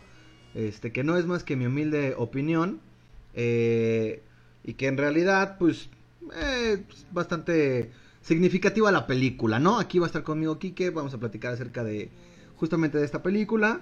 [0.55, 2.81] este, que no es más que mi humilde opinión.
[3.35, 4.23] eh,
[4.65, 5.89] y que en realidad, pues,
[6.35, 7.91] eh, pues, bastante
[8.21, 9.79] significativa la película, ¿no?
[9.79, 12.11] Aquí va a estar conmigo Quique, vamos a platicar acerca de
[12.57, 13.81] justamente de esta película.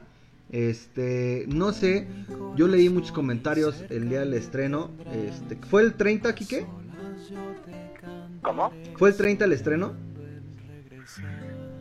[0.50, 2.06] Este, no sé,
[2.56, 4.90] yo leí muchos comentarios el día del estreno.
[5.12, 6.66] Este, ¿fue el 30, Quique?
[8.42, 8.72] ¿Cómo?
[8.96, 9.94] ¿Fue el 30 el estreno?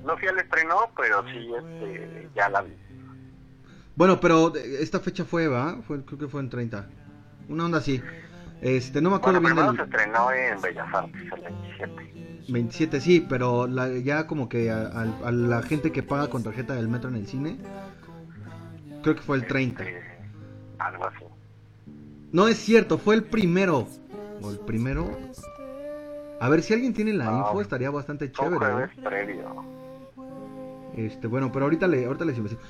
[0.08, 2.74] No fui al estreno, pero sí, este, ya la vi.
[3.96, 5.82] Bueno, pero esta fecha fue, ¿va?
[5.86, 6.88] Fue, creo que fue en 30.
[7.50, 8.02] Una onda así.
[8.62, 12.44] Este, no me acuerdo Bueno, bien del se estrenó en Bellas Artes el 27.
[12.50, 16.42] 27, sí, pero la- ya como que a, a- a la gente que paga con
[16.44, 17.58] tarjeta del metro en el cine,
[19.04, 19.84] creo que fue el 30.
[19.84, 20.02] Este,
[20.80, 21.26] algo así.
[22.32, 23.88] No es cierto, fue el primero.
[24.42, 25.10] ¿O el primero?
[26.40, 28.58] A ver, si alguien tiene la No, info, estaría bastante Fue chévere.
[28.74, 29.02] jueves ¿eh?
[29.04, 29.77] previo.
[30.98, 32.61] Este, bueno, pero ahorita, le, ahorita les investigo.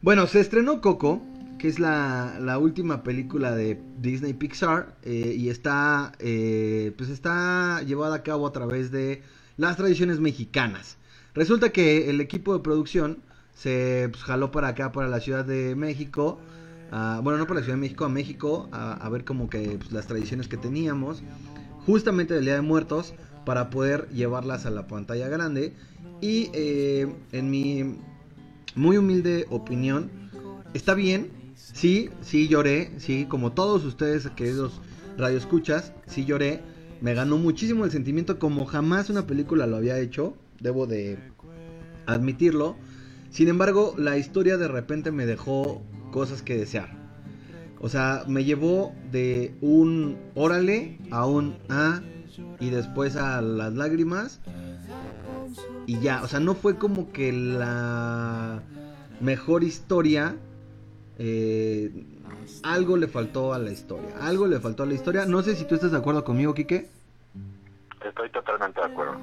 [0.00, 1.20] Bueno, se estrenó Coco,
[1.58, 8.16] que es la, última película de Disney Pixar, eh, y está, eh, pues está llevada
[8.16, 9.22] a cabo a través de
[9.56, 10.96] las tradiciones mexicanas.
[11.34, 13.18] Resulta que el equipo de producción
[13.54, 16.38] se pues, jaló para acá, para la Ciudad de México,
[16.90, 19.90] bueno, no para la Ciudad de México, a México, a, a ver como que pues,
[19.90, 21.22] las tradiciones que teníamos,
[21.84, 23.12] justamente del Día de Muertos,
[23.46, 25.74] para poder llevarlas a la pantalla grande.
[26.20, 27.96] Y eh, en mi
[28.74, 30.10] muy humilde opinión,
[30.74, 34.80] está bien, sí, sí lloré, sí, como todos ustedes, queridos
[35.16, 36.60] radioescuchas, sí lloré,
[37.00, 41.18] me ganó muchísimo el sentimiento como jamás una película lo había hecho, debo de
[42.06, 42.76] admitirlo.
[43.30, 46.96] Sin embargo, la historia de repente me dejó cosas que desear.
[47.80, 52.00] O sea, me llevó de un órale a un ah
[52.58, 54.40] y después a las lágrimas
[55.86, 58.62] y ya, o sea, no fue como que la
[59.20, 60.36] mejor historia.
[61.18, 61.90] eh,
[62.62, 64.10] algo le faltó a la historia.
[64.20, 65.24] Algo le faltó a la historia.
[65.26, 66.88] No sé si tú estás de acuerdo conmigo, Quique.
[68.06, 69.14] Estoy totalmente de acuerdo.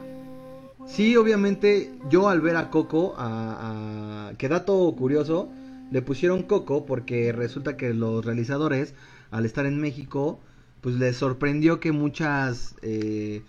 [0.88, 5.50] Sí, obviamente, yo al ver a Coco, a, a- que dato curioso,
[5.91, 8.94] le pusieron Coco porque resulta que los realizadores,
[9.32, 10.40] al estar en México,
[10.82, 13.44] pues les sorprendió que muchas eh,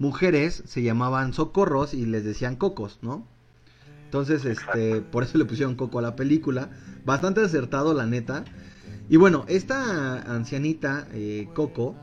[0.00, 3.26] mujeres se llamaban socorros y les decían cocos, ¿no?
[4.06, 6.70] Entonces, este, por eso le pusieron Coco a la película.
[7.04, 8.44] Bastante acertado, la neta.
[9.08, 11.94] Y bueno, esta ancianita, eh, Coco,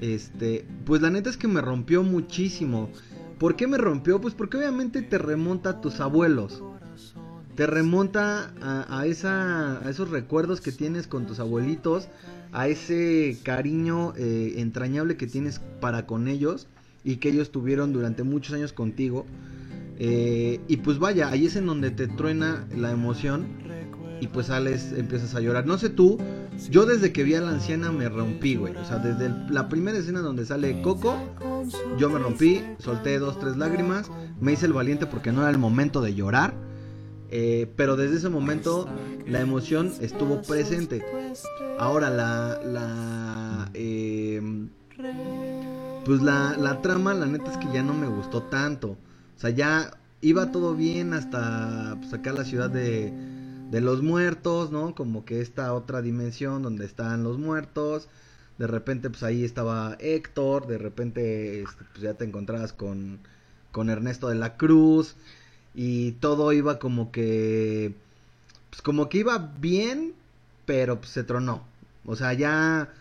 [0.00, 2.90] este, pues la neta es que me rompió muchísimo.
[3.38, 4.20] ¿Por qué me rompió?
[4.20, 6.62] Pues porque obviamente te remonta a tus abuelos.
[7.54, 12.08] Te remonta a, a esa, a esos recuerdos que tienes con tus abuelitos,
[12.52, 16.66] a ese cariño eh, entrañable que tienes para con ellos
[17.04, 19.26] y que ellos tuvieron durante muchos años contigo.
[19.98, 23.46] Eh, y pues vaya, ahí es en donde te truena la emoción
[24.20, 25.66] y pues sales, empiezas a llorar.
[25.66, 26.18] No sé tú,
[26.70, 28.74] yo desde que vi a la anciana me rompí, güey.
[28.76, 31.16] O sea, desde la primera escena donde sale Coco,
[31.98, 34.10] yo me rompí, solté dos, tres lágrimas,
[34.40, 36.54] me hice el valiente porque no era el momento de llorar.
[37.30, 38.88] eh, pero desde ese momento
[39.26, 41.04] la emoción estuvo presente.
[41.78, 42.60] Ahora la...
[42.64, 44.68] la em,
[46.04, 48.90] pues la, la trama, la neta es que ya no me gustó tanto.
[48.90, 53.12] O sea, ya iba todo bien hasta pues, acá la ciudad de,
[53.70, 54.94] de los muertos, ¿no?
[54.94, 58.08] Como que esta otra dimensión donde están los muertos.
[58.58, 60.66] De repente, pues ahí estaba Héctor.
[60.66, 63.18] De repente, este, pues ya te encontrabas con,
[63.72, 65.16] con Ernesto de la Cruz.
[65.74, 67.94] Y todo iba como que.
[68.70, 70.14] Pues como que iba bien,
[70.66, 71.64] pero pues, se tronó.
[72.06, 72.92] O sea, ya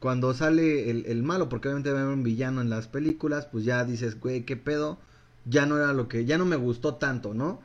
[0.00, 3.46] cuando sale el, el malo, porque obviamente va a haber un villano en las películas,
[3.46, 4.98] pues ya dices, güey, qué pedo.
[5.44, 7.60] Ya no era lo que, ya no me gustó tanto, ¿no?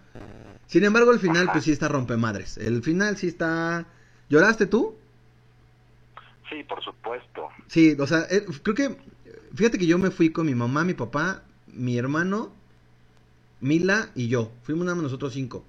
[0.67, 2.57] Sin embargo, el final, pues sí está rompemadres.
[2.57, 3.87] El final sí está.
[4.29, 4.95] ¿Lloraste tú?
[6.49, 7.49] Sí, por supuesto.
[7.67, 8.97] Sí, o sea, eh, creo que.
[9.55, 12.53] Fíjate que yo me fui con mi mamá, mi papá, mi hermano,
[13.59, 14.51] Mila y yo.
[14.63, 15.65] Fuimos nada más nosotros cinco.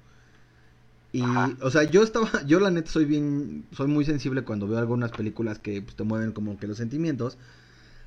[1.13, 1.23] Y,
[1.61, 5.13] o sea, yo estaba, yo la neta soy bien, soy muy sensible cuando veo algunas
[5.13, 7.39] películas que pues, te mueven como que los sentimientos.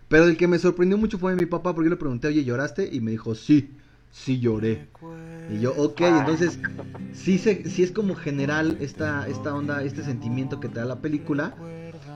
[0.08, 2.90] Pero el que me sorprendió mucho fue mi papá porque yo le pregunté, oye, ¿lloraste?
[2.92, 3.72] Y me dijo, sí,
[4.12, 4.88] sí lloré.
[5.50, 6.60] Y yo, ok, entonces
[7.14, 11.02] sí, se, sí es como general esta, esta onda, este sentimiento que te da la
[11.02, 11.56] película.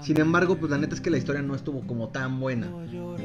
[0.01, 2.67] Sin embargo, pues la neta es que la historia no estuvo como tan buena.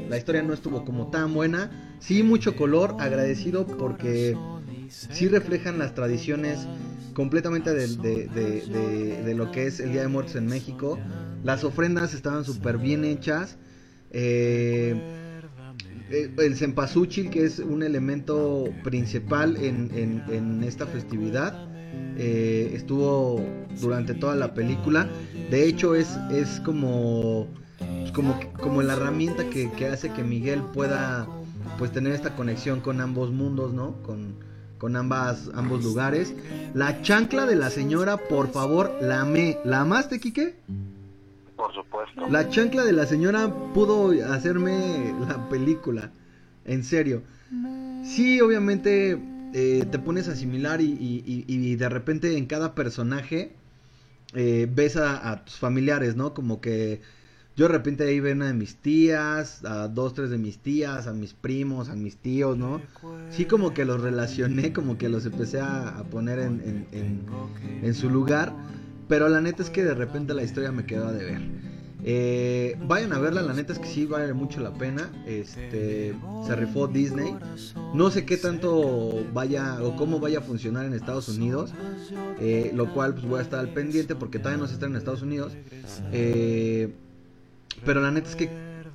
[0.08, 1.70] La historia no estuvo como tan buena.
[2.00, 4.36] Sí, mucho color, agradecido porque
[4.88, 6.66] sí reflejan las tradiciones
[7.14, 10.98] completamente de, de- de- lo que es el Día de Muertos en México.
[11.42, 13.56] Las ofrendas estaban súper bien hechas.
[14.10, 14.94] Eh,
[16.10, 19.90] eh, el cempasúchil, que es un elemento principal en,
[20.28, 21.68] en- esta festividad,
[22.16, 23.44] eh, estuvo
[23.80, 25.08] durante toda la película.
[25.50, 27.48] De hecho, es, es como
[28.14, 31.26] como, como la herramienta que, que hace que Miguel pueda
[31.78, 34.00] pues tener esta conexión con ambos mundos, ¿no?
[34.02, 34.36] Con,
[34.84, 36.34] con ambas, ambos lugares.
[36.74, 39.56] La chancla de la señora, por favor, la amé.
[39.64, 40.56] ¿La amaste, Quique?
[41.56, 42.28] Por supuesto.
[42.28, 46.10] La chancla de la señora pudo hacerme la película.
[46.66, 47.22] En serio.
[48.04, 49.18] Sí, obviamente
[49.54, 53.54] eh, te pones a asimilar y, y- y- de repente en cada personaje
[54.34, 56.34] eh, ves a, a tus familiares, ¿no?
[56.34, 57.00] Como que
[57.56, 61.06] yo de repente ahí veo una de mis tías, a dos, tres de mis tías,
[61.06, 62.80] a mis primos, a mis tíos, ¿no?
[63.30, 67.20] Sí como que los relacioné, como que los empecé a, poner en, en- en-
[67.84, 68.52] en su lugar,
[69.08, 71.40] pero la neta es que de repente la historia me quedó a deber.
[72.06, 75.10] Eh, vayan a verla, la neta es que sí vale mucho la pena.
[75.26, 76.14] Este
[76.46, 77.34] se rifó Disney.
[77.94, 81.72] No sé qué tanto vaya o cómo vaya a funcionar en Estados Unidos.
[82.40, 84.96] eh, lo cual pues voy a estar al pendiente porque todavía no se está en
[84.96, 85.56] Estados Unidos.
[86.12, 86.92] Eh,
[87.84, 88.50] pero la neta es que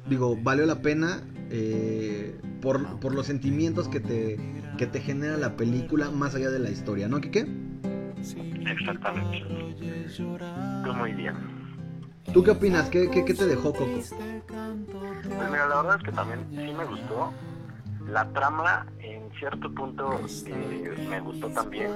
[0.08, 4.38] digo, valió la pena eh, por, por los sentimientos que te,
[4.78, 7.48] que te genera la película más allá de la historia, ¿no, Kike?
[8.66, 9.44] Exactamente.
[10.86, 11.36] Tú muy bien.
[12.34, 12.90] ¿Tú qué opinas?
[12.90, 13.86] ¿Qué, qué, qué te dejó Coco?
[13.86, 14.14] Pues
[15.52, 17.34] mira, la verdad es que también sí me gustó.
[18.08, 21.92] La trama en cierto punto eh, me gustó también.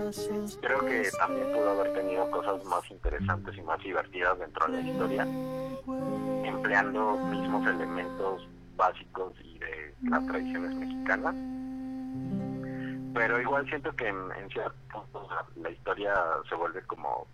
[0.62, 4.90] Creo que también pudo haber tenido cosas más interesantes y más divertidas dentro de la
[4.90, 5.28] historia,
[6.64, 11.36] empleando mismos elementos básicos y de las tradiciones mexicanas.
[13.14, 15.28] Pero igual siento que en, en ciertos puntos
[15.58, 16.14] la, historia
[16.48, 17.28] se vuelve como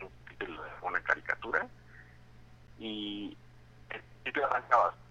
[0.00, 1.66] un título de una caricatura.
[2.78, 3.36] Y
[3.90, 5.02] el principio arranca bastante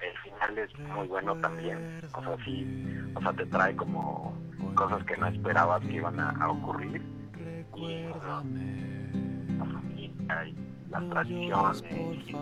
[0.00, 2.02] el final es muy bueno también.
[2.12, 2.66] O sea sí
[3.14, 4.36] o sea te trae como
[4.74, 7.00] cosas que no esperabas que iban a, a ocurrir.
[7.76, 11.84] Y la familia y las tradiciones
[12.28, 12.32] y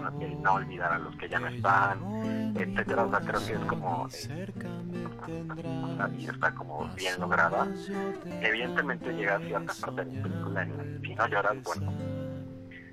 [0.42, 3.04] no, olvidar a los que ya no están etcétera.
[3.04, 4.08] O sea creo que es como
[6.18, 7.66] y está como bien lograda
[8.42, 11.92] evidentemente llega a cierta parte de la película en la que si no lloras bueno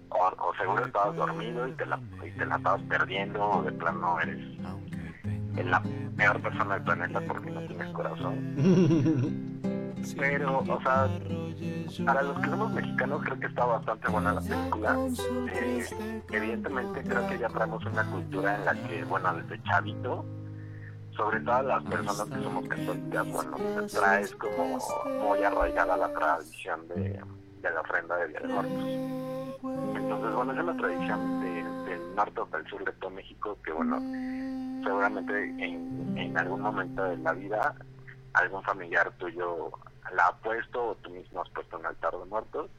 [0.10, 3.72] o, o seguro estabas dormido y te, la, y te la estabas perdiendo o de
[3.74, 4.60] plano eres
[5.66, 5.84] la
[6.16, 9.60] peor persona del planeta porque no tienes corazón
[10.18, 11.08] pero o sea
[12.06, 14.96] para los que somos mexicanos creo que está bastante buena la película.
[15.52, 20.26] Eh, evidentemente creo que ya traemos una cultura en la que bueno desde chavito
[21.12, 24.80] sobre todo las personas que somos católicas bueno te traes como
[25.26, 27.20] muy arraigada la tradición de,
[27.62, 28.48] de la ofrenda de Día de
[29.96, 33.72] entonces, bueno, es una tradición de- del norte o del sur de todo México que,
[33.74, 33.98] bueno,
[34.84, 37.76] seguramente en, en algún momento de la vida
[38.34, 39.70] algún familiar tuyo
[40.16, 42.70] la ha puesto o tú mismo has puesto un altar de muertos.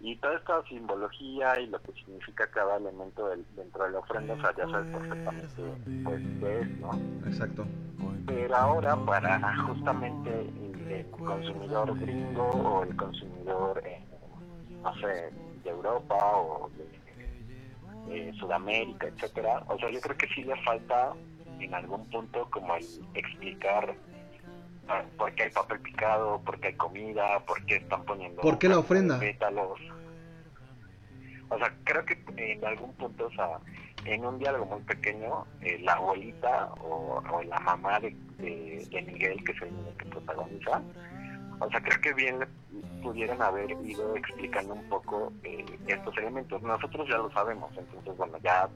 [0.00, 4.34] Y toda esta simbología y lo que significa cada elemento del- dentro de la ofrenda,
[4.34, 5.62] o sea, ya sabes perfectamente
[6.04, 6.90] pues, qué es, ¿no?
[7.26, 7.64] Exacto.
[8.26, 14.00] pero ahora para justamente el, el consumidor gringo o el consumidor eh,
[14.82, 15.30] no sé
[15.62, 21.12] de Europa o de eh, Sudamérica etcétera o sea yo creo que sí le falta
[21.60, 22.84] en algún punto como el
[23.14, 23.94] explicar
[25.16, 28.68] por qué hay papel picado por qué hay comida por qué están poniendo ¿Por qué
[28.68, 29.18] la ofrenda?
[29.18, 29.80] pétalos
[31.48, 33.58] o sea creo que en algún punto o sea
[34.04, 39.02] en un diálogo muy pequeño, eh, la abuelita o, o la mamá de, de, de
[39.02, 40.82] Miguel, que es el niño que protagoniza,
[41.60, 42.38] o sea, creo que bien
[43.02, 46.60] pudieran haber ido explicando un poco eh, estos elementos.
[46.62, 48.68] Nosotros ya lo sabemos, entonces, bueno, ya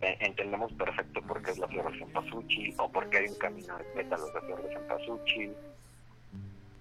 [0.00, 3.76] entendemos perfecto por qué es la flor de cempasúchil o por qué hay un camino
[3.78, 5.54] de pétalos de flor de cempasúchil,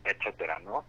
[0.03, 0.83] etcétera, ¿no?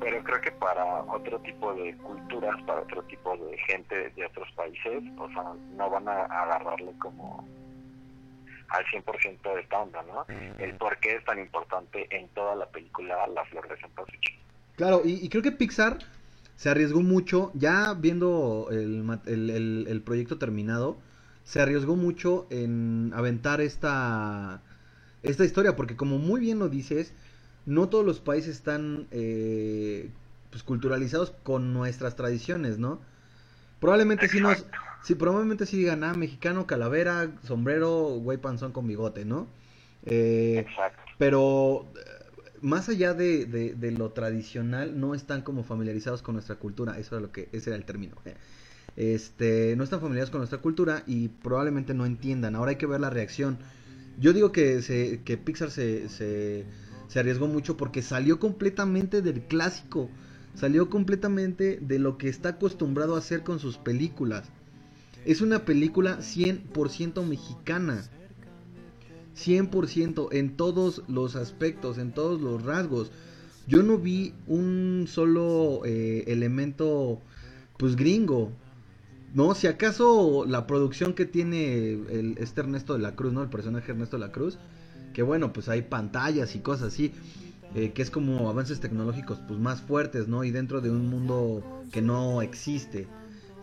[0.00, 4.50] Pero creo que para otro tipo de culturas, para otro tipo de gente de otros
[4.52, 7.46] países, o sea, no van a agarrarle como
[8.68, 10.24] al 100% de esta onda, ¿no?
[10.58, 14.38] El por qué es tan importante en toda la película La Flor de Cempasúchil.
[14.76, 15.98] Claro, y, y creo que Pixar
[16.56, 20.96] se arriesgó mucho, ya viendo el- el- el proyecto terminado,
[21.44, 24.62] se arriesgó mucho en aventar esta,
[25.22, 27.14] esta historia, porque como muy bien lo dices,
[27.66, 30.10] no todos los países están eh,
[30.50, 33.00] pues, culturalizados con nuestras tradiciones, ¿no?
[33.80, 34.66] Probablemente sí nos,
[35.02, 39.48] sí, probablemente sí digan, ah, mexicano, calavera, sombrero, güey panzón con bigote, ¿no?
[40.04, 41.02] Eh, Exacto.
[41.18, 42.00] pero eh,
[42.62, 46.98] más allá de, de- de lo tradicional, no están como familiarizados con nuestra cultura.
[46.98, 48.16] Eso era lo que, ese era el término.
[48.96, 52.54] Este, no están familiarizados con nuestra cultura y probablemente no entiendan.
[52.54, 53.58] Ahora hay que ver la reacción.
[54.18, 56.64] Yo digo que, se, Pixar se, se,
[57.08, 60.08] se arriesgó mucho porque salió completamente del clásico.
[60.54, 64.48] Salió completamente de lo que está acostumbrado a hacer con sus películas.
[65.24, 68.04] es una película 100% mexicana.
[69.36, 73.10] 100% en todos los aspectos, en todos los rasgos.
[73.66, 77.20] Yo no vi un solo eh, elemento,
[77.76, 78.52] pues gringo.
[79.34, 83.42] No, si acaso la producción que tiene el, este Ernesto de la Cruz, ¿no?
[83.42, 84.58] El personaje Ernesto de la Cruz,
[85.12, 87.12] que bueno, pues hay pantallas y cosas así,
[87.74, 90.44] eh, que es como avances tecnológicos pues más fuertes, ¿no?
[90.44, 93.08] Y dentro de un mundo que no existe.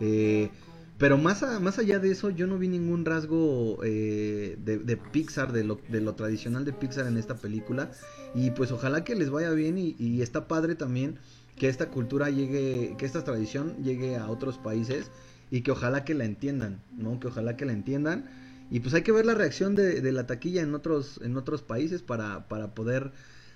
[0.00, 0.50] Eh,
[0.98, 5.64] pero más, más allá de eso, yo no vi ningún rasgo eh, de, Pixar, de
[5.64, 7.90] lo, de lo tradicional de Pixar en esta película.
[8.34, 11.18] Y pues ojalá que les vaya bien y, está padre también
[11.56, 15.10] que esta cultura llegue, que esta tradición llegue a otros países
[15.52, 17.20] y que ojalá que la entiendan, ¿no?
[17.20, 18.24] Que ojalá que la entiendan.
[18.70, 22.00] Y pues hay que ver la reacción de, la taquilla en otros, en otros países
[22.00, 23.12] para, para poder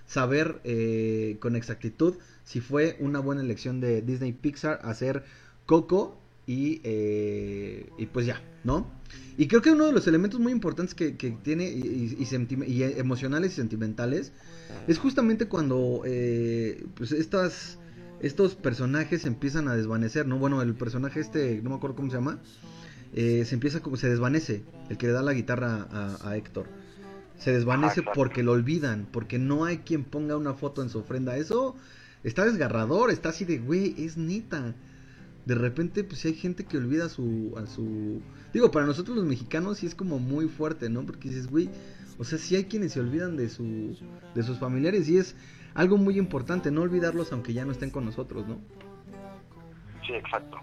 [0.06, 5.24] saber eh, con exactitud si fue una buena elección de Disney Pixar hacer
[5.64, 8.86] Coco y, eh, y pues ya, ¿no?
[9.38, 13.56] Y creo que uno de los elementos muy importantes que, tiene y, y, emocionales y
[13.56, 14.32] sentimentales
[14.86, 17.78] es justamente cuando eh, pues estas,
[18.20, 20.38] estos personajes empiezan a desvanecer, ¿no?
[20.38, 22.40] Bueno, el personaje este, no me acuerdo cómo se llama,
[23.12, 25.88] eh, se empieza como se desvanece, el que le da la guitarra
[26.22, 26.66] a, Héctor.
[27.38, 31.36] Se desvanece porque lo olvidan, porque no hay quien ponga una foto en su ofrenda.
[31.36, 31.76] Eso
[32.24, 34.74] está desgarrador, está así de, güey, es neta
[35.46, 38.20] de repente pues hay gente que olvida a su a su
[38.52, 41.70] digo para nosotros los mexicanos sí es como muy fuerte no porque dices güey
[42.18, 43.96] o sea sí hay quienes se olvidan de su
[44.34, 45.36] de sus familiares y es
[45.76, 48.58] algo muy importante no olvidarlos aunque ya no estén con nosotros no
[50.06, 50.58] sí exacto.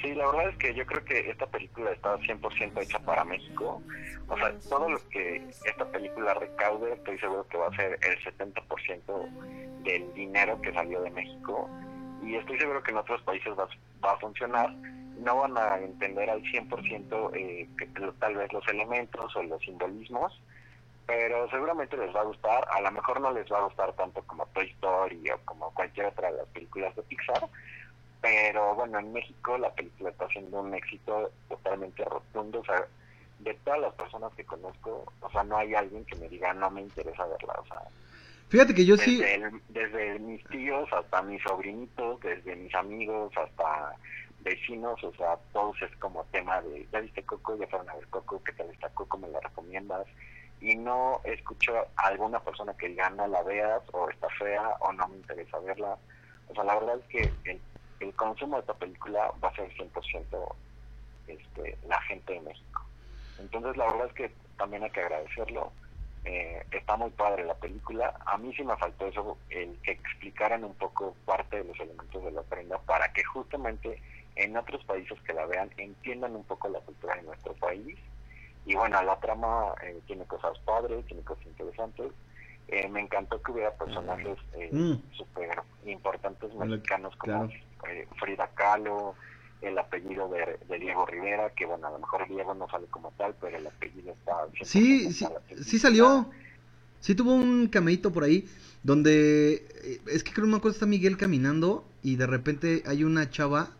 [0.00, 3.82] Sí la verdad es que yo creo que esta película está 100% hecha para México.
[4.28, 8.18] O sea todo lo que esta película recaude estoy seguro que va a ser el
[8.22, 11.70] 70% del dinero que salió de México.
[12.22, 14.74] Y estoy seguro que en otros países va, a funcionar.
[15.18, 17.86] No van a entender al 100% eh, que,
[18.18, 20.38] tal vez los elementos o los simbolismos,
[21.06, 22.66] pero seguramente les va a gustar.
[22.70, 26.06] A lo mejor no les va a gustar tanto como Toy Story o como cualquier
[26.06, 27.48] otra de las películas de Pixar,
[28.20, 32.60] pero bueno, en México la película está siendo un éxito totalmente rotundo.
[32.60, 32.86] O sea,
[33.38, 36.70] de todas las personas que conozco, o sea, no hay alguien que me diga no
[36.70, 37.54] me interesa verla.
[37.60, 37.82] O sea,
[38.48, 39.22] Fíjate que yo sí.
[39.68, 43.96] Desde mis tíos hasta mis sobrinitos, desde mis amigos hasta
[44.40, 47.56] vecinos, o sea, todos es como tema de, ¿ya viste Coco?
[47.58, 48.40] ¿Ya fueron a ver Coco?
[48.44, 49.18] ¿Qué tal está Coco?
[49.18, 50.06] ¿Me la recomiendas?
[50.60, 54.92] Y no escucho a alguna persona que diga no la veas o está fea o
[54.92, 55.96] no me interesa verla.
[56.48, 57.60] O sea, la verdad es que
[58.00, 60.54] el, consumo de esta película va a ser 100%
[61.26, 62.82] este, la gente de México.
[63.38, 65.72] Entonces, la verdad es que también hay que agradecerlo
[66.26, 68.12] eh, está muy padre la película.
[68.26, 72.24] A mí sí me faltó eso, el que explicaran un poco parte de los elementos
[72.24, 74.02] de la prenda para que justamente
[74.34, 77.96] en otros países que la vean entiendan un poco la cultura de nuestro país.
[78.66, 82.12] Y bueno, la trama eh, tiene cosas padres, tiene cosas interesantes.
[82.68, 85.16] Eh, me encantó que hubiera personajes eh, mm.
[85.16, 85.50] súper
[85.84, 87.48] importantes mexicanos como
[88.18, 89.14] Frida Kahlo,
[89.62, 93.34] el apellido de, Diego Rivera, que bueno, a lo mejor Diego no sale como tal,
[93.40, 94.34] pero el apellido está...
[94.62, 95.26] Sí, sí,
[95.62, 96.30] sí salió.
[97.00, 98.48] Sí tuvo un cameíto por ahí,
[98.82, 99.66] donde...
[99.84, 103.30] Eh, es que creo que me acuerdo está Miguel caminando y de repente hay una
[103.30, 103.70] chava,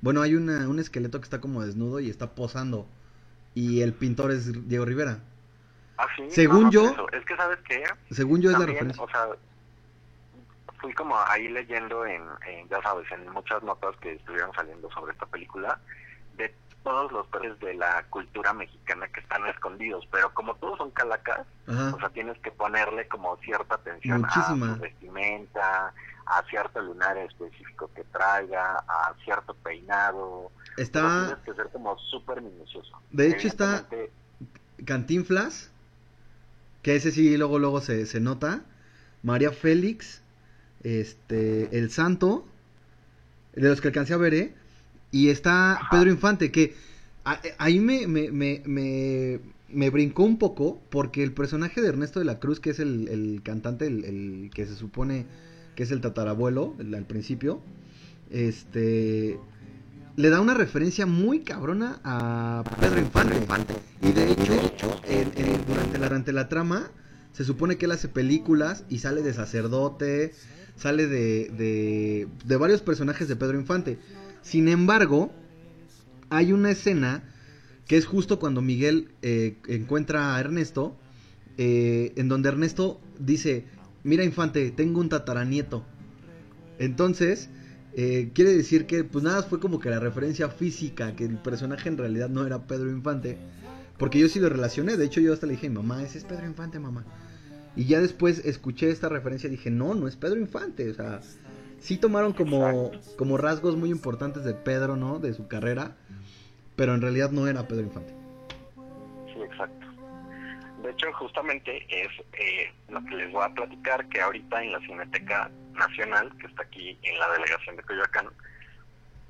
[0.00, 2.86] bueno, hay una, un esqueleto que está como desnudo y está posando.
[3.54, 5.18] Y el pintor es Diego Rivera.
[5.98, 6.30] Ah, sí.
[6.30, 6.94] Según yo...
[7.12, 7.84] Es que, ¿sabes qué?
[8.10, 9.02] Según yo es la referencia.
[9.02, 9.28] O sea,
[10.80, 12.22] fui como ahí leyendo en,
[12.70, 15.78] ya sabes, en muchas notas que estuvieron saliendo sobre esta película,
[16.36, 20.90] de todos los precios de la cultura mexicana que están escondidos, pero como todos son
[20.92, 25.92] calacas, o sea, tienes que ponerle como cierta atención a su vestimenta,
[26.26, 30.50] a cierto lunar específico que traiga, a cierto peinado.
[30.80, 31.26] Está...
[31.26, 32.90] Tienes que ser como súper minucioso.
[33.12, 33.86] De hecho está
[34.86, 35.70] Cantinflas,
[36.82, 38.62] que ese sí luego luego se, se nota.
[39.22, 40.22] María Félix,
[40.82, 42.46] este, El Santo,
[43.54, 44.54] de los que alcancé a ver, ¿eh?
[45.12, 46.74] Y está Pedro Infante, que
[47.58, 52.38] ahí me, me, me, me, brincó un poco, porque el personaje de Ernesto de la
[52.38, 55.26] Cruz, que es el, el cantante, el, que se supone
[55.74, 57.60] que es el tatarabuelo al principio,
[58.30, 59.38] este
[60.20, 63.74] le da una referencia muy cabrona a Pedro Infante.
[64.02, 65.00] Y de hecho,
[65.66, 66.90] durante, la, durante la trama,
[67.32, 70.34] se supone que él hace películas y sale de sacerdote,
[70.76, 73.98] sale de, de, varios personajes de Pedro Infante.
[74.42, 75.32] Sin embargo,
[76.28, 77.24] hay una escena
[77.86, 80.98] que es justo cuando Miguel eh, encuentra a Ernesto,
[81.56, 83.64] eh, en donde Ernesto dice,
[84.04, 85.82] mira Infante, tengo un tataranieto.
[86.78, 87.48] Entonces,
[87.94, 91.88] eh, quiere decir que pues nada, fue como que la referencia física, que el personaje
[91.88, 93.38] en realidad no era Pedro Infante.
[93.98, 96.46] Porque yo sí lo relacioné, de hecho yo hasta le dije, mamá, ese es Pedro
[96.46, 97.04] Infante, mamá.
[97.76, 100.90] Y ya después escuché esta referencia y dije, no, no es Pedro Infante.
[100.90, 101.20] O sea,
[101.78, 105.18] sí tomaron como, como rasgos muy importantes de Pedro, ¿no?
[105.18, 105.96] De su carrera.
[106.76, 108.14] Pero en realidad no era Pedro Infante.
[109.32, 109.86] Sí, exacto.
[110.82, 114.80] De hecho, justamente es eh, lo que les voy a platicar, que ahorita en la
[114.80, 115.50] Cineteca
[115.80, 118.28] Nacional, que está aquí en la delegación de Coyoacán,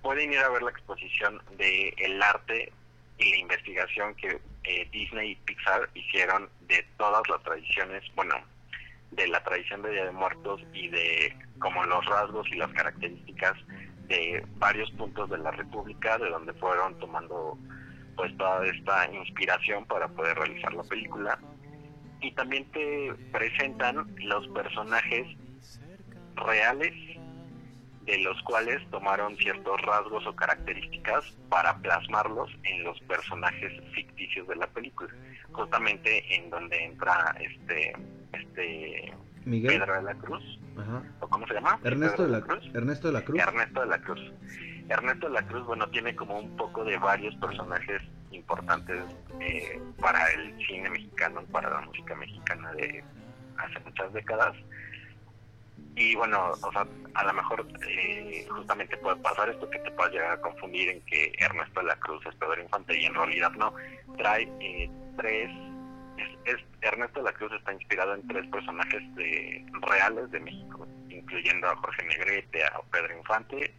[0.02, 2.72] pueden ir a ver la exposición de el arte
[3.18, 8.34] y la investigación que eh, Disney y Pixar hicieron de todas las tradiciones, bueno,
[9.12, 13.54] de la tradición de Día de Muertos y de como los rasgos y las características
[14.08, 17.58] de varios puntos de la República, de donde fueron tomando
[18.16, 21.38] pues toda esta inspiración para poder realizar la película.
[22.20, 25.26] Y también te presentan los personajes
[26.36, 26.92] reales
[28.06, 34.56] de los cuales tomaron ciertos rasgos o características para plasmarlos en los personajes ficticios de
[34.56, 35.10] la película.
[35.52, 37.94] Justamente en donde entra este
[38.32, 39.12] este
[39.44, 39.78] Miguel.
[39.78, 40.42] Pedro de la Cruz,
[40.76, 41.02] Ajá.
[41.20, 41.78] o cómo se llama?
[41.84, 42.70] Ernesto de la Cruz.
[42.74, 43.40] Ernesto de la Cruz.
[43.40, 44.32] Ernesto de la Cruz.
[44.88, 48.02] Ernesto de la Cruz, bueno, tiene como un poco de varios personajes
[48.32, 49.00] importantes
[49.40, 53.04] eh, para el cine mexicano, para la música mexicana de
[53.56, 54.56] hace muchas décadas.
[55.96, 60.10] Y bueno, o sea, a lo mejor eh, justamente puede pasar esto que te pueda
[60.10, 63.50] llegar a confundir en que Ernesto de la Cruz es Pedro Infante y en realidad
[63.52, 63.74] no.
[64.16, 65.50] Trae eh, tres
[66.16, 70.86] es, es- Ernesto de la Cruz está inspirado en tres personajes de, reales de México,
[71.10, 73.74] incluyendo a Jorge Negrete, a Pedro Infante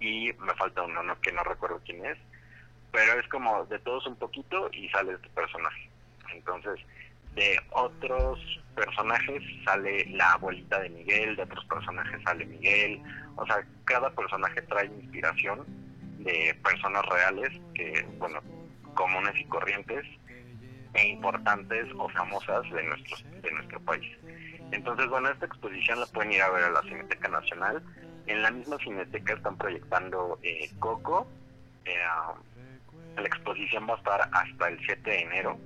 [0.00, 2.18] y me falta uno no que no recuerdo quién es,
[2.90, 5.88] pero es como de todos un poquito y sale este personaje.
[6.34, 6.80] Entonces,
[7.34, 8.38] de otros
[8.74, 13.00] personajes sale la abuelita de Miguel, de otros personajes sale Miguel,
[13.36, 15.64] o sea, cada personaje trae inspiración
[16.18, 18.40] de personas reales que, bueno,
[18.94, 20.04] comunes y corrientes
[20.94, 24.10] e importantes o famosas de nuestro, de nuestro país.
[24.72, 27.82] Entonces, bueno, esta exposición la pueden ir a ver a la Cineteca Nacional.
[28.26, 31.26] En la misma Cineteca están proyectando eh, Coco.
[31.84, 31.98] Eh,
[33.16, 35.58] la exposición va a estar hasta el 7 de enero.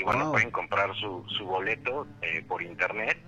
[0.00, 0.32] Y bueno, Wow.
[0.32, 3.18] pueden comprar su, su boleto eh, por internet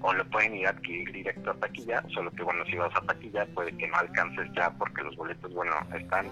[0.00, 3.00] o lo pueden ir a adquirir directo a taquilla, solo que bueno, si vas a
[3.02, 6.26] taquilla puede que no alcances ya porque los boletos, bueno, están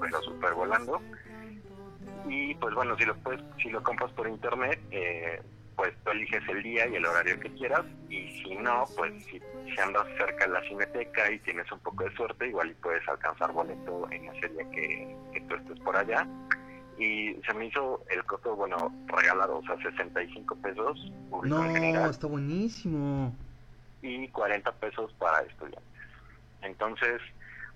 [0.00, 1.02] pero súper volando.
[2.28, 5.42] Y pues bueno, si lo puedes, si lo compras por internet, eh,
[5.74, 7.82] pues tú eliges el día y el horario que quieras.
[8.08, 12.04] Y si no, pues si, si andas cerca de la cineteca y tienes un poco
[12.04, 15.96] de suerte, igual y puedes alcanzar boleto en ese día que, que tú estés por
[15.96, 16.24] allá.
[17.00, 21.10] Y se me hizo el costo, bueno, regalado, o sea, 65 pesos
[21.42, 23.34] en No, general está buenísimo.
[24.02, 25.82] y 40 pesos para estudiantes.
[26.60, 27.22] Entonces,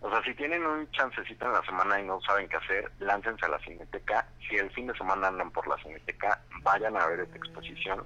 [0.02, 3.46] o sea, si tienen un chancecito en la semana y no saben qué hacer, láncense
[3.46, 4.28] a la Cineteca.
[4.46, 8.04] Si el fin de semana andan por la Cineteca, vayan a ver esta exposición.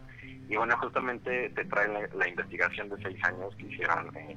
[0.48, 4.36] Y bueno, justamente te traen la, la investigación de seis años que hicieron eh,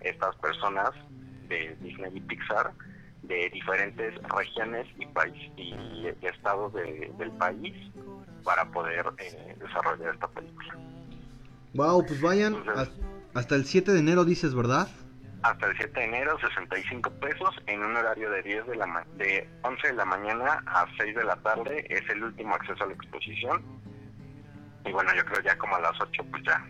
[0.00, 0.90] estas personas
[1.48, 2.72] de Disney y Pixar
[3.22, 7.74] de diferentes regiones y país y, y estados de- del país
[8.44, 10.74] para poder eh, desarrollar esta película.
[11.74, 12.90] Wow, pues vayan Entonces-
[13.34, 14.88] hasta el 7 de enero, dices, ¿verdad?
[15.42, 19.06] hasta el 7 de enero 65 pesos en un horario de 10 de la ma-
[19.18, 22.88] de 11 de la mañana a 6 de la tarde es el último acceso a
[22.88, 23.62] la exposición
[24.84, 26.66] y bueno yo creo ya como a las 8 pues ya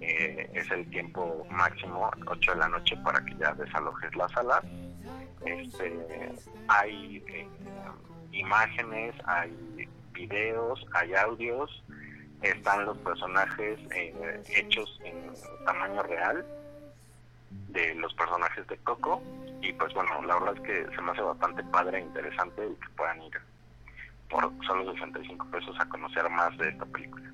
[0.00, 4.62] eh, es el tiempo máximo 8 de la noche para que ya desalojes la sala
[5.44, 5.98] este
[6.68, 7.48] hay eh,
[8.32, 11.82] imágenes hay videos hay audios
[12.42, 15.32] están los personajes eh, hechos en
[15.64, 16.44] tamaño real
[17.68, 19.22] de los personajes de Coco
[19.62, 22.88] y pues bueno, la verdad es que se me hace bastante padre e interesante que
[22.96, 23.32] puedan ir
[24.28, 27.30] por solo 65 pesos a conocer más de esta película.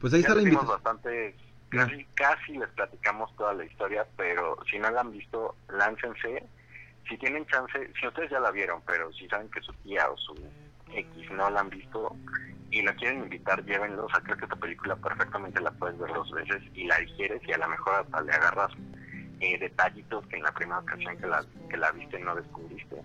[0.00, 0.74] Pues ahí ya está la invitación.
[0.74, 1.36] bastante,
[1.68, 6.44] casi, casi les platicamos toda la historia, pero si no la han visto, láncense.
[7.08, 10.16] Si tienen chance, si ustedes ya la vieron, pero si saben que su tía o
[10.16, 10.34] su
[10.92, 12.16] X no la han visto
[12.70, 14.12] y la quieren invitar, llévenlos.
[14.12, 17.52] O creo que esta película perfectamente la puedes ver dos veces y la digieres y
[17.52, 18.72] a lo mejor hasta le agarras
[19.40, 23.02] eh, detallitos que en la primera ocasión que la, que la viste no descubriste.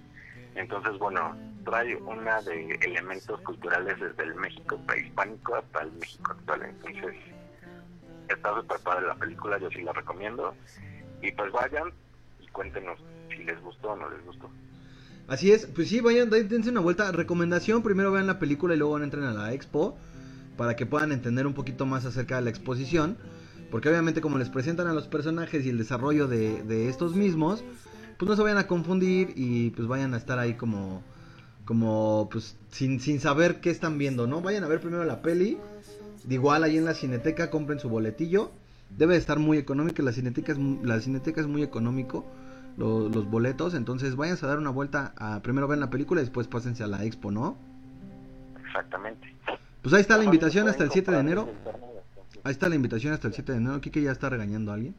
[0.56, 1.36] Entonces, bueno,
[1.66, 6.64] trae una de elementos culturales desde el México prehispánico hasta el México actual.
[6.64, 7.16] Entonces,
[8.30, 10.56] está súper padre la película, yo sí la recomiendo.
[11.22, 11.92] Y pues vayan
[12.56, 12.98] cuéntenos
[13.30, 14.50] si les gustó o no les gustó.
[15.28, 17.12] Así es, pues sí, vayan, den- dense una vuelta.
[17.12, 19.98] Recomendación, primero vean la película y luego entren a la expo
[20.56, 23.18] para que puedan entender un poquito más acerca de la exposición.
[23.72, 27.64] Porque obviamente como les presentan a los personajes y el desarrollo de, estos mismos,
[28.18, 31.04] pues no se vayan a confundir y pues vayan a estar ahí como,
[31.66, 34.42] como pues sin, sin saber qué están viendo, ¿no?
[34.42, 35.58] Vayan a ver primero la peli.
[36.24, 38.52] De igual ahí en la cineteca compren su boletillo.
[38.96, 42.24] Debe de estar muy económico, la cineteca es, la cineteca es muy económico,
[42.78, 43.74] lo- los boletos.
[43.74, 46.88] Entonces vayan a dar una vuelta, a, primero ven la película y después pásense a
[46.88, 47.58] la expo, ¿no?
[48.66, 49.36] Exactamente.
[49.82, 51.50] Pues ahí está la invitación hasta el pueden 7 de enero.
[52.44, 53.82] Ahí está la invitación hasta el 7 de enero.
[53.82, 54.96] Kike ya está regañando a alguien.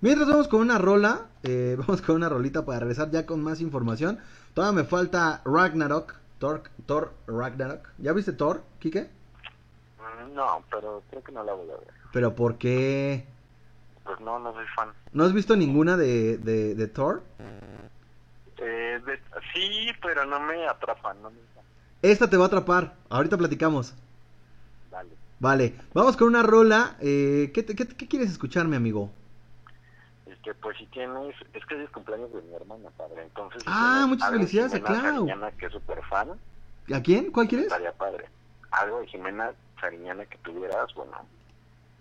[0.00, 3.60] Mientras vamos con una rola, eh, vamos con una rolita para regresar ya con más
[3.60, 4.18] información.
[4.54, 7.88] Todavía me falta Ragnarok, Thor, Thor Ragnarok.
[7.98, 9.10] ¿Ya viste Thor, Kike?
[10.34, 11.88] No, pero creo que no la voy a ver.
[12.12, 13.26] Pero ¿por qué?
[14.08, 14.88] Pues no, no soy fan.
[15.12, 17.22] ¿No has visto ninguna de, de, de Thor?
[18.56, 19.20] Eh, de-
[19.52, 21.36] sí, pero no me atrapan, no me
[22.00, 22.94] Esta te va a atrapar.
[23.10, 23.92] Ahorita platicamos.
[24.90, 25.10] Dale.
[25.40, 26.96] Vale, vamos con una rola.
[27.02, 29.10] Eh, ¿qué, te- qué, qué quieres escuchar, mi amigo?
[30.24, 33.62] Este, pues si tienes, es que es cumpleaños de mi hermana, padre, entonces...
[33.66, 35.14] Ah, muchas felicidades a Jimena Clau.
[35.16, 36.30] Sariñana, que es súper fan,
[36.94, 37.30] ¿A quién?
[37.30, 37.66] ¿Cuál quieres?
[37.66, 38.24] estaría padre.
[38.70, 41.12] Algo de Jimena Sariñana que tuvieras, bueno,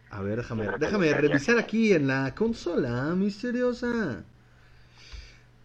[0.09, 4.23] A ver, déjame, déjame revisar aquí en la consola misteriosa.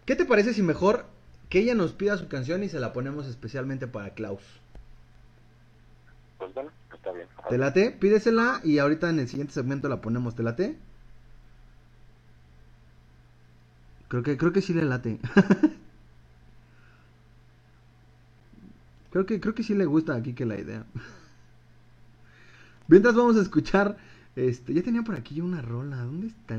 [0.05, 1.07] ¿Qué te parece si mejor
[1.49, 4.43] que ella nos pida su canción y se la ponemos especialmente para Klaus?
[6.43, 7.29] pues bueno, está bien.
[7.49, 7.93] ¿Te late?
[7.93, 10.35] Pídesela y ahorita en el siguiente segmento la ponemos.
[10.35, 10.77] ¿Te late?
[14.09, 15.21] Creo que, creo que sí le late.
[19.13, 20.85] creo que, creo que sí le gusta aquí que la idea.
[22.89, 23.97] Mientras vamos a escuchar,
[24.37, 25.97] este, ya tenía por aquí una rola.
[26.05, 26.57] ¿Dónde está?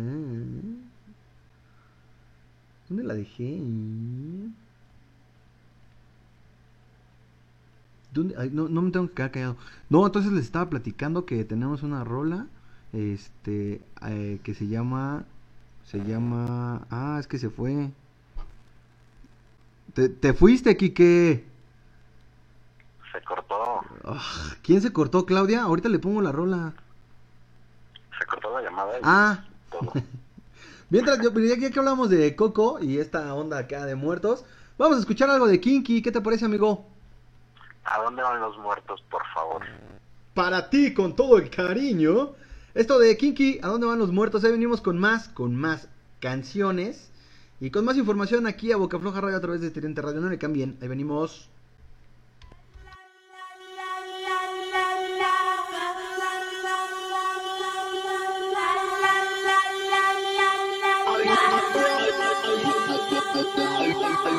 [2.89, 3.59] ¿Dónde la dejé?
[8.13, 8.35] ¿Dónde?
[8.37, 9.57] Ay, no, no me tengo que quedar callado.
[9.89, 12.47] No, entonces les estaba platicando que tenemos una rola,
[12.93, 15.25] este, eh, que se llama,
[15.85, 17.91] se llama, ah, es que se fue.
[19.93, 21.45] Te, te fuiste, Quique.
[23.11, 24.21] Se cortó, Ah,
[24.63, 25.63] ¿Quién se cortó, Claudia?
[25.63, 26.73] Ahorita le pongo la rola.
[28.23, 29.91] Se cortó la llamada y Ah, todo.
[30.89, 34.45] mientras yo, ya, que hablamos de Coco y esta onda acá de muertos,
[34.77, 36.01] vamos a escuchar algo de Kinky.
[36.01, 36.85] ¿Qué te parece, amigo?
[37.83, 39.61] ¿A dónde van los muertos, por favor?
[40.33, 42.31] para ti con todo el cariño.
[42.73, 44.43] Esto de Kinky, ¿a dónde van los muertos?
[44.43, 45.87] Ahí venimos con más, con más
[46.19, 47.11] canciones
[47.59, 50.21] y con más información aquí a Boca Floja Radio a través de Tridente Radio.
[50.21, 51.49] No le cambien, ahí venimos.
[63.33, 64.33] Van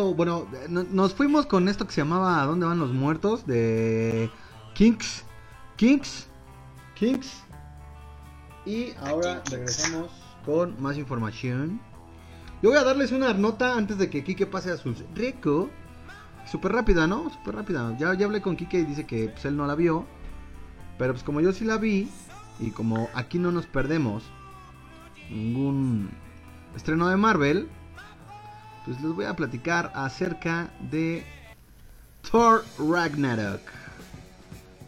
[0.00, 0.14] esto.
[0.14, 3.46] Bueno, no- nos fuimos con esto que se llamaba ¿A dónde van los muertos?
[3.46, 4.30] De
[4.74, 5.24] Kings.
[5.76, 6.28] Kings.
[6.94, 7.42] Kings.
[8.66, 10.10] Y ahora regresamos
[10.44, 11.80] con más información.
[12.62, 15.70] Yo voy a darles una nota antes de que Kike pase a sus rico.
[16.50, 17.30] Súper rápida, ¿no?
[17.30, 17.96] Súper rápida.
[17.98, 20.06] Ya, ya hablé con Kike y dice que pues, él no la vio.
[20.98, 22.08] Pero pues como yo sí la vi.
[22.58, 24.22] Y como aquí no nos perdemos
[25.30, 26.10] ningún
[26.76, 27.68] estreno de Marvel,
[28.90, 31.22] pues les voy a platicar acerca de
[32.28, 33.60] Thor Ragnarok.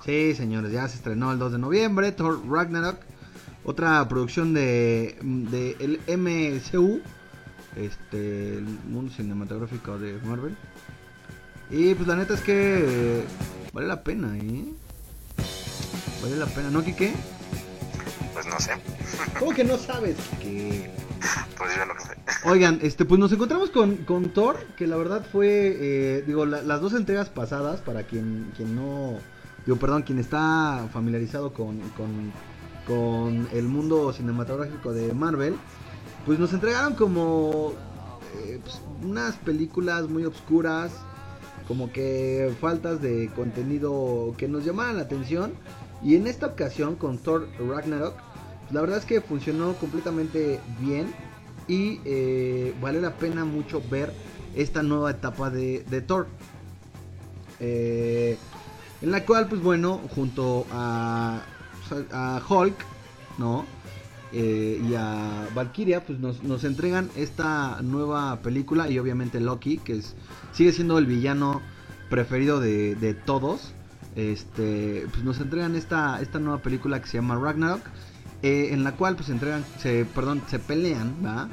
[0.05, 2.97] Sí, señores, ya se estrenó el 2 de noviembre, Thor Ragnarok,
[3.65, 7.01] otra producción de, de el MCU,
[7.77, 10.57] este, el mundo cinematográfico de Marvel.
[11.70, 13.24] Y pues la neta es que eh,
[13.73, 14.65] vale la pena, ¿eh?
[16.20, 17.12] Vale la pena, ¿no, Kike?
[18.33, 18.73] Pues no sé,
[19.39, 21.12] ¿Cómo que no sabes, Kike?
[21.59, 22.49] pues yo no sé.
[22.49, 26.62] Oigan, este, pues nos encontramos con, con Thor, que la verdad fue, eh, digo, la-
[26.62, 29.15] las dos entregas pasadas, para quien, quien no,
[29.65, 32.32] digo, perdón, quien está familiarizado con, con,
[32.86, 35.55] con el mundo cinematográfico de Marvel,
[36.27, 37.74] pues nos entregaron como
[38.44, 40.90] eh, pues, unas películas muy obscuras,
[41.69, 45.53] como que faltas de contenido que nos llamaran la atención,
[46.03, 48.15] y en esta ocasión con Thor Ragnarok,
[48.73, 51.12] la verdad es que funcionó completamente bien
[51.69, 54.12] y eh, vale la pena mucho ver
[54.55, 56.27] esta nueva etapa de, Thor.
[57.61, 58.36] Eh,
[59.01, 61.43] en la cual, pues bueno, junto a,
[62.12, 62.77] a Hulk,
[63.39, 63.65] ¿no?
[64.32, 69.99] Eh, y a Valkyria, pues nos, nos entregan esta nueva película y obviamente Loki, que
[69.99, 70.15] es,
[70.53, 71.61] sigue siendo el villano
[72.09, 73.74] preferido de, de todos.
[74.16, 77.82] Este, pues nos entregan esta, esta nueva película que se llama Ragnarok,
[78.43, 81.48] eh, en la cual pues entregan, se, perdón, se pelean, ¿va?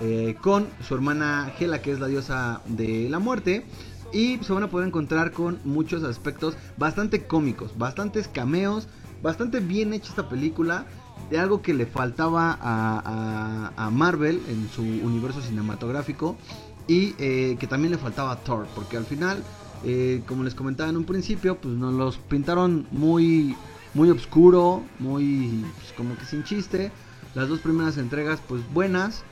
[0.00, 3.64] Eh, con su hermana Hela, que es la diosa de la muerte.
[4.12, 8.86] Y se van a poder encontrar con muchos aspectos bastante cómicos, bastantes cameos,
[9.22, 10.86] bastante bien hecha esta película.
[11.30, 16.36] De algo que le faltaba a, a- a Marvel en su universo cinematográfico.
[16.86, 18.66] Y eh, que también le faltaba a Thor.
[18.74, 19.42] Porque al final,
[20.26, 23.56] como les comentaba en un principio, pues nos los pintaron muy,
[23.96, 26.92] muy oscuro, muy pues, como que sin chiste.
[27.34, 29.24] Las dos primeras entregas, pues buenas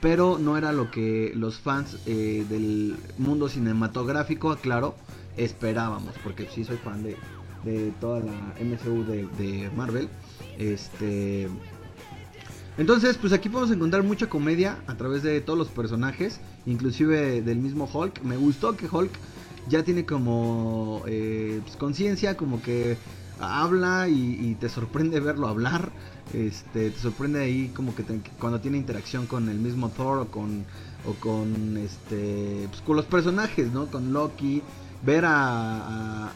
[0.00, 4.94] pero no era lo que los fans eh, del mundo cinematográfico, aclaro,
[5.36, 7.16] esperábamos, porque sí soy fan de,
[7.64, 10.08] de toda la MCU de, de Marvel.
[10.58, 11.48] Este.
[12.78, 17.58] Entonces, pues aquí podemos encontrar mucha comedia a través de todos los personajes, inclusive del
[17.58, 18.22] mismo Hulk.
[18.22, 19.12] Me gustó que Hulk
[19.68, 22.96] ya tiene como eh, pues, conciencia, como que
[23.40, 25.90] habla y, y te sorprende verlo hablar.
[26.32, 30.30] Este, te sorprende ahí como que te- cuando tiene interacción con el mismo Thor o
[30.30, 30.64] con
[31.04, 33.90] o con este pues, con los personajes, ¿no?
[33.90, 34.62] Con Loki,
[35.02, 35.32] ver a,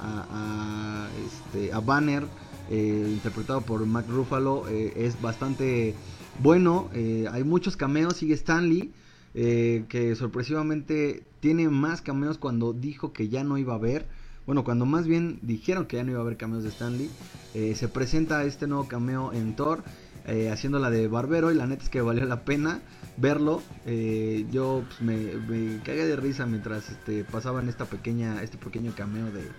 [0.00, 2.26] a, este a Banner
[2.70, 5.94] eh, interpretado por Mark Ruffalo eh, es bastante
[6.42, 6.88] bueno.
[6.92, 8.90] eh, hay muchos cameos, sigue Stanley
[9.34, 14.06] que sorpresivamente tiene más cameos cuando dijo que ya no iba a haber.
[14.46, 17.10] Bueno, cuando más bien dijeron que ya no iba a haber cameos de Stanley,
[17.54, 19.82] eh, se presenta este nuevo cameo en Thor.
[20.26, 22.80] eh, haciéndola de barbero y la neta es que valió la pena
[23.18, 23.62] verlo.
[23.84, 28.94] Eh, yo pues, me, me cagué de risa mientras este, pasaban esta pequeña, este pequeño
[28.96, 29.50] cameo de,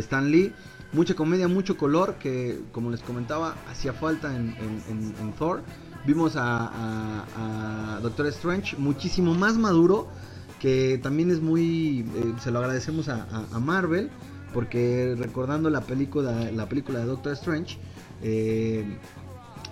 [0.00, 0.52] Stan Lee.
[0.92, 4.54] Mucha comedia, mucho color que, como les comentaba, hacía falta en,
[5.38, 5.62] Thor.
[6.04, 10.08] Vimos a, Doctor Strange muchísimo más maduro,
[10.58, 14.10] que también es muy, eh, se lo agradecemos a Marvel,
[14.52, 17.78] porque recordando la película, la película de Doctor Strange,
[18.22, 18.84] eh,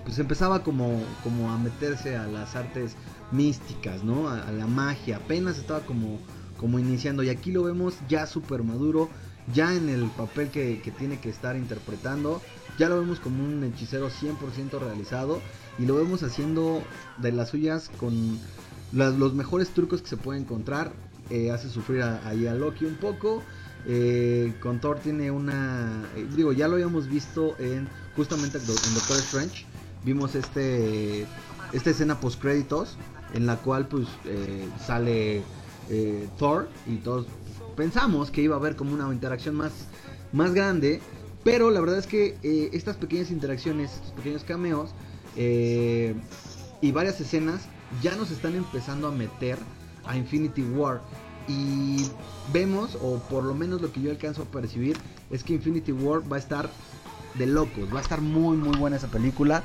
[0.05, 2.97] pues empezaba como, como a meterse a las artes
[3.33, 4.29] místicas, ¿no?
[4.29, 6.21] A, a la magia, apenas estaba como,
[6.59, 9.09] como iniciando y aquí lo vemos ya súper maduro,
[9.53, 12.41] ya en el papel que, que tiene que estar interpretando,
[12.79, 15.41] ya lo vemos como un hechicero 100% realizado
[15.79, 16.83] y lo vemos haciendo
[17.19, 18.39] de las suyas con
[18.93, 20.93] los mejores trucos que se puede encontrar,
[21.31, 23.43] eh, hace sufrir a, ahí a Loki un poco,
[23.89, 29.19] eh, con Thor tiene una, eh, digo, ya lo habíamos visto en justamente en Doctor
[29.19, 29.65] Strange,
[30.05, 31.27] vimos este
[31.73, 32.97] esta escena post créditos
[33.35, 35.43] en la cual pues eh, sale
[35.91, 37.27] eh, Thor y todos
[37.77, 39.73] pensamos que iba a haber como una interacción más
[40.33, 41.01] más grande
[41.45, 42.39] pero la verdad es que
[42.73, 44.91] estas pequeñas interacciones estos pequeños cameos
[45.37, 47.69] y varias escenas
[48.03, 49.59] ya nos están empezando a meter
[50.07, 51.03] a Infinity War
[51.49, 52.07] y
[52.53, 54.97] vemos o por lo menos lo que yo alcanzo a percibir
[55.31, 56.71] es que Infinity War va a estar
[57.35, 57.93] de locos.
[57.93, 59.63] Va a estar muy, muy buena esa película.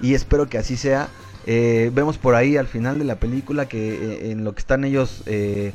[0.00, 1.08] Y espero que así sea.
[1.46, 4.84] Eh, vemos por ahí al final de la película que eh, en lo que están
[4.84, 5.72] ellos eh,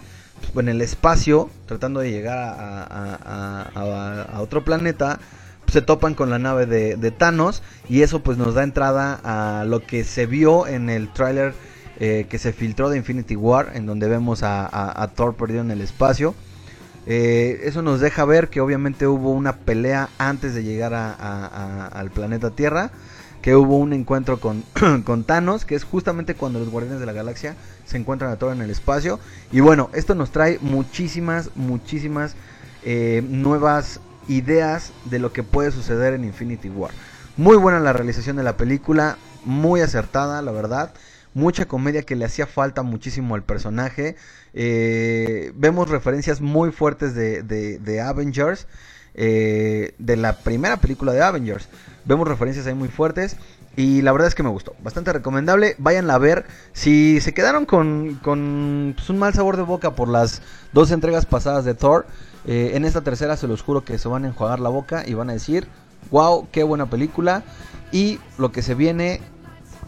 [0.55, 3.71] en el espacio, tratando de llegar a,
[4.39, 5.19] otro planeta,
[5.67, 7.61] se topan con la nave de, de Thanos.
[7.87, 11.53] Y eso pues nos da entrada a lo que se vio en el tráiler
[11.99, 15.81] eh, que se filtró de Infinity War, en donde vemos a, Thor perdido en el
[15.81, 16.33] espacio.
[17.05, 22.09] Eh, eso nos deja ver que obviamente hubo una pelea antes de llegar a- al
[22.11, 22.91] planeta Tierra.
[23.41, 24.63] Que hubo un encuentro con,
[25.05, 27.55] con Thanos, que es justamente cuando los Guardianes de la Galaxia
[27.85, 29.17] se encuentran a Thor en el espacio.
[29.51, 32.35] Y bueno, esto nos trae muchísimas, muchísimas
[32.83, 36.91] eh, nuevas ideas de lo que puede suceder en Infinity War.
[37.37, 40.91] Muy buena la realización de la película, muy acertada, la verdad.
[41.39, 44.15] Mucha comedia que le hacía falta muchísimo al personaje.
[44.53, 48.67] Eh, vemos referencias muy fuertes de, de- Avengers.
[49.15, 51.67] eh, de la primera película de Avengers.
[52.05, 53.37] Vemos referencias ahí muy fuertes.
[53.75, 54.75] Y la verdad es que me gustó.
[54.83, 55.75] Bastante recomendable.
[55.77, 56.45] Váyanla a ver.
[56.73, 60.41] Si se quedaron con, con pues, un mal sabor de boca por las
[60.73, 62.05] dos entregas pasadas de Thor.
[62.45, 65.13] eh, en esta tercera se los juro que se van a enjuagar la boca y
[65.13, 65.67] van a decir,
[66.11, 67.43] wow, qué buena película.
[67.91, 69.21] Y lo que se viene,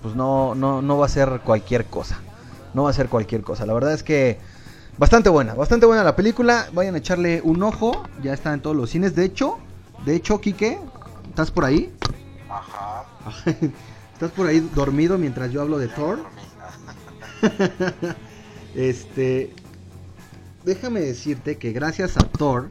[0.01, 2.19] pues no, no, no va a ser cualquier cosa.
[2.73, 3.65] No va a ser cualquier cosa.
[3.65, 4.39] La verdad es que
[4.97, 6.67] bastante buena, bastante buena la película.
[6.73, 8.03] Vayan a echarle un ojo.
[8.21, 9.15] Ya está en todos los cines.
[9.15, 9.57] De hecho,
[10.05, 10.79] de hecho, Quique,
[11.29, 11.93] ¿estás por ahí?
[12.49, 13.05] Ajá.
[14.13, 16.19] ¿Estás por ahí dormido mientras yo hablo de Thor?
[18.75, 19.53] este,
[20.63, 22.69] déjame decirte que gracias a Thor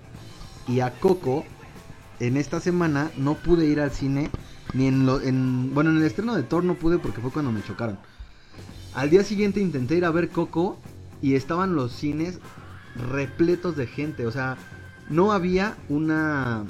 [0.67, 1.45] y a Coco,
[2.21, 4.31] en esta semana no pude ir al cine
[4.73, 7.53] ni en lo, en, bueno, en el estreno de Thor no pude porque fue cuando
[7.53, 7.99] me chocaron.
[8.95, 10.79] Al día siguiente intenté ir a ver Coco
[11.23, 12.39] y estaban los cines
[13.11, 14.57] repletos de gente, o sea,
[15.09, 16.65] no había una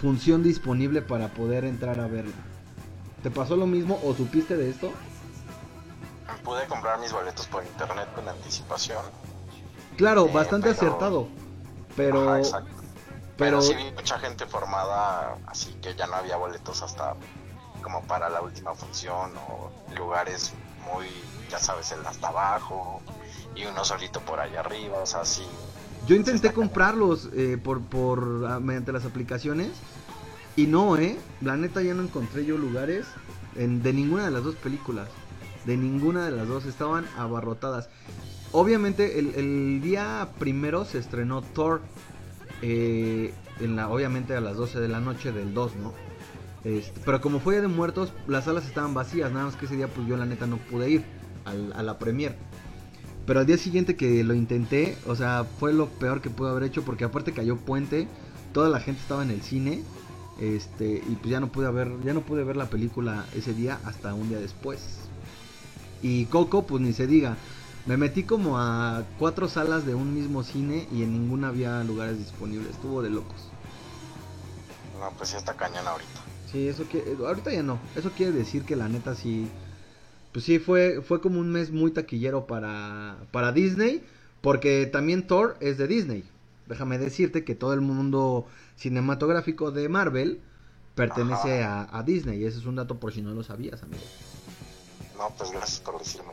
[0.00, 2.32] función disponible para poder entrar a verla.
[3.22, 4.92] ¿Te pasó lo mismo o supiste de esto?
[6.44, 9.02] Pude comprar mis boletos por internet con anticipación.
[9.96, 11.28] Claro, Eh, bastante pero- acertado.
[11.96, 12.62] Pero, Ajá.
[13.38, 17.14] Pero Pero sí vi mucha gente formada, así que ya no había boletos hasta
[17.82, 20.52] como para la última función o lugares
[20.92, 21.06] muy,
[21.48, 23.00] ya sabes, el hasta abajo
[23.54, 25.46] y uno solito por allá arriba, o sea, sí.
[26.06, 29.70] yo intenté comprarlos eh, por, por ah, mediante las aplicaciones
[30.58, 31.16] y no, eh.
[31.40, 33.06] La neta ya no encontré yo lugares
[33.54, 35.08] en, de ninguna de las dos películas.
[35.66, 37.88] De ninguna de las dos estaban abarrotadas.
[38.50, 41.80] Obviamente el, el día primero se estrenó Thor.
[42.62, 45.92] Eh, en la, obviamente a las 12 de la noche del 2, ¿no?
[46.64, 49.32] Este, pero como fue de muertos, las salas estaban vacías.
[49.32, 51.04] Nada más que ese día pues yo la neta no pude ir
[51.44, 52.36] a la premier.
[53.28, 56.62] Pero al día siguiente que lo intenté, o sea, fue lo peor que pude haber
[56.62, 58.08] hecho porque aparte cayó puente,
[58.54, 59.82] toda la gente estaba en el cine,
[60.40, 63.80] este, y pues ya no pude ver, ya no pude ver la película ese día
[63.84, 64.80] hasta un día después.
[66.00, 67.36] Y Coco, pues ni se diga,
[67.88, 72.18] me metí como a cuatro salas de un mismo cine y en ninguna había lugares
[72.18, 73.54] disponibles, estuvo de locos.
[75.00, 76.20] No, pues sí está cañón ahorita.
[76.44, 77.80] Sí, eso que ahorita ya no.
[77.94, 79.50] Eso quiere decir que la neta sí
[80.32, 84.04] pues sí fue fue como un mes muy taquillero para para Disney,
[84.42, 86.24] porque también Thor es de Disney.
[86.66, 88.46] Déjame decirte que todo el mundo
[88.76, 90.42] cinematográfico de Marvel
[90.94, 92.42] pertenece a, a Disney.
[92.42, 94.12] Y ese es un dato por si no lo sabías, amigo.
[95.16, 96.32] No, pues gracias por decirme.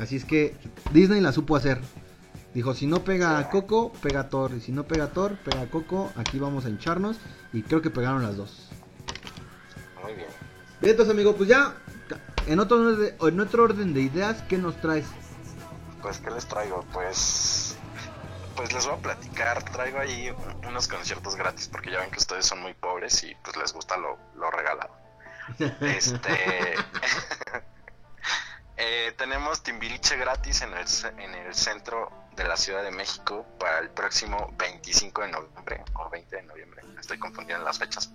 [0.00, 0.56] Así es que
[0.92, 1.80] Disney la supo hacer.
[2.54, 4.52] Dijo, si no pega a Coco, pega a Thor.
[4.54, 6.10] Y si no pega a Thor, pega a Coco.
[6.16, 7.18] Aquí vamos a hincharnos.
[7.52, 8.68] Y creo que pegaron las dos.
[10.02, 10.28] Muy bien.
[10.80, 11.74] Bien, entonces, amigo, pues ya.
[12.46, 12.96] En otro,
[13.28, 15.06] en otro orden de ideas, ¿qué nos traes?
[16.00, 16.84] Pues, ¿qué les traigo?
[16.92, 17.76] Pues,
[18.56, 19.62] pues les voy a platicar.
[19.70, 20.30] Traigo ahí
[20.66, 23.96] unos conciertos gratis porque ya ven que ustedes son muy pobres y pues les gusta
[23.98, 24.96] lo, lo regalado.
[25.80, 26.74] Este,
[28.78, 30.86] eh, tenemos Timbiriche gratis en el,
[31.22, 36.08] en el centro de la Ciudad de México para el próximo 25 de noviembre o
[36.08, 36.82] 20 de noviembre.
[36.98, 38.12] Estoy confundiendo las fechas.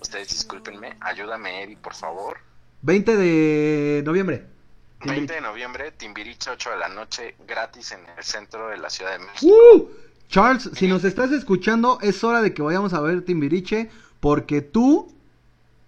[0.00, 0.96] Ustedes discúlpenme.
[1.00, 2.38] Ayúdame, Eri, por favor.
[2.82, 4.46] 20 de noviembre.
[5.06, 9.12] 20 de noviembre, Timbiriche, 8 de la noche, gratis en el centro de la Ciudad
[9.12, 9.52] de México.
[9.74, 9.90] ¡Uh!
[10.28, 13.90] Charles, si nos estás escuchando, es hora de que vayamos a ver Timbiriche.
[14.20, 15.14] Porque tú,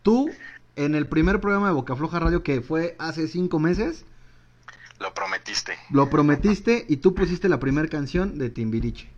[0.03, 0.31] tú,
[0.77, 4.05] en el primer programa de Boca Floja Radio que fue hace cinco meses,
[4.99, 5.79] Lo prometiste.
[5.91, 9.11] lo prometiste y tú pusiste la primera canción de Timbiriche.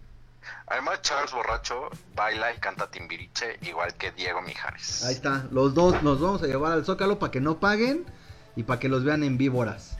[0.66, 5.04] Además, Charles Borracho baila y canta Timbiriche igual que Diego Mijares.
[5.04, 8.04] Ahí está, los dos nos vamos a llevar al Zócalo para que no paguen
[8.56, 9.96] y para que los vean en víboras.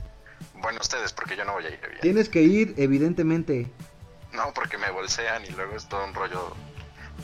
[0.61, 1.79] Bueno, ustedes, porque yo no voy a ir.
[1.79, 1.99] bien.
[2.01, 3.71] Tienes que ir, evidentemente.
[4.33, 6.55] No, porque me bolsean y luego es todo un rollo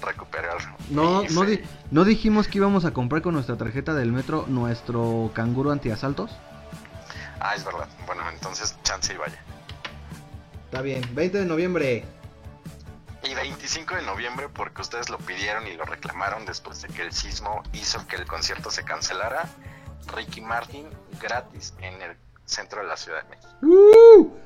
[0.02, 0.58] recuperar.
[0.90, 1.46] No, no, fe.
[1.48, 1.62] di-
[1.92, 6.32] no dijimos que íbamos a comprar con nuestra tarjeta del metro nuestro canguro antiasaltos.
[7.40, 7.88] Ah, es verdad.
[8.08, 9.40] Bueno, entonces chance y vaya.
[10.66, 12.06] Está bien, 20 de noviembre.
[13.24, 17.12] Y 25 de noviembre, porque ustedes lo pidieron y lo reclamaron después de que el
[17.12, 19.46] sismo hizo que el concierto se cancelara.
[20.16, 20.88] Ricky Martin
[21.20, 22.16] gratis en el
[22.46, 23.50] centro de la Ciudad de México.
[23.64, 24.38] ¡Uh!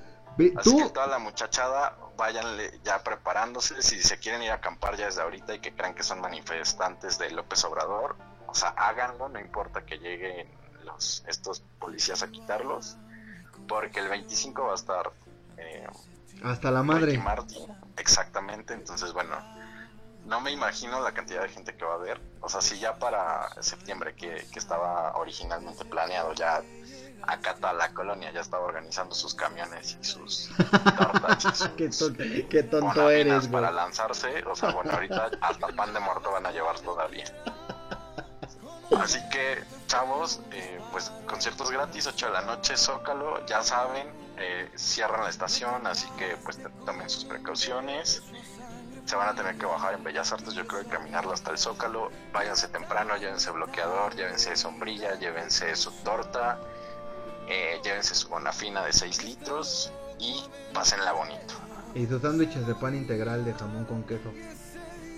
[0.58, 3.82] Así que Tú, toda la muchachada, váyanle ya preparándose.
[3.82, 7.18] Si se quieren ir a acampar ya desde ahorita y que crean que son manifestantes
[7.18, 8.16] de López Obrador,
[8.46, 10.48] o sea, háganlo, no importa que lleguen
[10.84, 12.98] los, estos policías a quitarlos,
[13.68, 15.12] porque el 25 va a estar
[15.58, 15.88] eh,
[16.44, 17.18] hasta la madre.
[17.18, 17.66] Martin,
[17.98, 18.74] exactamente.
[18.74, 19.36] Entonces, bueno,
[20.26, 22.22] no me imagino la cantidad de gente que va a haber.
[22.42, 26.62] O sea, si ya para septiembre, que, que estaba originalmente planeado, ya
[27.28, 30.50] acá está la colonia, ya estaba organizando sus camiones y sus
[30.98, 32.16] tortas y sus Qué, ton-
[32.50, 33.52] qué tonto eres, güey.
[33.62, 34.44] para lanzarse.
[34.46, 37.26] O sea, bueno, ahorita hasta pan de muerto van a llevar todavía.
[39.00, 44.70] Así que, chavos, eh, pues conciertos gratis, 8 de la noche, Zócalo, ya saben, eh,
[44.76, 48.24] cierran la estación, así que pues tomen sus precauciones.
[49.06, 51.58] Se van a tener que bajar en Bellas Artes, yo creo, y caminarlo hasta el
[51.58, 52.12] Zócalo.
[52.34, 56.60] Váyanse temprano, llévense bloqueador, llévense sombrilla, llévense su torta,
[57.50, 60.42] eh, llévense su bonafina de 6 litros y
[60.74, 61.56] pásenla bonito.
[61.96, 64.32] Y sus sándwiches de pan integral de jamón con queso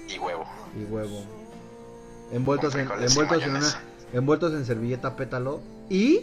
[0.08, 0.46] Y huevo.
[0.80, 1.24] y huevo.
[2.32, 3.82] Envueltos en, envueltos en una,
[4.14, 5.60] envueltos en servilleta pétalo
[5.90, 6.22] y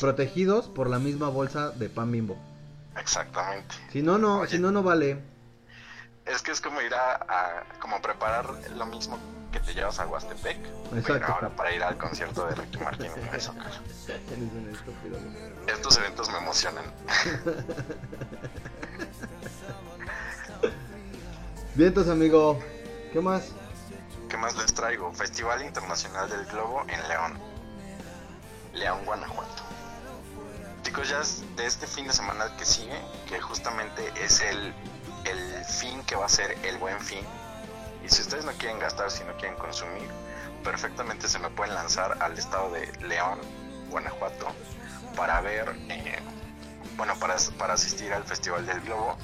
[0.00, 2.36] protegidos por la misma bolsa de pan bimbo.
[2.98, 3.74] Exactamente.
[3.92, 4.50] Si no, no, Oye.
[4.52, 5.18] si no, no vale.
[6.26, 8.46] Es que es como ir a, a- como preparar
[8.76, 9.18] lo mismo
[9.52, 10.58] que te llevas a Huastepec,
[10.90, 11.32] pero Exacto.
[11.32, 13.28] ahora para ir al concierto de Ricky Martin en.
[13.28, 13.60] Eres un
[14.72, 15.18] estúpido.
[15.68, 16.84] Estos eventos me emocionan.
[21.74, 22.58] Vientos, amigo.
[23.12, 23.50] ¿Qué más?
[24.28, 25.12] ¿Qué más les traigo?
[25.12, 27.38] Festival Internacional del Globo en León.
[28.74, 29.62] León, Guanajuato.
[30.82, 32.98] Chicos, ya es de este fin de semana que sigue,
[33.28, 34.72] que justamente es el,
[35.30, 37.24] el fin que va a ser el buen fin.
[38.04, 40.08] Y si ustedes no quieren gastar, si no quieren consumir,
[40.62, 43.38] perfectamente se me pueden lanzar al estado de León,
[43.90, 44.46] Guanajuato,
[45.16, 46.18] para ver, eh,
[46.96, 49.16] bueno, para, para asistir al Festival del Globo.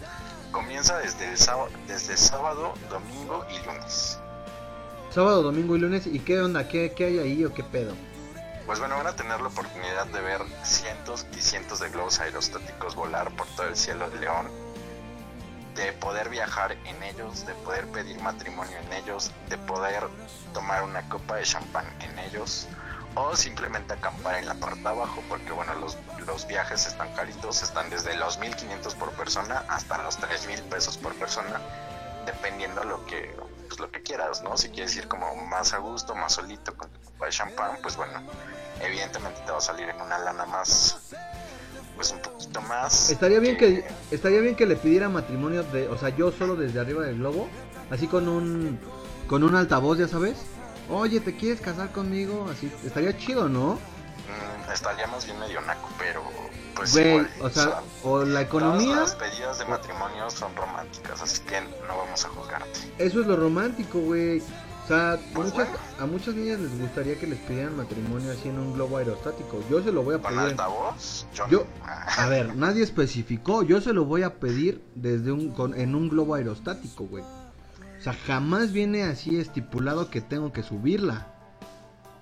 [0.51, 4.19] Comienza desde el, sábado, desde sábado, domingo y lunes.
[5.11, 6.07] Sábado, domingo y lunes.
[6.07, 6.69] ¿Y qué onda?
[6.69, 7.95] ¿Qué, qué hay ahí o qué pedo?
[8.67, 12.95] Pues bueno, van a tener la oportunidad de ver cientos y cientos de globos aerostáticos
[12.95, 14.47] volar por todo el cielo de León,
[15.75, 20.05] de poder viajar en ellos, de poder pedir matrimonio en ellos, de poder
[20.53, 22.69] tomar una copa de champán en ellos,
[23.15, 25.97] o simplemente acampar en la parte abajo, porque bueno, los,
[26.27, 31.15] los viajes están caritos, están desde los 1500 por persona hasta los 3000 pesos por
[31.15, 31.61] persona,
[32.27, 33.35] dependiendo lo que
[33.69, 34.57] pues, lo que quieras, ¿no?
[34.57, 37.97] Si quieres ir como más a gusto, más solito con tu copa de champán, pues
[37.97, 38.23] bueno,
[38.81, 40.99] evidentemente te va a salir en una lana más
[41.97, 45.99] pues un poquito más Estaría bien que estaría bien que le pidiera matrimonio de, o
[45.99, 47.49] sea, yo solo desde arriba del globo,
[47.91, 48.79] así con un
[49.27, 50.37] con un altavoz, ya sabes.
[50.91, 52.49] Oye, ¿te quieres casar conmigo?
[52.51, 53.75] Así estaría chido, ¿no?
[53.75, 56.23] Mm, estaría más bien medio naco, pero
[56.75, 61.23] pues Güey, igual, o sea, o la economía, Todas las pedidas de matrimonio son románticas,
[61.23, 62.81] así que no vamos a juzgarte.
[62.99, 64.43] eso es lo romántico, güey.
[64.93, 68.99] Sea, muchas- a muchas niñas les gustaría que les pidieran matrimonio así en un globo
[68.99, 69.63] aerostático.
[69.71, 70.51] Yo se lo voy a ¿Con pedir.
[70.51, 71.27] altavoz?
[71.35, 73.63] Yo, Yo, a ver, nadie especificó.
[73.63, 77.25] Yo se lo voy a pedir desde un con- en un globo aerostático, güey.
[77.25, 81.29] O sea, jamás viene así estipulado que tengo que subirla.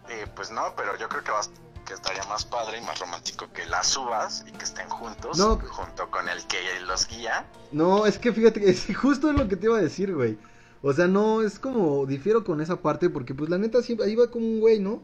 [0.08, 1.50] eh, pues no, pero yo creo que, vas,
[1.86, 5.56] que estaría más padre y más romántico que las subas y que estén juntos, No.
[5.56, 7.44] junto con el que los guía.
[7.70, 10.36] No, es que fíjate que es justo lo que te iba a decir, güey.
[10.82, 14.14] O sea, no, es como difiero con esa parte porque pues la neta siempre ahí
[14.16, 14.92] va como un güey, ¿no?
[14.92, 15.02] O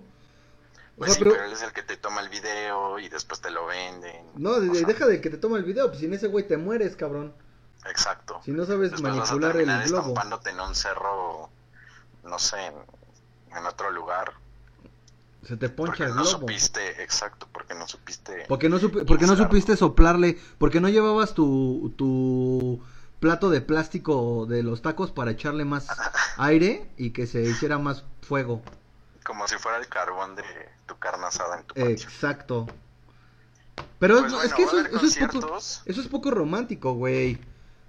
[0.99, 3.51] Pues sea, sí, pero él es el que te toma el video y después te
[3.51, 4.25] lo venden.
[4.37, 6.57] no, O de- deja de que te toma el video, pues sin ese güey te
[6.57, 7.35] mueres, cabrón.
[7.91, 8.41] Exacto.
[8.45, 9.99] Si no sabes Después vas a manipular el globo.
[10.09, 11.51] estampándote en un cerro,
[12.25, 12.75] no sé, en,
[13.57, 14.33] en otro lugar.
[15.47, 16.39] Se te poncha Porque el no globo.
[16.41, 18.47] supiste, exacto, porque no supiste.
[18.49, 22.81] Porque no, supi- porque no supiste soplarle, porque no llevabas tu, tu
[23.21, 25.87] plato de plástico de los tacos para echarle más
[26.37, 28.63] aire y que se hiciera más fuego.
[29.25, 30.45] Como si fuera el carbón de
[30.87, 31.91] tu carne asada en tu patio.
[31.91, 32.67] Exacto.
[33.99, 35.83] Pero Pues es, bueno, es que eso, es poco, conciertos.
[35.85, 37.39] eso es poco romántico, güey.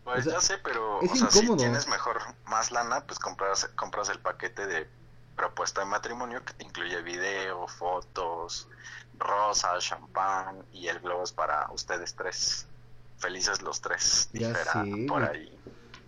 [0.03, 3.19] Pues o sea, ya sé, pero es o sea, si tienes mejor más lana, pues
[3.19, 4.89] compras, compras el paquete de
[5.35, 8.67] propuesta de matrimonio que te incluye video, fotos,
[9.19, 12.67] rosas, champán y el globo es para ustedes tres.
[13.17, 15.51] Felices los tres, Ya sé, por ahí.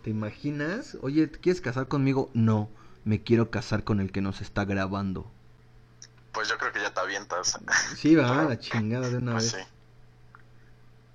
[0.04, 0.98] ¿Te imaginas?
[1.02, 2.30] Oye, ¿te quieres casar conmigo?
[2.34, 2.70] No,
[3.04, 5.26] me quiero casar con el que nos está grabando.
[6.32, 7.58] Pues yo creo que ya te avientas.
[7.98, 9.56] Sí, va, la chingada de una Pues vez.
[9.56, 9.60] sí.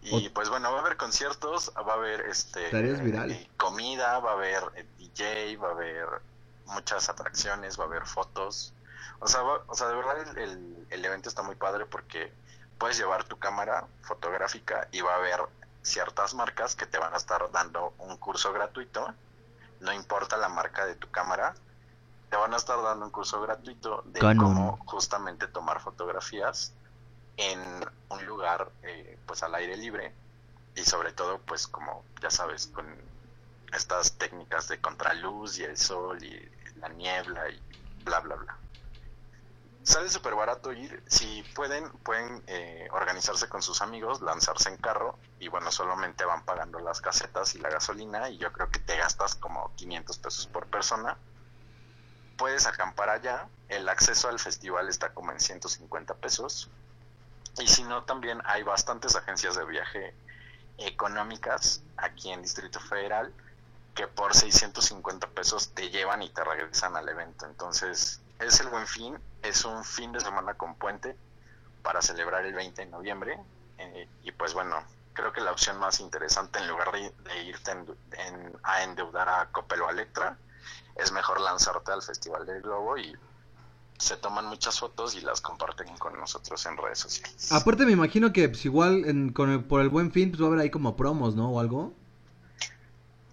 [0.03, 4.33] Y pues bueno, va a haber conciertos, va a haber este Tareas eh, comida, va
[4.33, 6.07] a haber eh, DJ, va a haber
[6.67, 8.75] muchas atracciones, va a haber fotos.
[9.21, 12.33] O sea, va- o sea de verdad el, el- el evento está muy padre porque
[12.77, 15.41] puedes llevar tu cámara fotográfica y va a haber
[15.85, 19.15] ciertas marcas que te van a estar dando un curso gratuito.
[19.81, 21.55] No importa la marca de tu cámara,
[22.31, 24.39] te van a estar dando un curso gratuito de Canon.
[24.45, 26.73] cómo justamente tomar fotografías
[27.37, 27.61] en
[28.09, 30.13] un lugar eh, pues al aire libre
[30.75, 32.87] y sobre todo pues como ya sabes con
[33.73, 36.51] estas técnicas de contraluz y el sol y
[36.81, 37.61] la niebla y
[38.05, 38.57] bla bla bla
[39.83, 45.19] sale súper barato ir si pueden pueden eh, organizarse con sus amigos lanzarse en carro
[45.45, 48.97] y bueno solamente van pagando las casetas y la gasolina y yo creo que te
[48.97, 51.17] gastas como 500 pesos por persona
[52.37, 56.71] puedes acampar allá el acceso al festival está como en 150 pesos
[57.61, 60.15] y si no, también hay bastantes agencias de viaje
[60.79, 63.33] económicas aquí en Distrito Federal
[63.95, 67.47] que por 650 pesos te llevan y te regresan al evento.
[67.47, 71.17] Entonces, es el buen fin, es un fin de semana con puente
[71.83, 73.39] para celebrar el 20 de noviembre.
[73.79, 74.85] eh, y pues bueno,
[75.15, 77.87] creo que la opción más interesante en lugar de, de irte en-
[78.19, 80.37] en- a endeudar a Coppel o a Electra,
[80.97, 83.17] es mejor lanzarte al Festival del Globo y
[83.99, 87.51] se toman muchas fotos y las comparten con nosotros en redes sociales.
[87.53, 90.47] Aparte me imagino que pues igual en- con el- por el buen fin pues va
[90.47, 91.51] a haber ahí como promos, ¿no?
[91.51, 91.95] O algo.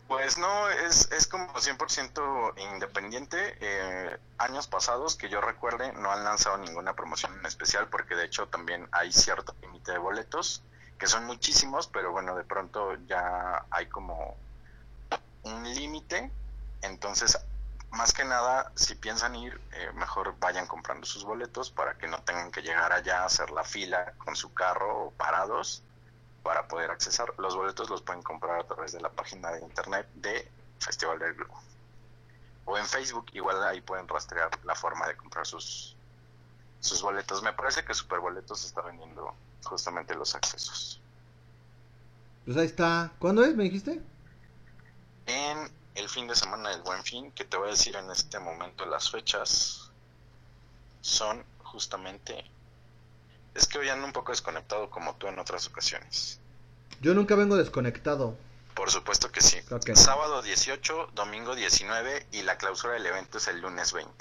[0.08, 3.56] Pues no, es, es como 100% independiente.
[3.62, 8.26] Eh, años pasados, que yo recuerde, no han lanzado ninguna promoción en especial porque de
[8.26, 10.64] hecho también hay cierto límite de boletos,
[11.02, 14.38] que son muchísimos, pero bueno, de pronto ya hay como
[15.42, 16.32] un límite.
[16.84, 17.40] Entonces,
[17.90, 22.22] más que nada, si piensan ir, eh, mejor vayan comprando sus boletos para que no
[22.22, 25.82] tengan que llegar allá a hacer la fila con su carro o parados
[26.44, 27.34] para poder accesar.
[27.40, 31.34] Los boletos los pueden comprar a través de la página de internet de Festival del
[31.34, 31.60] Globo.
[32.66, 35.96] O en Facebook, igual ahí pueden rastrear la forma de comprar sus,
[36.80, 37.42] sus boletos.
[37.42, 39.34] Me parece que Superboletos está vendiendo
[39.64, 41.02] justamente los accesos.
[42.46, 43.12] Pues ahí está.
[43.20, 43.56] ¿Cuándo es?
[43.56, 44.02] ¿Me dijiste?
[45.28, 48.40] En el fin de semana del Buen Fin, que te voy a decir en este
[48.40, 49.92] momento las fechas,
[51.02, 52.44] son justamente...
[53.54, 56.40] Es que hoy ando un poco desconectado como tú en otras ocasiones.
[57.02, 58.38] Yo nunca vengo desconectado.
[58.76, 59.58] Por supuesto que sí.
[59.96, 64.12] Sábado 18, domingo 19 y la clausura del evento es el lunes 20.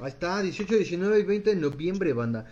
[0.00, 2.46] Ahí está, 18, 19 y 20 de noviembre, banda.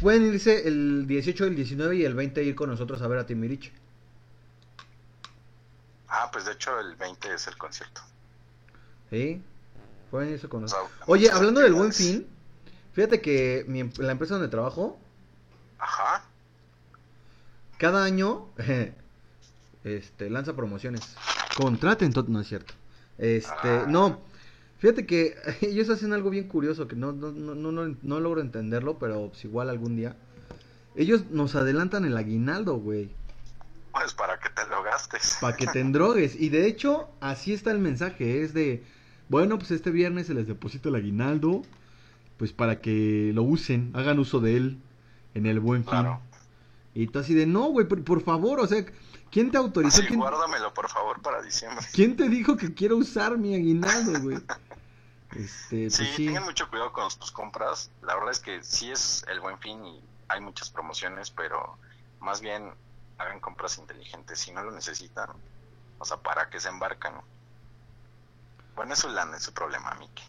[0.00, 3.26] Pueden irse el 18, el 19 y el 20 ir con nosotros a ver a
[3.26, 3.72] Timirich.
[6.08, 8.00] Ah, pues de hecho el 20 es el concierto.
[9.10, 9.42] ¿Sí?
[10.10, 11.08] Pueden irse con O sea, nosotros.
[11.08, 12.26] Oye, hablando del buen fin,
[12.92, 14.98] fíjate que mi, em- la empresa donde trabajo,
[15.78, 16.24] Ajá.
[17.78, 18.48] cada año
[19.84, 21.16] este, lanza promociones.
[21.56, 22.74] Contraten todo, no es cierto.
[23.18, 23.86] Este, Ah.
[23.88, 24.20] no,
[24.84, 28.98] fíjate que ellos hacen algo bien curioso que no, no, no, no, no- logro entenderlo,
[28.98, 30.14] pero pues igual algún día.
[30.94, 33.08] Ellos nos adelantan el aguinaldo, güey.
[33.92, 35.38] Pues para que te lo gastes.
[35.40, 36.36] Para que te endrogues.
[36.38, 38.42] Y de hecho, así está el mensaje.
[38.42, 38.82] Es de,
[39.30, 41.62] bueno, pues este viernes se les deposita el aguinaldo,
[42.36, 44.78] pues para que lo usen, hagan uso de él
[45.32, 45.90] en el buen fin.
[45.92, 46.20] Claro.
[46.94, 48.84] Y tú así de, no, güey, por, por favor, o sea,
[49.30, 49.98] ¿quién te autorizó?
[49.98, 51.84] Así, ¿Quién, guárdamelo, por favor, para diciembre.
[51.92, 54.38] quién te dijo que quiero usar mi aguinaldo, güey?
[55.34, 56.26] Este, pues Sí, sí.
[56.26, 57.90] tengan mucho cuidado con sus compras.
[58.02, 61.76] La verdad es que sí es el buen fin y hay muchas promociones, pero
[62.20, 62.70] más bien
[63.18, 64.38] hagan compras inteligentes.
[64.38, 65.30] Si no lo necesitan,
[65.98, 67.14] o sea, ¿para qué se embarcan?
[68.76, 70.24] Bueno, es su lana, es su problema, Miki.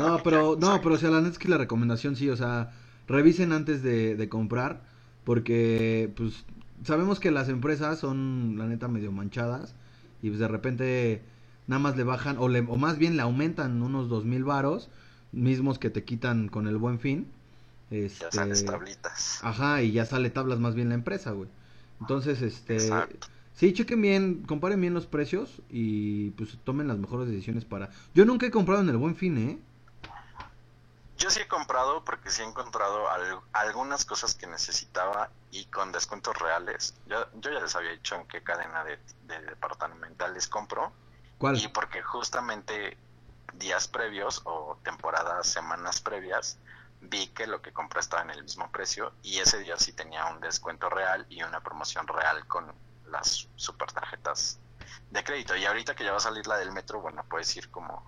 [0.00, 2.72] No, pero, no, pero o sea, la neta es que la recomendación sí, o sea,
[3.06, 4.82] revisen antes de, de comprar,
[5.24, 6.44] porque, pues,
[6.84, 9.74] sabemos que las empresas son, la neta, medio manchadas,
[10.20, 11.22] y pues de repente
[11.68, 14.88] nada más le bajan, o, le, o más bien le aumentan unos dos mil varos,
[15.32, 17.28] mismos que te quitan con el buen fin.
[18.20, 19.40] Ya salen Este, tablitas.
[19.42, 21.48] Ajá, y ya sale tablas más bien la empresa, güey.
[22.00, 23.26] Entonces, este, Exacto.
[23.54, 27.90] sí, chequen bien, comparen bien los precios y pues tomen las mejores decisiones para...
[28.14, 29.58] Yo nunca he comprado en el buen fin, ¿eh?
[31.18, 35.90] Yo sí he comprado porque sí he encontrado al- algunas cosas que necesitaba y con
[35.90, 36.94] descuentos reales.
[37.06, 40.92] Yo, yo ya les había dicho en qué cadena de, de departamentales compro.
[41.40, 42.96] Y porque justamente
[43.54, 46.58] días previos o temporadas, semanas previas,
[47.00, 50.26] vi que lo que compré estaba en el mismo precio y ese día sí tenía
[50.26, 52.72] un descuento real y una promoción real con
[53.10, 54.58] las super tarjetas
[55.10, 55.56] de crédito.
[55.56, 58.02] Y ahorita que ya va a salir la del metro, bueno, puedes ir como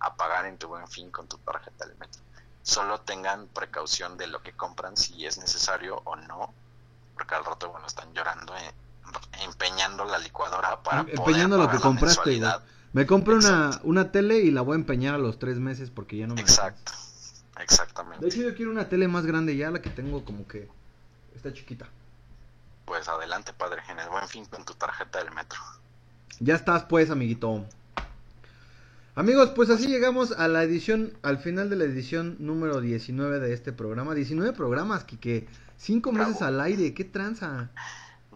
[0.00, 2.22] a pagar en tu buen fin con tu tarjeta del metro.
[2.62, 6.52] Solo tengan precaución de lo que compran, si es necesario o no,
[7.14, 8.74] porque al rato, bueno, están llorando, eh,
[9.44, 12.40] empeñando la licuadora para Em- Empeñando poder lo que compraste.
[12.92, 16.16] Me compro una, una tele y la voy a empeñar a los tres meses porque
[16.16, 17.44] ya no me Exacto, alcanza.
[17.56, 18.26] De exactamente.
[18.26, 20.68] hecho, yo quiero una tele más grande ya, la que tengo como que
[21.34, 21.88] está chiquita.
[22.84, 25.58] Pues adelante, padre, en el buen fin con tu tarjeta del metro.
[26.38, 27.64] Ya estás pues, amiguito.
[29.16, 33.54] Amigos, pues así llegamos a la edición, al final de la edición número 19 de
[33.54, 34.14] este programa.
[34.14, 35.46] 19 programas, Kike.
[35.76, 36.28] 5 Bravo.
[36.28, 37.70] meses al aire, qué tranza.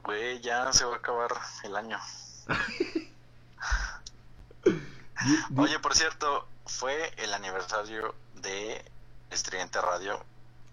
[0.08, 1.30] Güey, ya se va a acabar
[1.64, 2.00] el año.
[5.54, 8.82] Oye, por cierto, fue el aniversario de
[9.28, 10.24] Estridente Radio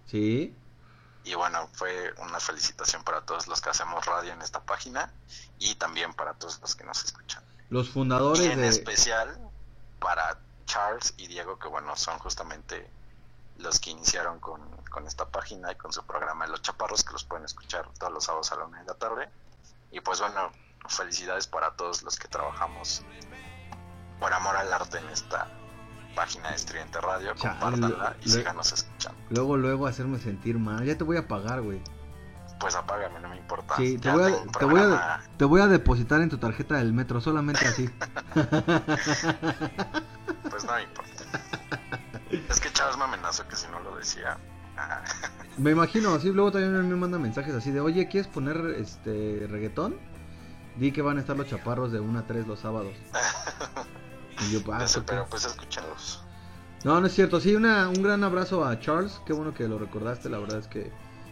[0.09, 0.55] Sí,
[1.25, 5.11] y bueno, fue una felicitación para todos los que hacemos radio en esta página
[5.59, 7.43] y también para todos los que nos escuchan.
[7.69, 8.69] los Y fundadores en de...
[8.69, 9.37] especial
[9.99, 12.89] para Charles y Diego, que bueno, son justamente
[13.57, 17.13] los que iniciaron con, con esta página y con su programa de Los Chaparros, que
[17.13, 19.29] los pueden escuchar todos los sábados a la una de la tarde.
[19.91, 20.51] Y pues bueno,
[20.87, 23.03] felicidades para todos los que trabajamos
[24.19, 25.47] por amor al arte en esta
[26.15, 27.33] página de Estridente Radio.
[27.37, 29.19] Compártanla y síganos escuchando.
[29.29, 30.83] Luego, luego hacerme sentir mal.
[30.85, 31.81] Ya te voy a pagar, güey.
[32.59, 33.75] Pues apágame, no me importa.
[33.75, 34.81] Sí, te voy, a, voy
[35.37, 37.89] te voy a depositar en tu tarjeta del metro, solamente así.
[40.49, 41.23] Pues no me importa.
[42.31, 44.37] es que Charles me amenazó que si no lo decía.
[44.77, 45.03] ah,
[45.57, 49.95] Me imagino, sí, luego también me mandan mensajes así de, oye, ¿quieres poner este reggaetón?
[50.77, 52.93] Di que van a estar los chaparros de 1 a 3 los sábados.
[54.41, 56.21] Y yo, ah, pero pues escúchenlos.
[56.83, 57.39] No, no es cierto.
[57.39, 59.21] Sí, una, un gran abrazo a Charles.
[59.25, 60.29] Qué bueno que lo recordaste.
[60.29, 60.91] La verdad es que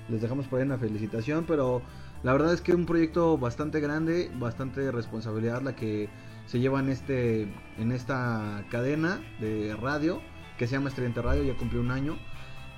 [0.09, 1.45] les dejamos por ahí una felicitación.
[1.45, 1.81] Pero
[2.23, 6.09] la verdad es que un proyecto bastante grande, bastante responsabilidad la que
[6.45, 7.43] se lleva en, este,
[7.77, 10.21] en esta cadena de radio
[10.57, 11.43] que se llama Estudiante Radio.
[11.43, 12.17] Ya cumplió un año.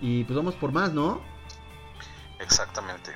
[0.02, 1.22] Y pues vamos por más, ¿no?
[2.40, 3.12] Exactamente.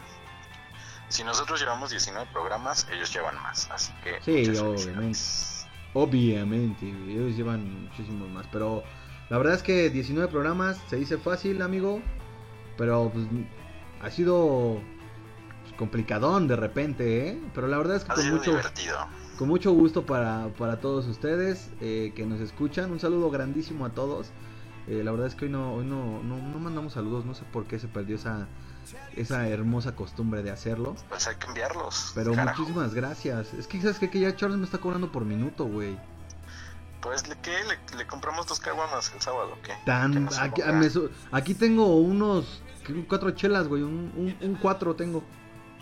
[1.10, 3.69] Si nosotros llevamos 19 programas, ellos llevan más.
[3.72, 4.22] Así que.
[4.22, 5.19] Sí, obviamente.
[5.94, 8.45] Obviamente, ellos llevan muchísimos más.
[8.52, 8.84] Pero
[9.30, 12.02] la verdad es que 19 programas se dice fácil, amigo.
[12.77, 13.26] Pero pues,
[14.02, 14.80] ha sido
[15.64, 17.41] pues, complicadón de repente, ¿eh?
[17.56, 18.98] Pero la verdad es que Ha con sido mucho, divertido.
[19.38, 22.91] con mucho gusto para, para todos ustedes eh, que nos escuchan.
[22.91, 24.31] Un saludo grandísimo a todos.
[24.90, 27.24] Eh, la verdad es que hoy no, hoy no, no, no mandamos saludos.
[27.24, 28.48] No sé por qué se perdió esa,
[29.16, 30.95] esa hermosa costumbre de hacerlo.
[31.10, 32.11] Pues hay que enviarlos.
[32.16, 32.61] Pero carajo.
[32.61, 33.53] muchísimas gracias.
[33.53, 34.10] Es que, ¿sabes qué?
[34.10, 35.95] Que ya Charles me está cobrando por minuto, güey.
[37.02, 37.52] Pues, ¿le, ¿qué?
[37.66, 39.56] ¿Le, le compramos dos caguamas el sábado?
[39.64, 39.74] ¿Qué?
[39.86, 40.28] Tan,
[41.32, 42.64] aquí, me tengo unos
[43.07, 43.84] cuatro chelas, güey.
[43.84, 45.24] Un, un, un cuatro tengo.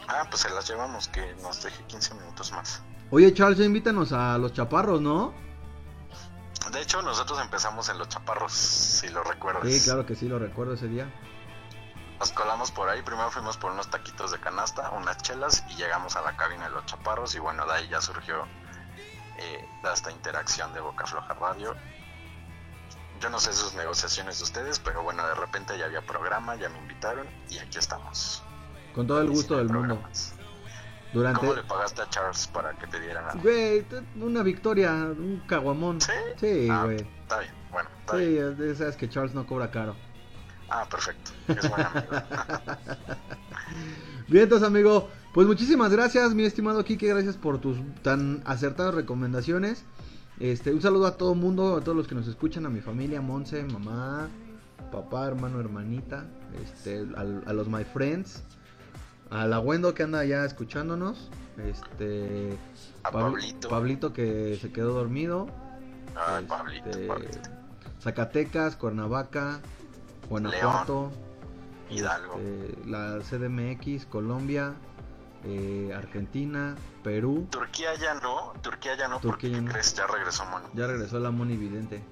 [0.10, 2.82] Ah, pues se las llevamos, que nos deje 15 minutos más.
[3.10, 5.34] Oye, Charles, ya invítanos a los chaparros, ¿no?
[6.72, 9.72] De hecho, nosotros empezamos en Los Chaparros, si lo recuerdas.
[9.72, 11.12] Sí, claro que sí, lo recuerdo ese día.
[12.20, 16.16] Nos colamos por ahí, primero fuimos por unos taquitos de canasta, unas chelas y llegamos
[16.16, 18.48] a la cabina de los chaparros y bueno, de ahí ya surgió
[19.38, 21.76] eh, esta interacción de Boca Floja Radio.
[23.22, 26.70] Yo no sé sus negociaciones de ustedes, pero bueno, de repente ya había programa, ya
[26.70, 28.44] me invitaron y aquí estamos.
[28.96, 29.96] Con todo el gusto del mundo.
[29.96, 30.37] Programas.
[31.18, 31.40] Durante.
[31.42, 33.42] ¿Cómo le pagaste a Charles para que te dieran algo?
[33.42, 33.86] Güey,
[34.22, 36.00] una victoria, un caguamón.
[36.02, 36.12] ¿Sí?
[36.38, 36.98] Sí, Ah, güey.
[36.98, 37.52] está bien.
[37.72, 38.76] Bueno, está Sí, bien.
[38.76, 39.96] sabes que Charles no cobra caro.
[40.70, 41.32] Ah, perfecto.
[41.48, 42.08] Es buen amigo.
[44.28, 49.86] Bien, entonces, amigo, pues muchísimas gracias, mi estimado Kike, gracias por tus tan acertadas recomendaciones.
[50.40, 52.82] Este, un saludo a todo el mundo, a todos los que nos escuchan, a mi
[52.82, 54.28] familia, Monse, mamá,
[54.92, 56.26] papá, hermano, hermanita,
[56.62, 58.44] este, al- a, los my friends,
[59.30, 62.58] a la Wendo que anda ya escuchándonos, este,
[63.04, 63.70] A Pablito.
[63.70, 65.48] Pablito que se quedó dormido,
[66.16, 67.50] Ay, Pablito, este, Pablito.
[68.02, 69.60] Zacatecas, Cuernavaca,
[70.30, 71.12] Guanajuato.
[71.90, 72.36] Hidalgo.
[72.40, 74.74] este, la CDMX, Colombia,
[75.46, 77.48] eh, Argentina, Perú.
[77.50, 79.72] Turquía ya no, Turquía ya no, Turquía porque ya ¿qué no.
[79.72, 79.94] crees?
[79.94, 80.44] Ya regresó.
[80.74, 82.04] Ya regresó la Moni Vidente.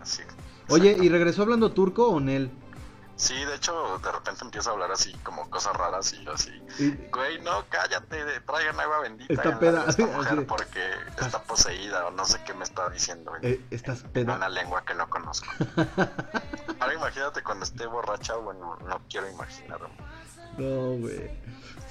[0.00, 0.22] Así.
[0.68, 0.96] Oye.
[1.00, 2.50] ¿y regresó hablando turco o Nel?
[3.16, 6.50] Sí, de hecho, de repente empieza a hablar así, como cosas raras y yo así.
[6.78, 9.32] Y- Güey, no, cállate, traigan agua bendita.
[9.32, 10.80] Está peda, a esta mujer de- porque
[11.18, 13.32] está poseída o no sé qué me está diciendo.
[13.36, 14.48] en eh, ¿Estás Una peda?
[14.50, 15.46] lengua que no conozco.
[16.80, 19.88] Ahora imagínate cuando esté borracha, bueno, no quiero imaginarme.
[20.58, 21.30] No, güey.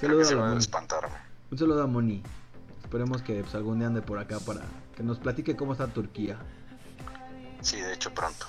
[0.00, 0.60] Saludo que a se la va a Moni.
[0.60, 1.16] espantarme.
[1.50, 2.22] Un saludo a Moni.
[2.82, 4.60] Esperemos que pues, algún día ande por acá para
[4.94, 6.38] que nos platique cómo está Turquía.
[7.62, 8.46] Sí, de hecho, pronto.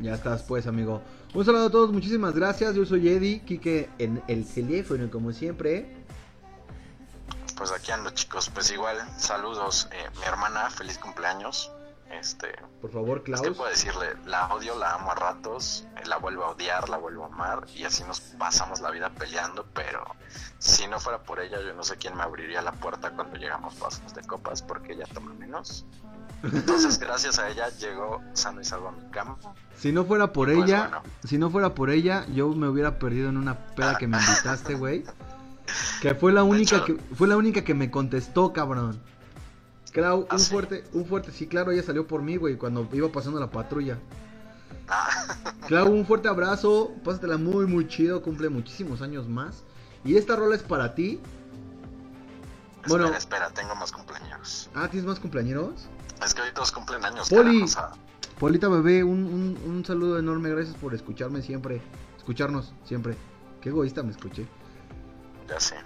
[0.00, 1.00] Ya estás pues, amigo.
[1.34, 2.74] Un saludo a todos, muchísimas gracias.
[2.74, 5.96] Yo soy Eddie, Kike en el teléfono como siempre.
[7.56, 8.50] Pues aquí ando, chicos.
[8.50, 9.88] Pues igual, saludos.
[9.92, 11.70] eh, mi hermana, feliz cumpleaños.
[12.10, 13.56] Este, Por favor, ¿qué Klaus.
[13.56, 14.06] puedo decirle?
[14.26, 17.66] La odio, la amo a ratos, eh, la vuelvo a odiar, la vuelvo a amar
[17.74, 20.04] y así nos pasamos la vida peleando, pero
[20.58, 23.74] si no fuera por ella yo no sé quién me abriría la puerta cuando llegamos
[23.74, 25.86] pasos de copas porque ella toma menos.
[26.52, 29.36] Entonces gracias a ella llegó sano y salvo a mi cama.
[29.76, 31.02] Si no fuera por Pues ella, bueno.
[31.24, 34.74] si no fuera por ella, yo me hubiera perdido en una peda que me invitaste,
[34.74, 35.04] güey.
[36.00, 39.00] Que fue la única hecho- que fue la única que me contestó, cabrón.
[39.92, 40.50] Clau, ¿Ah, un sí?
[40.50, 43.96] fuerte, un fuerte, sí, claro, ella salió por mí, güey, cuando iba pasando la patrulla.
[44.88, 45.08] Ah,
[45.68, 49.62] Clau, un fuerte abrazo, pásatela muy, muy chido, cumple muchísimos años más.
[50.04, 51.20] Y esta rola es para ti.
[52.86, 53.04] Bueno.
[53.06, 54.68] espera, espera, tengo más cumpleaños.
[54.74, 55.86] Ah, ¿tienes más cumpleaños?
[56.24, 57.28] Es que hoy todos cumplen años.
[57.28, 57.62] Poli.
[57.62, 57.90] o sea,
[58.38, 61.80] Polita bebé, un, un, un saludo enorme, gracias por escucharme siempre.
[62.16, 63.16] Escucharnos siempre.
[63.60, 64.46] Qué egoísta me escuché.
[65.48, 65.76] Ya sé.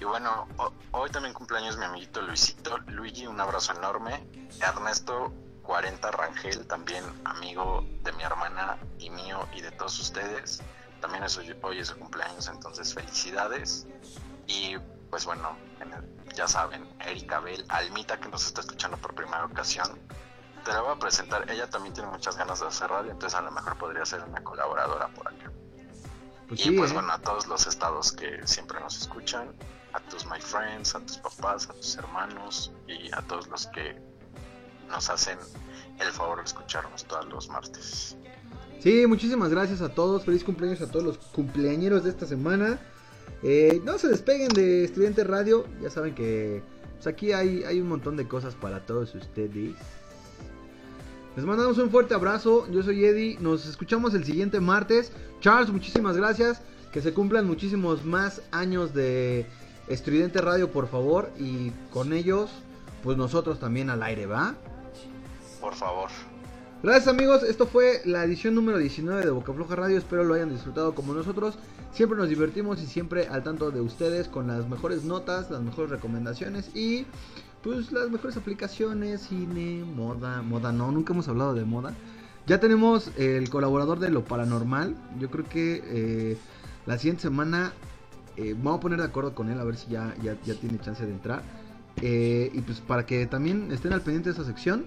[0.00, 2.76] Y bueno, ho- hoy también cumpleaños mi amiguito Luisito.
[2.88, 4.26] Luigi, un abrazo enorme.
[4.60, 5.32] Ernesto
[5.62, 10.60] 40 Rangel, también amigo de mi hermana y mío y de todos ustedes.
[11.00, 13.86] También es hoy, hoy es su cumpleaños, entonces felicidades.
[14.46, 14.76] Y
[15.16, 15.56] pues bueno,
[16.36, 19.98] ya saben, Erika Bell, Almita que nos está escuchando por primera ocasión.
[20.62, 21.50] Te la voy a presentar.
[21.50, 24.44] Ella también tiene muchas ganas de hacer radio, entonces a lo mejor podría ser una
[24.44, 25.50] colaboradora por acá.
[26.48, 26.92] Pues y sí, pues ¿eh?
[26.92, 29.54] bueno, a todos los estados que siempre nos escuchan,
[29.94, 33.98] a tus my friends, a tus papás, a tus hermanos y a todos los que
[34.90, 35.38] nos hacen
[35.98, 38.18] el favor de escucharnos todos los martes.
[38.80, 40.26] Sí, muchísimas gracias a todos.
[40.26, 42.78] Feliz cumpleaños a todos los cumpleañeros de esta semana.
[43.42, 45.66] Eh, no se despeguen de Estudiante Radio.
[45.82, 46.62] Ya saben que
[46.94, 49.74] pues, aquí hay, un montón de cosas para todos ustedes.
[51.36, 52.66] Les mandamos un fuerte abrazo.
[52.70, 53.38] Yo soy Eddie.
[53.40, 55.12] Nos escuchamos el siguiente martes.
[55.40, 56.62] Charles, muchísimas gracias.
[56.92, 59.46] Que se cumplan muchísimos más años de
[59.88, 61.30] Estridente Radio, por favor.
[61.38, 62.50] Y con ellos,
[63.02, 64.54] pues nosotros también al aire, ¿va?
[65.60, 66.08] Por favor.
[66.82, 70.50] Gracias amigos, esto fue la edición número 19 de Boca Floja Radio, espero lo hayan
[70.50, 71.58] disfrutado como nosotros.
[71.90, 75.90] Siempre nos divertimos y siempre al tanto de ustedes con las mejores notas, las mejores
[75.90, 77.06] recomendaciones y
[77.62, 81.94] pues las mejores aplicaciones, cine, moda, moda no, nunca hemos hablado de moda.
[82.46, 86.36] Ya tenemos el colaborador de lo paranormal, yo creo que eh,
[86.84, 87.72] la siguiente semana
[88.36, 91.04] eh, vamos a poner de acuerdo con él a ver si ya, ya, tiene chance
[91.04, 91.42] de entrar.
[92.02, 94.84] Eh, y pues para que también estén al pendiente de esa sección.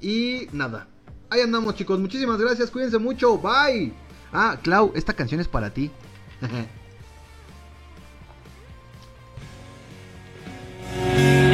[0.00, 0.86] Y nada.
[1.30, 1.98] Ahí andamos, chicos.
[1.98, 2.70] Muchísimas gracias.
[2.70, 3.38] Cuídense mucho.
[3.38, 3.92] Bye.
[4.32, 5.90] Ah, Clau, esta canción es para ti.